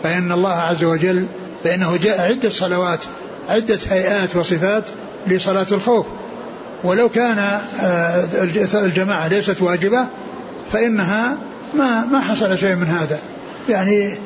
فإن 0.02 0.32
الله 0.32 0.52
عز 0.52 0.84
وجل 0.84 1.26
فإنه 1.64 1.96
جاء 1.96 2.20
عدة 2.20 2.50
صلوات 2.50 3.04
عدة 3.48 3.78
هيئات 3.90 4.36
وصفات 4.36 4.84
لصلاة 5.26 5.66
الخوف. 5.72 6.06
ولو 6.84 7.08
كان 7.08 7.38
آه، 7.80 8.24
الجماعة 8.74 9.28
ليست 9.28 9.62
واجبة 9.62 10.06
فإنها 10.72 11.36
ما 11.74 12.04
ما 12.04 12.20
حصل 12.20 12.58
شيء 12.58 12.74
من 12.74 12.86
هذا. 12.86 13.18
يعني 13.68 14.18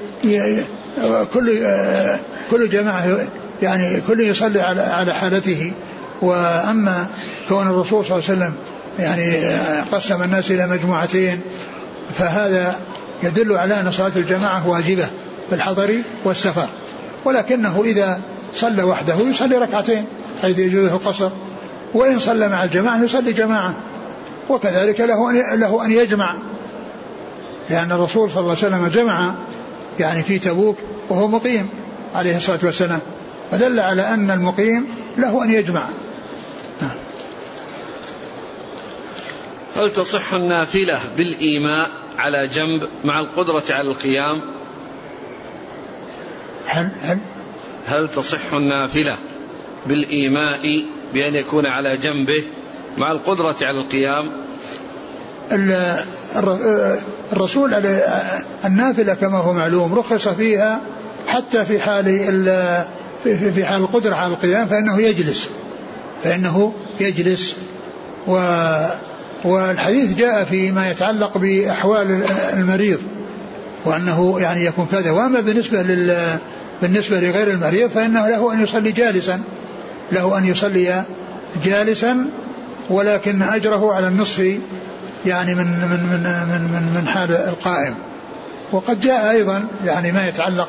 كل 1.35 1.59
آه، 1.65 2.21
كل 2.51 2.69
جماعة 2.69 3.27
يعني 3.63 4.01
كل 4.01 4.21
يصلي 4.21 4.61
على 4.61 4.83
على 4.83 5.15
حالته. 5.15 5.73
وأما 6.25 7.07
كون 7.49 7.67
الرسول 7.67 8.05
صلى 8.05 8.19
الله 8.19 8.31
عليه 8.31 8.39
وسلم 8.39 8.55
يعني 8.99 9.57
قسم 9.93 10.23
الناس 10.23 10.51
إلى 10.51 10.67
مجموعتين 10.67 11.41
فهذا 12.19 12.79
يدل 13.23 13.57
على 13.57 13.81
أن 13.81 13.93
صلاة 13.93 14.13
الجماعة 14.17 14.69
واجبة 14.69 15.07
في 15.49 15.55
الحضر 15.55 15.95
والسفر. 16.25 16.69
ولكنه 17.25 17.83
إذا 17.85 18.21
صلى 18.55 18.83
وحده 18.83 19.15
يصلي 19.19 19.59
ركعتين 19.59 20.05
حيث 20.43 20.59
يجوز 20.59 20.89
له 20.89 20.95
القصر. 20.95 21.31
وإن 21.95 22.19
صلى 22.19 22.49
مع 22.49 22.65
الجماعة 22.65 23.05
يصلي 23.05 23.33
جماعة. 23.33 23.75
وكذلك 24.49 25.01
له 25.01 25.31
أن 25.31 25.61
له 25.61 25.85
أن 25.85 25.91
يجمع. 25.91 26.35
لأن 27.71 27.93
الرسول 27.93 28.31
صلى 28.31 28.41
الله 28.41 28.57
عليه 28.63 28.67
وسلم 28.67 28.87
جمع 28.87 29.35
يعني 30.01 30.23
في 30.23 30.39
تبوك 30.39 30.77
وهو 31.09 31.29
مقيم 31.29 31.69
عليه 32.15 32.37
الصلاة 32.37 32.59
والسلام. 32.63 33.01
فدل 33.51 33.81
على 33.81 34.03
أن 34.03 34.31
المقيم 34.31 34.87
له 35.19 35.45
أن 35.45 35.51
يجمع. 35.51 35.83
هل 39.77 39.93
تصح 39.93 40.35
النافلة 40.35 40.99
بالإيماء 41.17 41.91
على 42.19 42.49
جنب 42.49 42.89
مع 43.05 43.21
القدرة 43.21 43.65
على 43.71 43.91
القيام؟ 43.91 44.41
هل 46.67 46.91
هل 47.03 47.19
هل 47.87 48.09
تصح 48.09 48.55
النافلة 48.55 49.17
بالإيماء 49.87 50.61
بأن 51.15 51.35
يكون 51.35 51.67
على 51.67 51.97
جنبه 51.97 52.43
مع 52.97 53.13
القدرة 53.13 53.57
على 53.63 53.81
القيام؟ 53.81 54.31
الرسول 57.33 57.75
النافلة 58.65 59.15
كما 59.15 59.39
هو 59.39 59.53
معلوم 59.53 59.95
رخص 59.95 60.29
فيها 60.29 60.81
حتى 61.29 61.65
في 61.65 61.81
حال 61.81 62.05
في 63.25 63.65
حال 63.65 63.81
القدرة 63.81 64.15
على 64.15 64.33
القيام 64.33 64.67
فإنه 64.67 65.01
يجلس. 65.01 65.49
فإنه 66.25 66.73
يجلس 67.01 67.57
و 68.27 68.37
والحديث 69.45 70.17
جاء 70.17 70.45
فيما 70.45 70.91
يتعلق 70.91 71.39
بأحوال 71.39 72.23
المريض 72.53 72.99
وأنه 73.85 74.41
يعني 74.41 74.65
يكون 74.65 74.87
كذا. 74.93 75.11
وأما 75.11 75.41
بالنسبة 75.41 75.83
لل 75.83 76.39
بالنسبة 76.83 77.21
لغير 77.21 77.51
المريض 77.51 77.91
فإنه 77.91 78.29
له 78.29 78.53
أن 78.53 78.63
يصلي 78.63 78.93
جالسا. 78.93 79.41
له 80.13 80.39
أن 80.39 80.45
يصلي 80.45 81.05
جالسا 81.65 82.27
ولكن 82.91 83.43
أجره 83.43 83.95
على 83.95 84.09
النصف 84.09 84.59
يعني 85.27 85.55
من 85.55 85.67
من 85.67 86.01
من 86.11 86.21
من 86.23 86.61
من, 86.73 87.01
من 87.01 87.09
حال 87.09 87.31
القائم. 87.33 87.95
وقد 88.73 89.01
جاء 89.01 89.31
أيضا 89.31 89.65
يعني 89.85 90.13
ما 90.13 90.29
يتعلق 90.29 90.69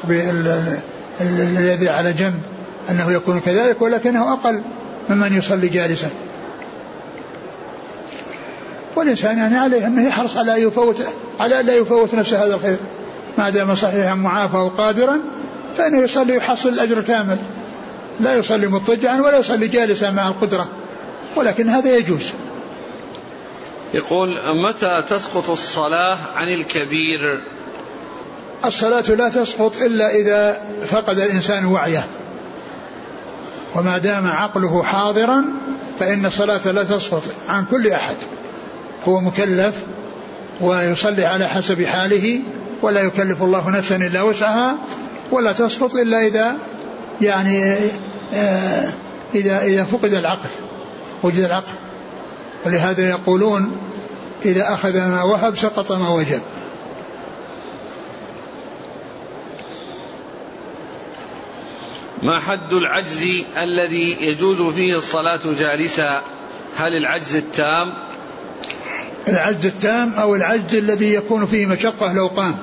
بالذي 1.19 1.89
على 1.89 2.13
جنب 2.13 2.41
أنه 2.91 3.11
يكون 3.11 3.39
كذلك 3.39 3.81
ولكنه 3.81 4.33
أقل 4.33 4.61
ممن 5.09 5.37
يصلي 5.37 5.67
جالسا. 5.67 6.09
والإنسان 8.95 9.37
يعني 9.37 9.57
عليه 9.57 9.87
أنه 9.87 10.07
يحرص 10.07 10.37
على 10.37 10.61
يفوت 10.61 11.01
على 11.39 11.63
لا 11.63 11.75
يفوت 11.75 12.13
نفسه 12.13 12.45
هذا 12.45 12.55
الخير. 12.55 12.77
ما 13.37 13.49
دام 13.49 13.75
صحيحا 13.75 14.15
معافى 14.15 14.57
وقادرا 14.57 15.19
فإنه 15.77 16.01
يصلي 16.01 16.35
يحصل 16.35 16.69
الأجر 16.69 17.01
كامل. 17.01 17.37
لا 18.19 18.35
يصلي 18.35 18.67
مضطجعا 18.67 19.21
ولا 19.21 19.37
يصلي 19.37 19.67
جالسا 19.67 20.11
مع 20.11 20.27
القدرة. 20.27 20.67
ولكن 21.35 21.69
هذا 21.69 21.97
يجوز. 21.97 22.31
يقول 23.93 24.29
متى 24.67 25.03
تسقط 25.09 25.49
الصلاة 25.49 26.17
عن 26.35 26.47
الكبير؟ 26.47 27.43
الصلاة 28.65 29.01
لا 29.01 29.29
تسقط 29.29 29.77
إلا 29.81 30.15
إذا 30.15 30.61
فقد 30.87 31.19
الإنسان 31.19 31.65
وعيه. 31.65 32.05
وما 33.75 33.97
دام 33.97 34.27
عقله 34.27 34.83
حاضرا 34.83 35.45
فإن 35.99 36.25
الصلاة 36.25 36.71
لا 36.71 36.83
تسقط 36.83 37.23
عن 37.49 37.65
كل 37.65 37.87
أحد. 37.91 38.15
هو 39.07 39.21
مكلف 39.21 39.75
ويصلي 40.61 41.25
على 41.25 41.47
حسب 41.47 41.85
حاله 41.85 42.39
ولا 42.81 43.01
يكلف 43.01 43.43
الله 43.43 43.69
نفسا 43.69 43.95
إلا 43.95 44.21
وسعها 44.21 44.77
ولا 45.31 45.51
تسقط 45.51 45.95
إلا 45.95 46.27
إذا 46.27 46.57
يعني 47.21 47.75
آه، 48.33 48.89
إذا 49.35 49.63
إذا 49.63 49.83
فقد 49.83 50.13
العقل 50.13 50.49
وجد 51.23 51.39
العقل. 51.39 51.73
ولهذا 52.65 53.09
يقولون 53.09 53.77
إذا 54.45 54.73
أخذ 54.73 54.97
ما 54.97 55.23
وهب 55.23 55.57
سقط 55.57 55.91
ما 55.91 56.09
وجب. 56.09 56.41
ما 62.23 62.39
حد 62.39 62.73
العجز 62.73 63.23
الذي 63.57 64.17
يجوز 64.21 64.73
فيه 64.73 64.97
الصلاة 64.97 65.39
جالسا؟ 65.59 66.21
هل 66.77 66.97
العجز 66.97 67.35
التام؟ 67.35 67.93
العجز 69.27 69.65
التام 69.65 70.13
أو 70.13 70.35
العجز 70.35 70.75
الذي 70.75 71.13
يكون 71.13 71.45
فيه 71.45 71.65
مشقة 71.65 72.13
لو 72.13 72.27
قام. 72.27 72.57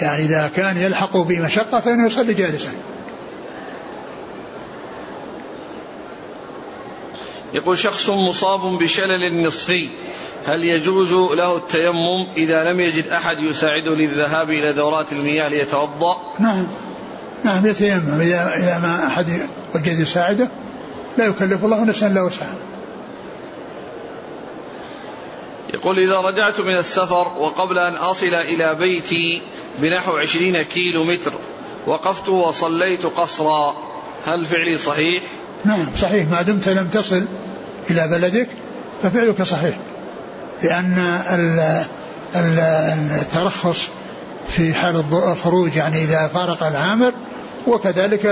يعني 0.00 0.24
إذا 0.24 0.50
كان 0.56 0.76
يلحق 0.76 1.16
بمشقة 1.16 1.80
فإنه 1.80 2.06
يصلي 2.06 2.34
جالسا. 2.34 2.70
يقول 7.54 7.78
شخص 7.78 8.10
مصاب 8.10 8.60
بشلل 8.60 9.46
نصفي 9.46 9.88
هل 10.46 10.64
يجوز 10.64 11.12
له 11.12 11.56
التيمم 11.56 12.26
إذا 12.36 12.64
لم 12.64 12.80
يجد 12.80 13.08
أحد 13.08 13.38
يساعده 13.38 13.94
للذهاب 13.94 14.50
إلى 14.50 14.72
دورات 14.72 15.12
المياه 15.12 15.48
ليتوضأ؟ 15.48 16.16
نعم. 16.38 16.66
نعم 17.44 17.66
يتيمم. 17.66 18.20
إذا, 18.20 18.78
ما 18.82 19.06
أحد 19.06 19.26
وجد 19.74 20.00
يساعده 20.00 20.48
لا 21.18 21.26
يكلف 21.26 21.64
الله 21.64 21.84
نفسا 21.84 22.06
إلا 22.06 22.22
وسعها. 22.22 22.65
يقول 25.76 25.98
إذا 25.98 26.16
رجعت 26.16 26.60
من 26.60 26.78
السفر 26.78 27.32
وقبل 27.38 27.78
أن 27.78 27.94
أصل 27.94 28.34
إلى 28.34 28.74
بيتي 28.74 29.42
بنحو 29.78 30.16
عشرين 30.16 30.62
كيلو 30.62 31.04
متر 31.04 31.32
وقفت 31.86 32.28
وصليت 32.28 33.06
قصرا 33.06 33.76
هل 34.26 34.46
فعلي 34.46 34.78
صحيح؟ 34.78 35.22
نعم 35.64 35.86
صحيح. 35.96 36.28
ما 36.30 36.42
دمت 36.42 36.68
لم 36.68 36.88
تصل 36.88 37.24
إلى 37.90 38.08
بلدك 38.08 38.48
ففعلك 39.02 39.42
صحيح 39.42 39.76
لأن 40.62 41.84
الترخص 43.20 43.88
في 44.48 44.74
حال 44.74 45.04
الخروج 45.12 45.76
يعني 45.76 46.04
إذا 46.04 46.30
فارق 46.34 46.66
العامر 46.66 47.12
وكذلك 47.66 48.26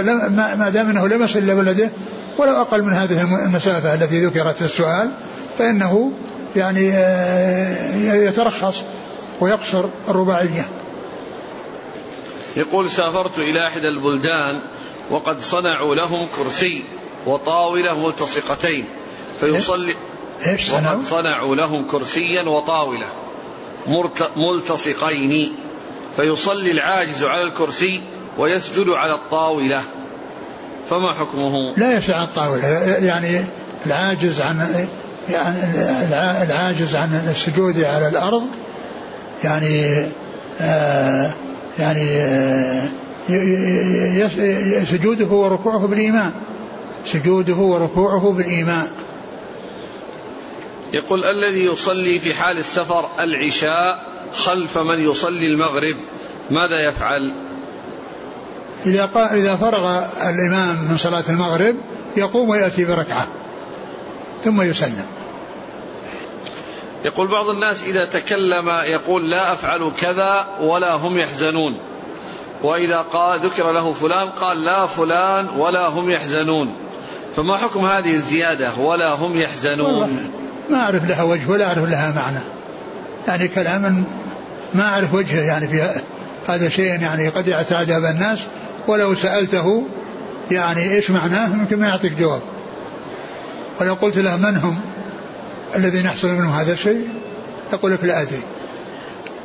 ما 0.59 0.71
دام 0.75 0.91
أنه 0.91 1.09
لم 1.09 1.23
يصل 1.23 1.39
إلى 1.39 1.55
بلده 1.55 1.91
ولو 2.39 2.61
أقل 2.61 2.83
من 2.83 2.93
هذه 2.93 3.45
المسافة 3.47 3.95
التي 3.95 4.27
ذكرت 4.27 4.59
في 4.59 4.65
السؤال 4.65 5.11
فإنه 5.59 6.13
يعني 6.57 6.91
آه، 6.93 8.15
يترخص 8.15 8.83
ويقصر 9.41 9.85
الرباعية 10.09 10.69
يقول 12.57 12.91
سافرت 12.91 13.39
إلى 13.39 13.67
إحدى 13.67 13.89
البلدان 13.89 14.61
وقد 15.11 15.41
صنعوا 15.41 15.95
لهم 15.95 16.27
كرسي 16.37 16.85
وطاولة 17.27 18.07
ملتصقتين 18.07 18.85
فيصلي 19.41 19.95
إيش 20.47 20.71
صنعوا؟ 20.71 20.97
وقد 20.97 21.05
صنعوا 21.05 21.57
لهم 21.57 21.87
كرسيا 21.87 22.43
وطاولة 22.43 23.07
ملتصقين 24.37 25.57
فيصلي 26.17 26.71
العاجز 26.71 27.25
على 27.25 27.43
الكرسي 27.49 28.03
ويسجد 28.39 28.89
على 28.89 29.15
الطاولة 29.15 29.83
فما 30.91 31.13
حكمه؟ 31.13 31.75
لا 31.77 31.97
يسع 31.97 32.23
الطاولة 32.23 32.67
يعني 32.99 33.45
العاجز 33.87 34.41
عن 34.41 34.89
يعني 35.31 35.59
العاجز 36.43 36.97
عن 36.97 37.29
السجود 37.31 37.85
على 37.85 38.09
الأرض 38.09 38.47
يعني 39.45 40.07
آه 40.61 41.31
يعني 41.79 42.11
آه 42.21 42.89
سجوده 44.91 45.27
وركوعه 45.27 45.87
بالإيمان 45.87 46.33
سجوده 47.07 47.55
وركوعه 47.55 48.31
بالإيمان 48.31 48.87
يقول 50.93 51.25
الذي 51.25 51.65
يصلي 51.65 52.19
في 52.19 52.35
حال 52.35 52.59
السفر 52.59 53.09
العشاء 53.21 54.05
خلف 54.35 54.79
من 54.79 54.99
يصلي 54.99 55.47
المغرب 55.47 55.97
ماذا 56.51 56.81
يفعل؟ 56.81 57.35
إذا 58.87 59.11
إذا 59.33 59.57
فرغ 59.57 60.05
الإمام 60.29 60.89
من 60.91 60.97
صلاة 60.97 61.25
المغرب 61.29 61.77
يقوم 62.17 62.49
ويأتي 62.49 62.85
بركعة 62.85 63.27
ثم 64.45 64.63
يسلم. 64.63 65.07
يقول 67.05 67.29
بعض 67.29 67.49
الناس 67.49 67.83
إذا 67.83 68.05
تكلم 68.05 68.69
يقول 68.69 69.31
لا 69.31 69.53
أفعل 69.53 69.93
كذا 70.01 70.47
ولا 70.61 70.93
هم 70.95 71.19
يحزنون. 71.19 71.79
وإذا 72.63 72.99
قال 72.99 73.41
ذكر 73.41 73.73
له 73.73 73.93
فلان 73.93 74.31
قال 74.31 74.65
لا 74.65 74.87
فلان 74.87 75.49
ولا 75.49 75.87
هم 75.87 76.11
يحزنون. 76.11 76.75
فما 77.37 77.57
حكم 77.57 77.85
هذه 77.85 78.15
الزيادة 78.15 78.75
ولا 78.79 79.09
هم 79.09 79.41
يحزنون؟ 79.41 80.31
ما 80.71 80.77
أعرف 80.77 81.09
لها 81.09 81.23
وجه 81.23 81.51
ولا 81.51 81.67
أعرف 81.67 81.85
لها 81.89 82.13
معنى. 82.13 82.41
يعني 83.29 83.49
كلام 83.49 84.05
ما 84.75 84.89
أعرف 84.89 85.15
وجهه 85.15 85.41
يعني 85.41 85.69
في 85.69 86.03
هذا 86.49 86.69
شيء 86.69 87.01
يعني 87.01 87.29
قد 87.29 87.47
يعتاده 87.47 88.11
الناس. 88.11 88.47
ولو 88.87 89.15
سألته 89.15 89.87
يعني 90.51 90.95
إيش 90.95 91.11
معناه؟ 91.11 91.53
يمكن 91.53 91.79
ما 91.79 91.89
يعطيك 91.89 92.13
جواب. 92.13 92.43
ولو 93.81 93.95
قلت 93.95 94.19
له 94.19 94.37
من 94.37 94.57
هم 94.57 94.81
الذين 95.77 96.05
يحصل 96.05 96.29
منهم 96.29 96.53
هذا 96.53 96.73
الشيء؟ 96.73 97.09
يقول 97.73 97.93
لك 97.93 98.05
لا 98.05 98.23
أدري. 98.23 98.43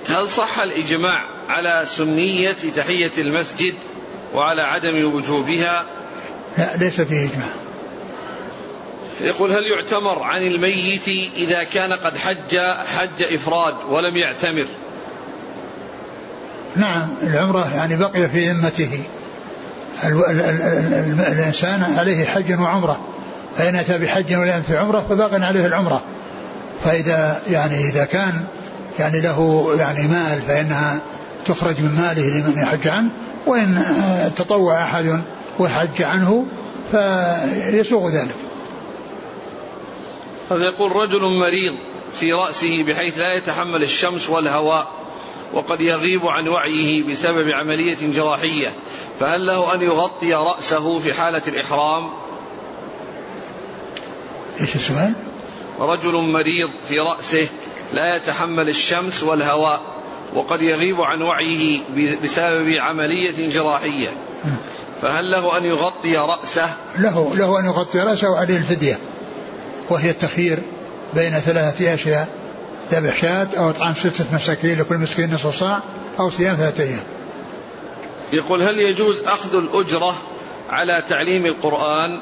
هل 0.09 0.29
صح 0.29 0.59
الإجماع 0.59 1.25
على 1.49 1.85
سنية 1.97 2.57
تحية 2.75 3.11
المسجد 3.17 3.73
وعلى 4.33 4.61
عدم 4.61 5.13
وجوبها؟ 5.13 5.85
لا 6.57 6.77
ليس 6.77 7.01
فيه 7.01 7.25
إجماع. 7.25 7.49
يقول 9.21 9.51
هل 9.51 9.63
يعتمر 9.63 10.23
عن 10.23 10.41
الميت 10.41 11.07
إذا 11.37 11.63
كان 11.63 11.93
قد 11.93 12.17
حج 12.17 12.57
حج 12.97 13.23
إفراد 13.33 13.75
ولم 13.89 14.17
يعتمر؟ 14.17 14.65
نعم 16.75 17.09
العمرة 17.23 17.75
يعني 17.75 17.97
بقي 17.97 18.29
في 18.29 18.51
ذمته. 18.51 19.03
الإنسان 21.31 21.95
عليه 21.97 22.25
حج 22.25 22.59
وعمرة. 22.59 22.99
فإن 23.59 23.75
أتى 23.75 23.97
بحج 23.97 24.35
ولم 24.35 24.61
في 24.67 24.77
عمرة 24.77 25.05
فباق 25.09 25.33
عليه 25.33 25.65
العمرة. 25.65 26.01
فإذا 26.83 27.41
يعني 27.47 27.89
إذا 27.89 28.05
كان 28.05 28.45
يعني 28.99 29.21
له 29.21 29.69
يعني 29.77 30.07
مال 30.07 30.41
فإنها 30.47 30.99
تخرج 31.45 31.81
من 31.81 31.95
ماله 31.95 32.39
لمن 32.39 32.61
يحج 32.61 32.87
عنه 32.87 33.09
وإن 33.47 33.85
تطوع 34.35 34.83
أحد 34.83 35.21
وحج 35.59 36.01
عنه 36.01 36.45
فيسوغ 36.91 38.09
ذلك. 38.09 38.35
هذا 40.51 40.65
يقول 40.65 40.91
رجل 40.91 41.21
مريض 41.21 41.73
في 42.19 42.33
رأسه 42.33 42.83
بحيث 42.83 43.17
لا 43.17 43.33
يتحمل 43.33 43.83
الشمس 43.83 44.29
والهواء 44.29 44.87
وقد 45.53 45.81
يغيب 45.81 46.27
عن 46.27 46.47
وعيه 46.47 47.03
بسبب 47.03 47.47
عملية 47.49 47.97
جراحية 48.01 48.73
فهل 49.19 49.45
له 49.45 49.73
أن 49.73 49.81
يغطي 49.81 50.33
رأسه 50.33 50.99
في 50.99 51.13
حالة 51.13 51.41
الإحرام؟ 51.47 52.09
إيش 54.61 54.75
السؤال؟ 54.75 55.13
رجل 55.79 56.13
مريض 56.13 56.69
في 56.89 56.99
رأسه 56.99 57.49
لا 57.93 58.15
يتحمل 58.15 58.69
الشمس 58.69 59.23
والهواء 59.23 59.81
وقد 60.33 60.61
يغيب 60.61 61.01
عن 61.01 61.21
وعيه 61.21 61.81
بسبب 62.23 62.69
عملية 62.69 63.49
جراحية. 63.49 64.09
فهل 65.01 65.31
له 65.31 65.57
أن 65.57 65.65
يغطي 65.65 66.17
رأسه؟ 66.17 66.75
له 66.97 67.35
له 67.35 67.59
أن 67.59 67.65
يغطي 67.65 67.99
رأسه 67.99 68.29
وعليه 68.29 68.57
الفدية. 68.57 68.99
وهي 69.89 70.09
التخيير 70.09 70.59
بين 71.13 71.39
ثلاثة 71.39 71.93
أشياء. 71.93 72.27
ذبح 72.91 73.15
شاة 73.15 73.47
أو 73.57 73.69
إطعام 73.69 73.93
ستة 73.93 74.25
مساكين 74.33 74.79
لكل 74.79 74.97
مسكين 74.97 75.33
نصف 75.33 75.59
صاع 75.59 75.83
أو 76.19 76.29
صيام 76.29 76.55
ثلاثة 76.55 76.83
أيام. 76.83 77.03
يقول 78.33 78.61
هل 78.61 78.79
يجوز 78.79 79.19
أخذ 79.25 79.55
الأجرة 79.55 80.15
على 80.69 81.03
تعليم 81.09 81.45
القرآن 81.45 82.19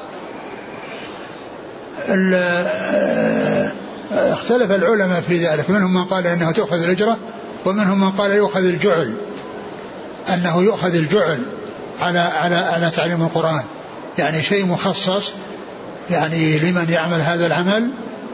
اختلف 4.12 4.70
العلماء 4.70 5.20
في 5.20 5.46
ذلك. 5.46 5.70
منهم 5.70 5.94
من 5.94 6.04
قال 6.04 6.26
إنه 6.26 6.52
تؤخذ 6.52 6.82
الأجرة 6.82 7.16
ومنهم 7.64 8.00
من 8.00 8.10
قال 8.10 8.30
يؤخذ 8.30 8.64
الجعل. 8.64 9.12
أنه 10.34 10.62
يؤخذ 10.62 10.94
الجعل 10.94 11.38
على 11.98 12.18
على 12.18 12.56
على 12.56 12.90
تعليم 12.90 13.22
القرآن. 13.22 13.62
يعني 14.18 14.42
شيء 14.42 14.66
مخصص 14.66 15.32
يعني 16.10 16.58
لمن 16.58 16.86
يعمل 16.90 17.20
هذا 17.20 17.46
العمل 17.46 17.90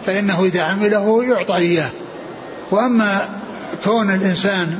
فإنه 0.07 0.45
إذا 0.45 0.63
عمله 0.63 1.25
يعطى 1.25 1.57
إياه. 1.57 1.91
وأما 2.71 3.29
كون 3.85 4.15
الإنسان 4.15 4.79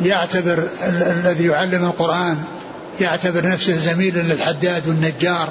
يعتبر 0.00 0.68
الذي 0.88 1.46
يعلم 1.46 1.84
القرآن 1.84 2.38
يعتبر 3.00 3.46
نفسه 3.46 3.78
زميلا 3.78 4.20
للحداد 4.20 4.88
والنجار 4.88 5.48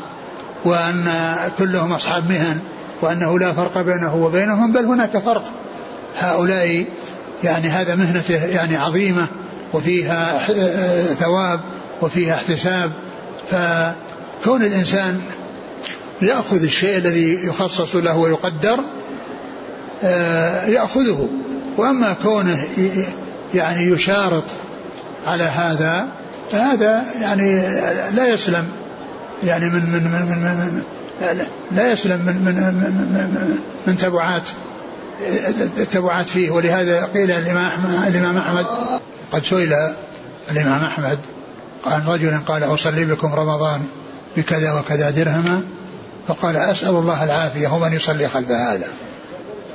وأن 0.66 1.12
كلهم 1.58 1.94
أصحاب 1.94 2.30
مهن 2.30 2.60
وأنه 3.04 3.40
لا 3.40 3.54
فرق 3.54 3.82
بينه 3.82 4.16
وبينهم 4.16 4.72
بل 4.72 4.86
هناك 4.86 5.18
فرق. 5.18 5.44
هؤلاء 6.18 6.86
يعني 7.44 7.68
هذا 7.68 7.96
مهنته 7.96 8.46
يعني 8.46 8.78
عظيمة 8.78 9.28
وفيها 9.74 10.48
ثواب 11.20 11.60
وفيها 12.02 12.36
احتساب. 12.36 12.92
فكون 13.52 14.64
الإنسان 14.64 15.22
يأخذ 16.22 16.64
الشيء 16.64 16.98
الذي 16.98 17.46
يخصص 17.46 17.96
له 17.96 18.18
ويقدر 18.18 18.80
آه، 20.04 20.66
يأخذه. 20.66 21.30
وأما 21.78 22.16
كونه 22.24 22.68
يعني 23.54 23.82
يشارط 23.82 24.44
على 25.26 25.44
هذا 25.44 26.08
فهذا 26.52 27.06
يعني 27.22 27.62
لا 28.12 28.28
يسلم. 28.28 28.68
يعني 29.44 29.66
من 29.66 29.86
من 29.86 30.04
من 30.04 30.26
من, 30.26 30.74
من 30.74 30.84
لا 31.72 31.92
يسلم 31.92 32.26
من 32.26 32.36
من 32.36 33.60
من, 33.88 33.98
تبعات 33.98 34.50
التبعات 35.78 36.26
فيه. 36.26 36.52
ولهذا 36.52 37.06
قيل 37.06 37.32
الإمام 37.32 38.38
أحمد 38.38 38.66
قد 39.32 39.46
سئل 39.46 39.74
الإمام 40.52 40.84
أحمد 40.84 41.20
عن 41.86 42.08
رجل 42.08 42.40
قال 42.48 42.64
أصلي 42.64 43.06
بكم 43.06 43.34
رمضان 43.34 43.84
بكذا 44.38 44.74
وكذا 44.74 45.10
درهما 45.10 45.62
فقال 46.28 46.58
أسأل 46.58 46.90
الله 46.90 47.24
العافية 47.24 47.68
ومن 47.68 47.94
يصلي 47.94 48.30
خلف 48.30 48.52
هذا. 48.52 48.88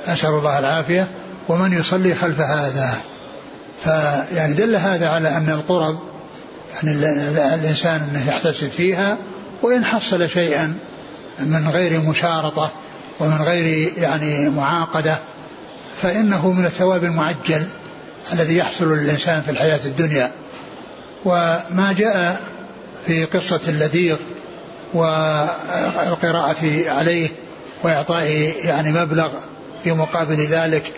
أسأل 0.07 0.29
الله 0.29 0.59
العافية 0.59 1.07
ومن 1.49 1.79
يصلي 1.79 2.15
خلف 2.15 2.39
هذا. 2.39 2.97
فيعني 3.83 4.53
دل 4.53 4.75
هذا 4.75 5.09
على 5.09 5.37
أن 5.37 5.49
القرب 5.49 5.99
يعني 6.73 6.91
الإنسان 7.55 8.23
يحتسب 8.27 8.69
فيها 8.69 9.17
وإن 9.61 9.85
حصل 9.85 10.29
شيئا 10.29 10.75
من 11.39 11.69
غير 11.69 12.01
مشارطة 12.01 12.71
ومن 13.19 13.41
غير 13.41 13.93
يعني 13.97 14.49
معاقدة 14.49 15.17
فإنه 16.01 16.51
من 16.51 16.65
الثواب 16.65 17.03
المعجل 17.03 17.67
الذي 18.33 18.57
يحصل 18.57 18.97
للإنسان 18.97 19.41
في 19.41 19.51
الحياة 19.51 19.79
الدنيا. 19.85 20.31
وما 21.25 21.95
جاء 21.97 22.41
في 23.07 23.25
قصة 23.25 23.61
اللذيغ 23.67 24.17
والقراءة 24.93 26.89
عليه 26.89 27.29
وإعطائه 27.83 28.53
يعني 28.67 28.91
مبلغ 28.91 29.29
في 29.83 29.91
مقابل 29.91 30.35
ذلك 30.35 30.91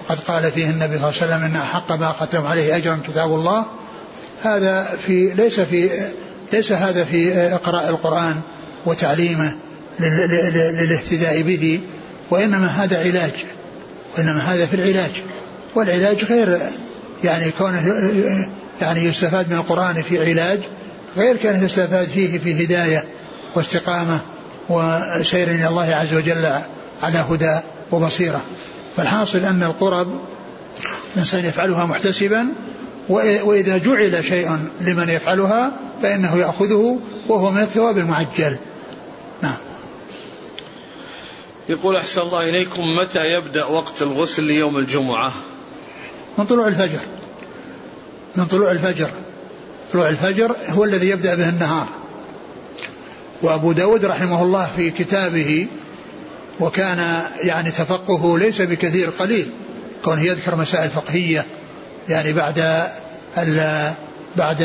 وقد 0.00 0.18
قال 0.20 0.52
فيه 0.52 0.70
النبي 0.70 0.86
صلى 0.86 0.96
الله 0.96 1.06
عليه 1.06 1.16
وسلم 1.16 1.44
إن 1.44 1.56
أحق 1.56 1.92
ما 1.92 2.08
ختم 2.08 2.46
عليه 2.46 2.76
أجرا 2.76 3.00
كتاب 3.08 3.34
الله. 3.34 3.64
هذا 4.42 4.96
في 5.06 5.34
ليس 5.34 5.60
في 5.60 5.90
ليس 6.52 6.72
هذا 6.72 7.04
في 7.04 7.32
إقراء 7.54 7.88
القرآن 7.88 8.40
وتعليمه 8.86 9.56
للاهتداء 10.00 11.42
به 11.42 11.80
وإنما 12.30 12.66
هذا 12.66 12.98
علاج 12.98 13.32
وإنما 14.16 14.54
هذا 14.54 14.66
في 14.66 14.74
العلاج 14.74 15.22
والعلاج 15.74 16.24
غير 16.24 16.58
يعني 17.24 17.50
كونه 17.50 18.06
يعني 18.80 19.04
يستفاد 19.04 19.50
من 19.50 19.56
القرآن 19.56 20.02
في 20.02 20.18
علاج 20.30 20.60
غير 21.16 21.36
كان 21.36 21.64
يستفاد 21.64 22.08
فيه 22.08 22.38
في 22.38 22.64
هداية 22.64 23.04
واستقامة 23.54 24.18
وسير 24.68 25.50
إلى 25.50 25.68
الله 25.68 25.94
عز 25.94 26.14
وجل 26.14 26.46
على 27.02 27.18
هدى 27.30 27.58
وبصيرة. 27.92 28.40
فالحاصل 28.96 29.38
أن 29.38 29.62
القرب 29.62 30.20
الإنسان 31.14 31.44
يفعلها 31.44 31.86
محتسبا 31.86 32.46
وإذا 33.08 33.78
جعل 33.78 34.24
شيء 34.24 34.58
لمن 34.80 35.08
يفعلها 35.08 35.72
فإنه 36.02 36.36
يأخذه 36.36 36.98
وهو 37.28 37.50
من 37.50 37.60
الثواب 37.60 37.98
المعجل. 37.98 38.56
نعم. 39.42 39.56
يقول 41.68 41.96
أحسن 41.96 42.20
الله 42.20 42.48
إليكم 42.48 42.82
متى 43.00 43.18
يبدأ 43.18 43.64
وقت 43.64 44.02
الغسل 44.02 44.42
ليوم 44.44 44.78
الجمعة؟ 44.78 45.32
من 46.38 46.44
طلوع 46.44 46.66
الفجر. 46.66 47.00
من 48.36 48.44
طلوع 48.44 48.70
الفجر. 48.70 49.10
طلوع 49.92 50.08
الفجر 50.08 50.56
هو 50.68 50.84
الذي 50.84 51.08
يبدأ 51.08 51.34
به 51.34 51.48
النهار. 51.48 51.88
وأبو 53.42 53.72
داود 53.72 54.04
رحمه 54.04 54.42
الله 54.42 54.70
في 54.76 54.90
كتابه 54.90 55.66
وكان 56.60 57.22
يعني 57.42 57.70
تفقهه 57.70 58.38
ليس 58.38 58.62
بكثير 58.62 59.10
قليل 59.10 59.46
كونه 60.04 60.22
يذكر 60.22 60.56
مسائل 60.56 60.90
فقهية 60.90 61.46
يعني 62.08 62.32
بعد 62.32 62.58
ال 63.38 63.90
بعد 64.36 64.62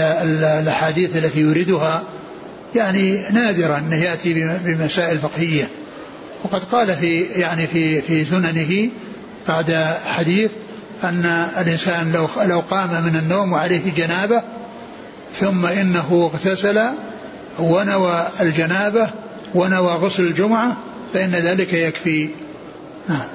الأحاديث 0.61 1.17
التي 1.17 1.39
يريدها 1.39 2.03
يعني 2.75 3.29
نادرا 3.29 3.77
أنه 3.77 3.95
يأتي 3.95 4.33
بمسائل 4.63 5.19
فقهية. 5.19 5.69
وقد 6.43 6.63
قال 6.63 6.95
في 6.95 7.21
يعني 7.21 7.67
في 7.67 8.01
في 8.01 8.25
سننه 8.25 8.89
بعد 9.47 9.95
حديث 10.07 10.51
أن 11.03 11.25
الإنسان 11.57 12.11
لو 12.11 12.27
لو 12.45 12.59
قام 12.59 13.03
من 13.03 13.15
النوم 13.15 13.53
وعليه 13.53 13.93
جنابة 13.93 14.43
ثم 15.33 15.65
إنه 15.65 16.29
اغتسل 16.33 16.81
ونوى 17.59 18.27
الجنابة 18.39 19.09
ونوى 19.55 19.93
غسل 19.93 20.23
الجمعة 20.23 20.77
فإن 21.13 21.31
ذلك 21.31 21.73
يكفي. 21.73 22.29
نعم. 23.09 23.27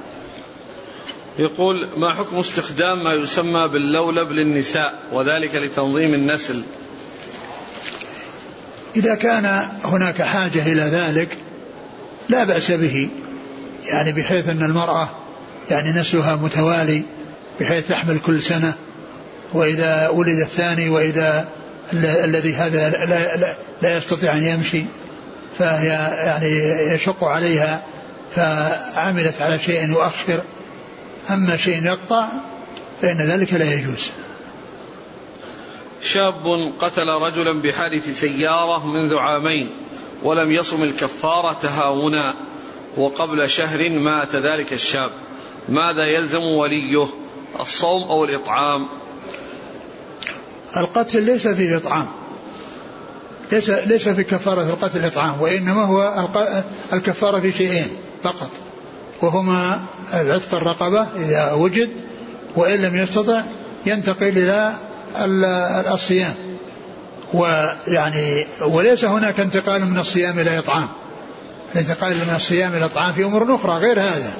يقول 1.39 1.89
ما 1.97 2.13
حكم 2.13 2.39
استخدام 2.39 3.03
ما 3.03 3.13
يسمى 3.13 3.67
باللولب 3.67 4.31
للنساء 4.31 4.93
وذلك 5.11 5.55
لتنظيم 5.55 6.13
النسل؟ 6.13 6.61
إذا 8.95 9.15
كان 9.15 9.69
هناك 9.83 10.21
حاجة 10.21 10.71
إلى 10.71 10.81
ذلك 10.81 11.37
لا 12.29 12.43
بأس 12.43 12.71
به 12.71 13.09
يعني 13.85 14.11
بحيث 14.11 14.49
أن 14.49 14.63
المرأة 14.63 15.09
يعني 15.71 15.99
نسلها 15.99 16.35
متوالي 16.35 17.05
بحيث 17.59 17.87
تحمل 17.87 18.19
كل 18.19 18.41
سنة 18.41 18.73
وإذا 19.53 20.09
ولد 20.09 20.39
الثاني 20.39 20.89
وإذا 20.89 21.47
الذي 21.93 22.55
هذا 22.55 22.89
لا, 22.89 23.35
لا, 23.35 23.55
لا 23.81 23.97
يستطيع 23.97 24.33
أن 24.33 24.47
يمشي 24.47 24.85
فهي 25.59 25.87
يعني 26.25 26.47
يشق 26.93 27.23
عليها 27.23 27.83
فعملت 28.35 29.41
على 29.41 29.59
شيء 29.59 29.89
يؤخر. 29.89 30.41
أما 31.29 31.57
شيء 31.57 31.85
يقطع 31.85 32.27
فإن 33.01 33.17
ذلك 33.17 33.53
لا 33.53 33.73
يجوز. 33.73 34.11
شاب 36.01 36.73
قتل 36.79 37.07
رجلا 37.07 37.61
بحادث 37.61 38.19
سيارة 38.19 38.87
منذ 38.87 39.15
عامين. 39.15 39.69
ولم 40.25 40.51
يصم 40.51 40.83
الكفارة 40.83 41.53
تهاونا 41.61 42.33
وقبل 42.97 43.49
شهر 43.49 43.89
مات 43.89 44.35
ذلك 44.35 44.73
الشاب. 44.73 45.11
ماذا 45.69 46.03
يلزم 46.03 46.41
وليه؟ 46.41 47.07
الصوم 47.59 48.03
أو 48.03 48.25
الإطعام؟ 48.25 48.85
القتل 50.77 51.23
ليس 51.23 51.47
فيه 51.47 51.77
إطعام. 51.77 52.11
ليس 53.51 53.69
ليس 53.69 54.09
في 54.09 54.23
كفارة 54.23 54.61
القتل 54.61 54.99
الإطعام 54.99 55.41
وإنما 55.41 55.85
هو 55.85 56.27
الكفارة 56.93 57.39
في 57.39 57.51
شيئين 57.51 57.87
فقط. 58.23 58.49
وهما 59.21 59.81
العتق 60.13 60.55
الرقبة 60.55 61.07
إذا 61.15 61.51
وجد 61.51 61.89
وإن 62.55 62.79
لم 62.79 62.95
يستطع 62.95 63.43
ينتقل 63.85 64.37
إلى 64.37 64.73
الصيام. 65.93 66.44
ويعني 67.33 68.45
وليس 68.61 69.05
هناك 69.05 69.39
انتقال 69.39 69.85
من 69.85 69.97
الصيام 69.97 70.39
إلى 70.39 70.59
إطعام. 70.59 70.87
الانتقال 71.75 72.15
من 72.15 72.33
الصيام 72.35 72.71
إلى 72.71 72.85
الإطعام 72.85 73.13
في 73.13 73.23
أمور 73.23 73.55
أخرى 73.55 73.71
غير 73.71 73.99
هذا. 73.99 74.31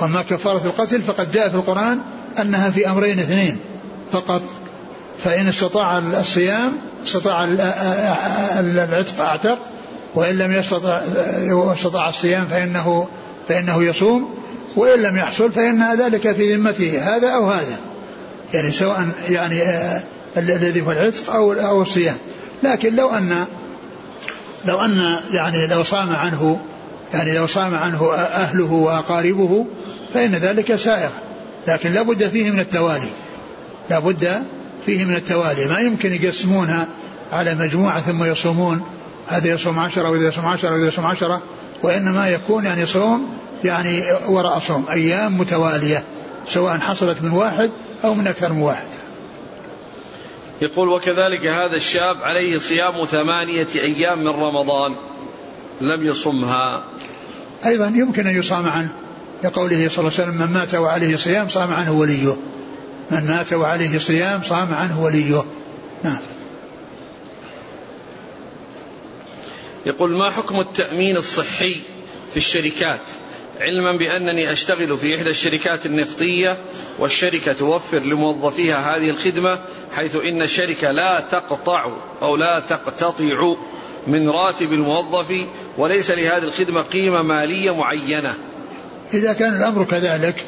وأما 0.00 0.22
كفارة 0.22 0.62
القتل 0.64 1.02
فقد 1.02 1.32
جاء 1.32 1.48
في 1.48 1.54
القرآن 1.54 2.00
أنها 2.40 2.70
في 2.70 2.90
أمرين 2.90 3.18
اثنين. 3.18 3.58
فقط 4.12 4.42
فإن 5.24 5.48
استطاع 5.48 5.98
الصيام 5.98 6.78
استطاع 7.04 7.44
العتق 8.58 9.20
أعتق. 9.20 9.58
وإن 10.14 10.38
لم 10.38 10.52
يستطع 10.52 11.02
استطاع 11.72 12.08
الصيام 12.08 12.46
فإنه 12.46 13.08
فإنه 13.48 13.84
يصوم. 13.84 14.34
وإن 14.76 15.02
لم 15.02 15.16
يحصل 15.16 15.52
فإن 15.52 16.00
ذلك 16.00 16.32
في 16.32 16.54
ذمته 16.54 17.16
هذا 17.16 17.28
أو 17.28 17.50
هذا. 17.50 17.76
يعني 18.54 18.72
سواء 18.72 19.08
يعني 19.28 19.62
آه 19.62 20.02
الذي 20.36 20.80
هو 20.80 20.92
العتق 20.92 21.30
أو 21.34 21.52
أو 21.52 21.82
الصيام. 21.82 22.16
لكن 22.62 22.96
لو 22.96 23.10
أن 23.10 23.46
لو 24.64 24.80
أن 24.80 25.16
يعني 25.30 25.66
لو 25.66 25.82
صام 25.82 26.10
عنه 26.10 26.60
يعني 27.14 27.34
لو 27.34 27.46
صام 27.46 27.74
عنه 27.74 28.12
أهله 28.14 28.72
وأقاربه 28.72 29.66
فإن 30.14 30.30
ذلك 30.34 30.76
سائغ. 30.76 31.10
لكن 31.68 31.92
لابد 31.92 32.28
فيه 32.28 32.50
من 32.50 32.60
التوالي. 32.60 33.08
لابد 33.90 34.42
فيه 34.86 35.04
من 35.04 35.14
التوالي. 35.14 35.66
ما 35.66 35.78
يمكن 35.78 36.12
يقسمونها 36.12 36.86
على 37.32 37.54
مجموعة 37.54 38.02
ثم 38.02 38.24
يصومون. 38.24 38.82
هذا 39.28 39.48
يصوم 39.48 39.78
عشرة 39.78 40.10
وإذا 40.10 40.28
يصوم 40.28 40.46
عشرة 40.46 40.72
وإذا 40.72 40.88
يصوم 40.88 41.06
عشرة. 41.06 41.42
وإنما 41.82 42.28
يكون 42.28 42.64
يعني 42.64 42.86
صوم 42.86 43.28
يعني 43.64 44.02
وراء 44.28 44.58
صوم. 44.58 44.84
أيام 44.90 45.38
متوالية 45.38 46.04
سواء 46.46 46.78
حصلت 46.78 47.22
من 47.22 47.30
واحد 47.30 47.70
أو 48.04 48.14
من 48.14 48.26
أكثر 48.26 48.52
من 48.52 48.62
واحد. 48.62 48.97
يقول 50.62 50.88
وكذلك 50.88 51.46
هذا 51.46 51.76
الشاب 51.76 52.22
عليه 52.22 52.58
صيام 52.58 53.04
ثمانية 53.04 53.68
أيام 53.74 54.18
من 54.18 54.28
رمضان 54.28 54.94
لم 55.80 56.06
يصمها. 56.06 56.84
أيضا 57.66 57.86
يمكن 57.86 58.26
أن 58.26 58.38
يصام 58.38 58.66
عنه. 58.66 58.88
لقوله 59.44 59.88
صلى 59.88 59.98
الله 59.98 60.18
عليه 60.18 60.28
وسلم 60.28 60.34
من 60.34 60.52
مات 60.52 60.74
وعليه 60.74 61.16
صيام 61.16 61.48
صام 61.48 61.72
عنه 61.72 61.92
وليه. 61.92 62.36
من 63.10 63.26
مات 63.26 63.52
وعليه 63.52 63.98
صيام 63.98 64.42
صام 64.42 64.74
عنه 64.74 65.02
وليه. 65.02 65.44
نعم. 66.04 66.18
يقول 69.86 70.10
ما 70.10 70.30
حكم 70.30 70.60
التأمين 70.60 71.16
الصحي 71.16 71.82
في 72.30 72.36
الشركات؟ 72.36 73.00
علما 73.60 73.92
بأنني 73.92 74.52
أشتغل 74.52 74.98
في 74.98 75.16
إحدى 75.16 75.30
الشركات 75.30 75.86
النفطية 75.86 76.56
والشركة 76.98 77.52
توفر 77.52 77.98
لموظفيها 77.98 78.96
هذه 78.96 79.10
الخدمة 79.10 79.58
حيث 79.96 80.16
إن 80.16 80.42
الشركة 80.42 80.90
لا 80.90 81.20
تقطع 81.20 81.92
أو 82.22 82.36
لا 82.36 82.60
تقتطع 82.60 83.54
من 84.06 84.28
راتب 84.28 84.72
الموظف 84.72 85.32
وليس 85.78 86.10
لهذه 86.10 86.42
الخدمة 86.42 86.82
قيمة 86.82 87.22
مالية 87.22 87.74
معينة. 87.74 88.34
إذا 89.14 89.32
كان 89.32 89.56
الأمر 89.56 89.84
كذلك 89.84 90.44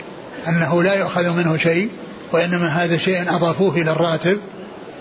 أنه 0.49 0.83
لا 0.83 0.95
يؤخذ 0.95 1.31
منه 1.31 1.57
شيء 1.57 1.91
وإنما 2.33 2.67
هذا 2.67 2.97
شيء 2.97 3.23
أضافوه 3.23 3.75
إلى 3.75 3.91
الراتب 3.91 4.41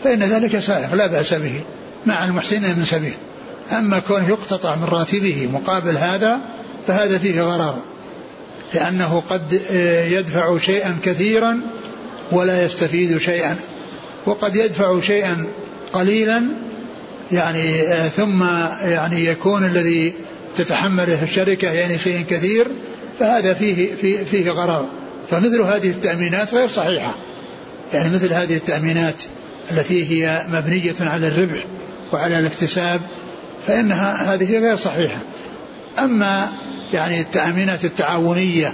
فإن 0.03 0.19
ذلك 0.19 0.59
سائغ 0.59 0.95
لا 0.95 1.07
بأس 1.07 1.33
به 1.33 1.61
مع 2.05 2.25
المحسنين 2.25 2.79
من 2.79 2.85
سبيل. 2.85 3.13
أما 3.71 3.99
كونه 3.99 4.29
يقتطع 4.29 4.75
من 4.75 4.83
راتبه 4.83 5.49
مقابل 5.53 5.97
هذا 5.97 6.39
فهذا 6.87 7.17
فيه 7.17 7.41
غرر 7.41 7.88
لأنه 8.73 9.23
قد 9.29 9.61
يدفع 10.11 10.57
شيئا 10.57 10.97
كثيرا 11.03 11.59
ولا 12.31 12.63
يستفيد 12.63 13.17
شيئا. 13.17 13.55
وقد 14.25 14.55
يدفع 14.55 15.01
شيئا 15.01 15.45
قليلا 15.93 16.43
يعني 17.31 17.73
ثم 18.17 18.43
يعني 18.81 19.25
يكون 19.25 19.65
الذي 19.65 20.13
تتحمله 20.55 21.23
الشركة 21.23 21.71
يعني 21.71 21.97
شيء 21.97 22.25
كثير 22.29 22.67
فهذا 23.19 23.53
فيه 23.53 23.95
فيه, 23.95 24.23
فيه 24.23 24.51
غرر. 24.51 24.89
فمثل 25.31 25.61
هذه 25.61 25.89
التأمينات 25.89 26.53
غير 26.53 26.67
صحيحة. 26.67 27.15
يعني 27.93 28.09
مثل 28.09 28.33
هذه 28.33 28.55
التأمينات 28.55 29.23
التي 29.71 30.11
هي 30.11 30.45
مبنية 30.49 30.95
على 30.99 31.27
الربح 31.27 31.65
وعلى 32.13 32.39
الاكتساب 32.39 33.01
فإنها 33.67 34.33
هذه 34.33 34.59
غير 34.59 34.75
صحيحة. 34.75 35.19
أما 35.99 36.49
يعني 36.93 37.21
التأمينات 37.21 37.85
التعاونية 37.85 38.73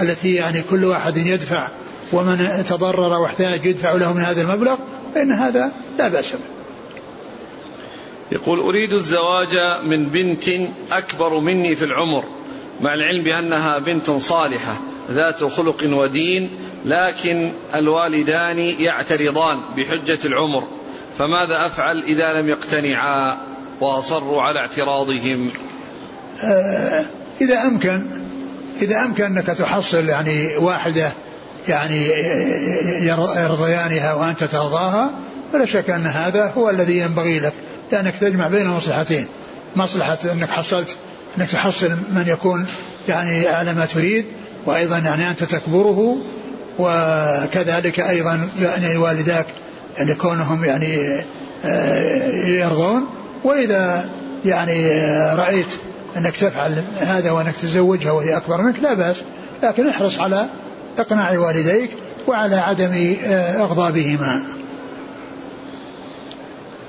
التي 0.00 0.34
يعني 0.34 0.62
كل 0.62 0.84
واحد 0.84 1.16
يدفع 1.16 1.68
ومن 2.12 2.64
تضرر 2.68 3.20
واحتاج 3.20 3.66
يدفع 3.66 3.92
له 3.92 4.12
من 4.12 4.22
هذا 4.22 4.42
المبلغ 4.42 4.76
فإن 5.14 5.32
هذا 5.32 5.72
لا 5.98 6.08
بأس 6.08 6.32
به. 6.32 6.38
يقول 8.32 8.60
أريد 8.60 8.92
الزواج 8.92 9.56
من 9.84 10.06
بنت 10.06 10.44
أكبر 10.92 11.38
مني 11.40 11.76
في 11.76 11.84
العمر 11.84 12.24
مع 12.80 12.94
العلم 12.94 13.24
بأنها 13.24 13.78
بنت 13.78 14.10
صالحة 14.10 14.80
ذات 15.10 15.44
خلق 15.44 15.84
ودين 15.84 16.50
لكن 16.84 17.52
الوالدان 17.74 18.58
يعترضان 18.58 19.58
بحجة 19.76 20.18
العمر 20.24 20.64
فماذا 21.18 21.66
أفعل 21.66 22.02
إذا 22.02 22.40
لم 22.40 22.48
يقتنعا؟ 22.48 23.36
وأصروا 23.80 24.42
على 24.42 24.60
اعتراضهم. 24.60 25.50
آه 26.44 27.04
إذا 27.40 27.62
أمكن 27.62 28.06
إذا 28.82 29.02
أمكن 29.02 29.24
أنك 29.24 29.46
تحصل 29.46 30.08
يعني 30.08 30.56
واحدة 30.56 31.12
يعني 31.68 32.08
يرضيانها 33.36 34.14
وأنت 34.14 34.44
ترضاها 34.44 35.10
فلا 35.52 35.66
شك 35.66 35.90
أن 35.90 36.06
هذا 36.06 36.52
هو 36.56 36.70
الذي 36.70 36.98
ينبغي 36.98 37.40
لك 37.40 37.52
لأنك 37.92 38.14
تجمع 38.18 38.48
بين 38.48 38.68
مصلحتين 38.68 39.26
مصلحة 39.76 40.18
أنك 40.32 40.50
حصلت 40.50 40.96
أنك 41.38 41.50
تحصل 41.50 41.90
من 41.90 42.24
يكون 42.26 42.66
يعني 43.08 43.48
على 43.48 43.74
ما 43.74 43.86
تريد 43.86 44.26
وأيضا 44.66 44.98
يعني 44.98 45.30
أنت 45.30 45.44
تكبره 45.44 46.16
وكذلك 46.78 48.00
أيضا 48.00 48.48
يعني 48.60 48.96
والداك 48.96 49.46
يعني 49.98 50.14
كونهم 50.14 50.64
يعني 50.64 51.20
آه، 51.64 52.46
يرضون. 52.46 53.06
وإذا 53.44 54.08
يعني 54.44 54.90
رأيت 55.34 55.66
أنك 56.16 56.36
تفعل 56.36 56.84
هذا 56.96 57.30
وأنك 57.30 57.56
تزوجها 57.56 58.12
وهي 58.12 58.36
أكبر 58.36 58.62
منك 58.62 58.80
لا 58.82 58.94
بأس. 58.94 59.16
لكن 59.62 59.88
احرص 59.88 60.18
على 60.18 60.48
إقناع 60.98 61.38
والديك 61.38 61.90
وعلى 62.26 62.56
عدم 62.56 63.16
آه، 63.24 63.64
إغضابهما. 63.64 64.42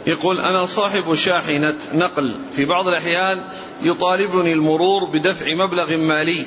يقول 0.08 0.40
أنا 0.40 0.66
صاحب 0.66 1.14
شاحنة 1.14 1.74
نقل. 1.94 2.36
في 2.56 2.66
بعض 2.66 2.88
الأحيان 2.88 3.42
يطالبني 3.84 4.54
المرور 4.54 5.06
بدفع 5.06 5.46
مبلغ 5.66 5.98
مالي 5.98 6.46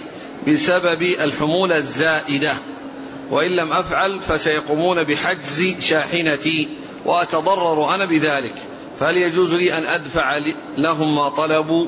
بسبب 0.48 1.02
الحمولة 1.02 1.76
الزائدة. 1.76 2.52
وإن 3.30 3.56
لم 3.56 3.72
أفعل 3.72 4.20
فسيقومون 4.20 5.04
بحجز 5.04 5.74
شاحنتي 5.80 6.68
وأتضرر 7.04 7.94
أنا 7.94 8.04
بذلك. 8.04 8.54
فهل 9.00 9.16
يجوز 9.16 9.54
لي 9.54 9.78
أن 9.78 9.84
أدفع 9.84 10.38
لهم 10.78 11.14
ما 11.14 11.28
طلبوا 11.28 11.86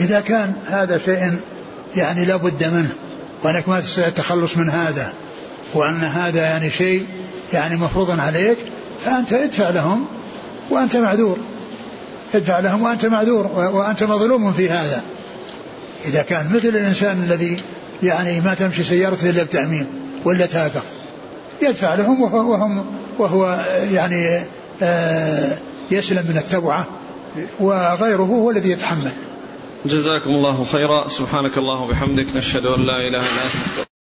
إذا 0.00 0.20
كان 0.20 0.52
هذا 0.66 0.98
شيء 0.98 1.38
يعني 1.96 2.24
لا 2.24 2.36
بد 2.36 2.64
منه 2.64 2.92
وأنك 3.42 3.68
ما 3.68 3.80
تستطيع 3.80 4.08
التخلص 4.08 4.56
من 4.56 4.70
هذا 4.70 5.12
وأن 5.74 6.04
هذا 6.04 6.40
يعني 6.40 6.70
شيء 6.70 7.06
يعني 7.52 7.76
مفروض 7.76 8.20
عليك 8.20 8.56
فأنت 9.04 9.32
ادفع 9.32 9.70
لهم 9.70 10.06
وأنت 10.70 10.96
معذور. 10.96 11.38
ادفع 12.34 12.58
لهم 12.58 12.82
وأنت 12.82 13.06
معذور 13.06 13.46
وأنت 13.46 14.02
مظلوم 14.02 14.52
في 14.52 14.70
هذا. 14.70 15.02
إذا 16.04 16.22
كان 16.22 16.52
مثل 16.52 16.68
الإنسان 16.68 17.22
الذي 17.22 17.60
يعني 18.02 18.40
ما 18.40 18.54
تمشي 18.54 18.84
سيارته 18.84 19.30
إلا 19.30 19.42
بتأمين 19.42 19.86
ولا 20.24 20.46
تافه 20.46 20.80
يدفع 21.62 21.94
لهم 21.94 22.22
وهو, 22.22 22.52
وهم 22.52 22.86
وهو 23.18 23.64
يعني 23.92 24.40
آه 24.82 25.56
يسلم 25.90 26.24
من 26.28 26.36
التبعة 26.36 26.86
وغيره 27.60 28.22
هو 28.22 28.50
الذي 28.50 28.70
يتحمل. 28.70 29.10
جزاكم 29.86 30.30
الله 30.30 30.64
خيرا. 30.64 31.08
سبحانك 31.08 31.58
الله 31.58 31.80
وبحمدك 31.80 32.36
نشهد 32.36 32.66
أن 32.66 32.82
لا 32.84 32.96
إله 32.96 33.18
إلا 33.18 33.44
أنت 33.44 33.95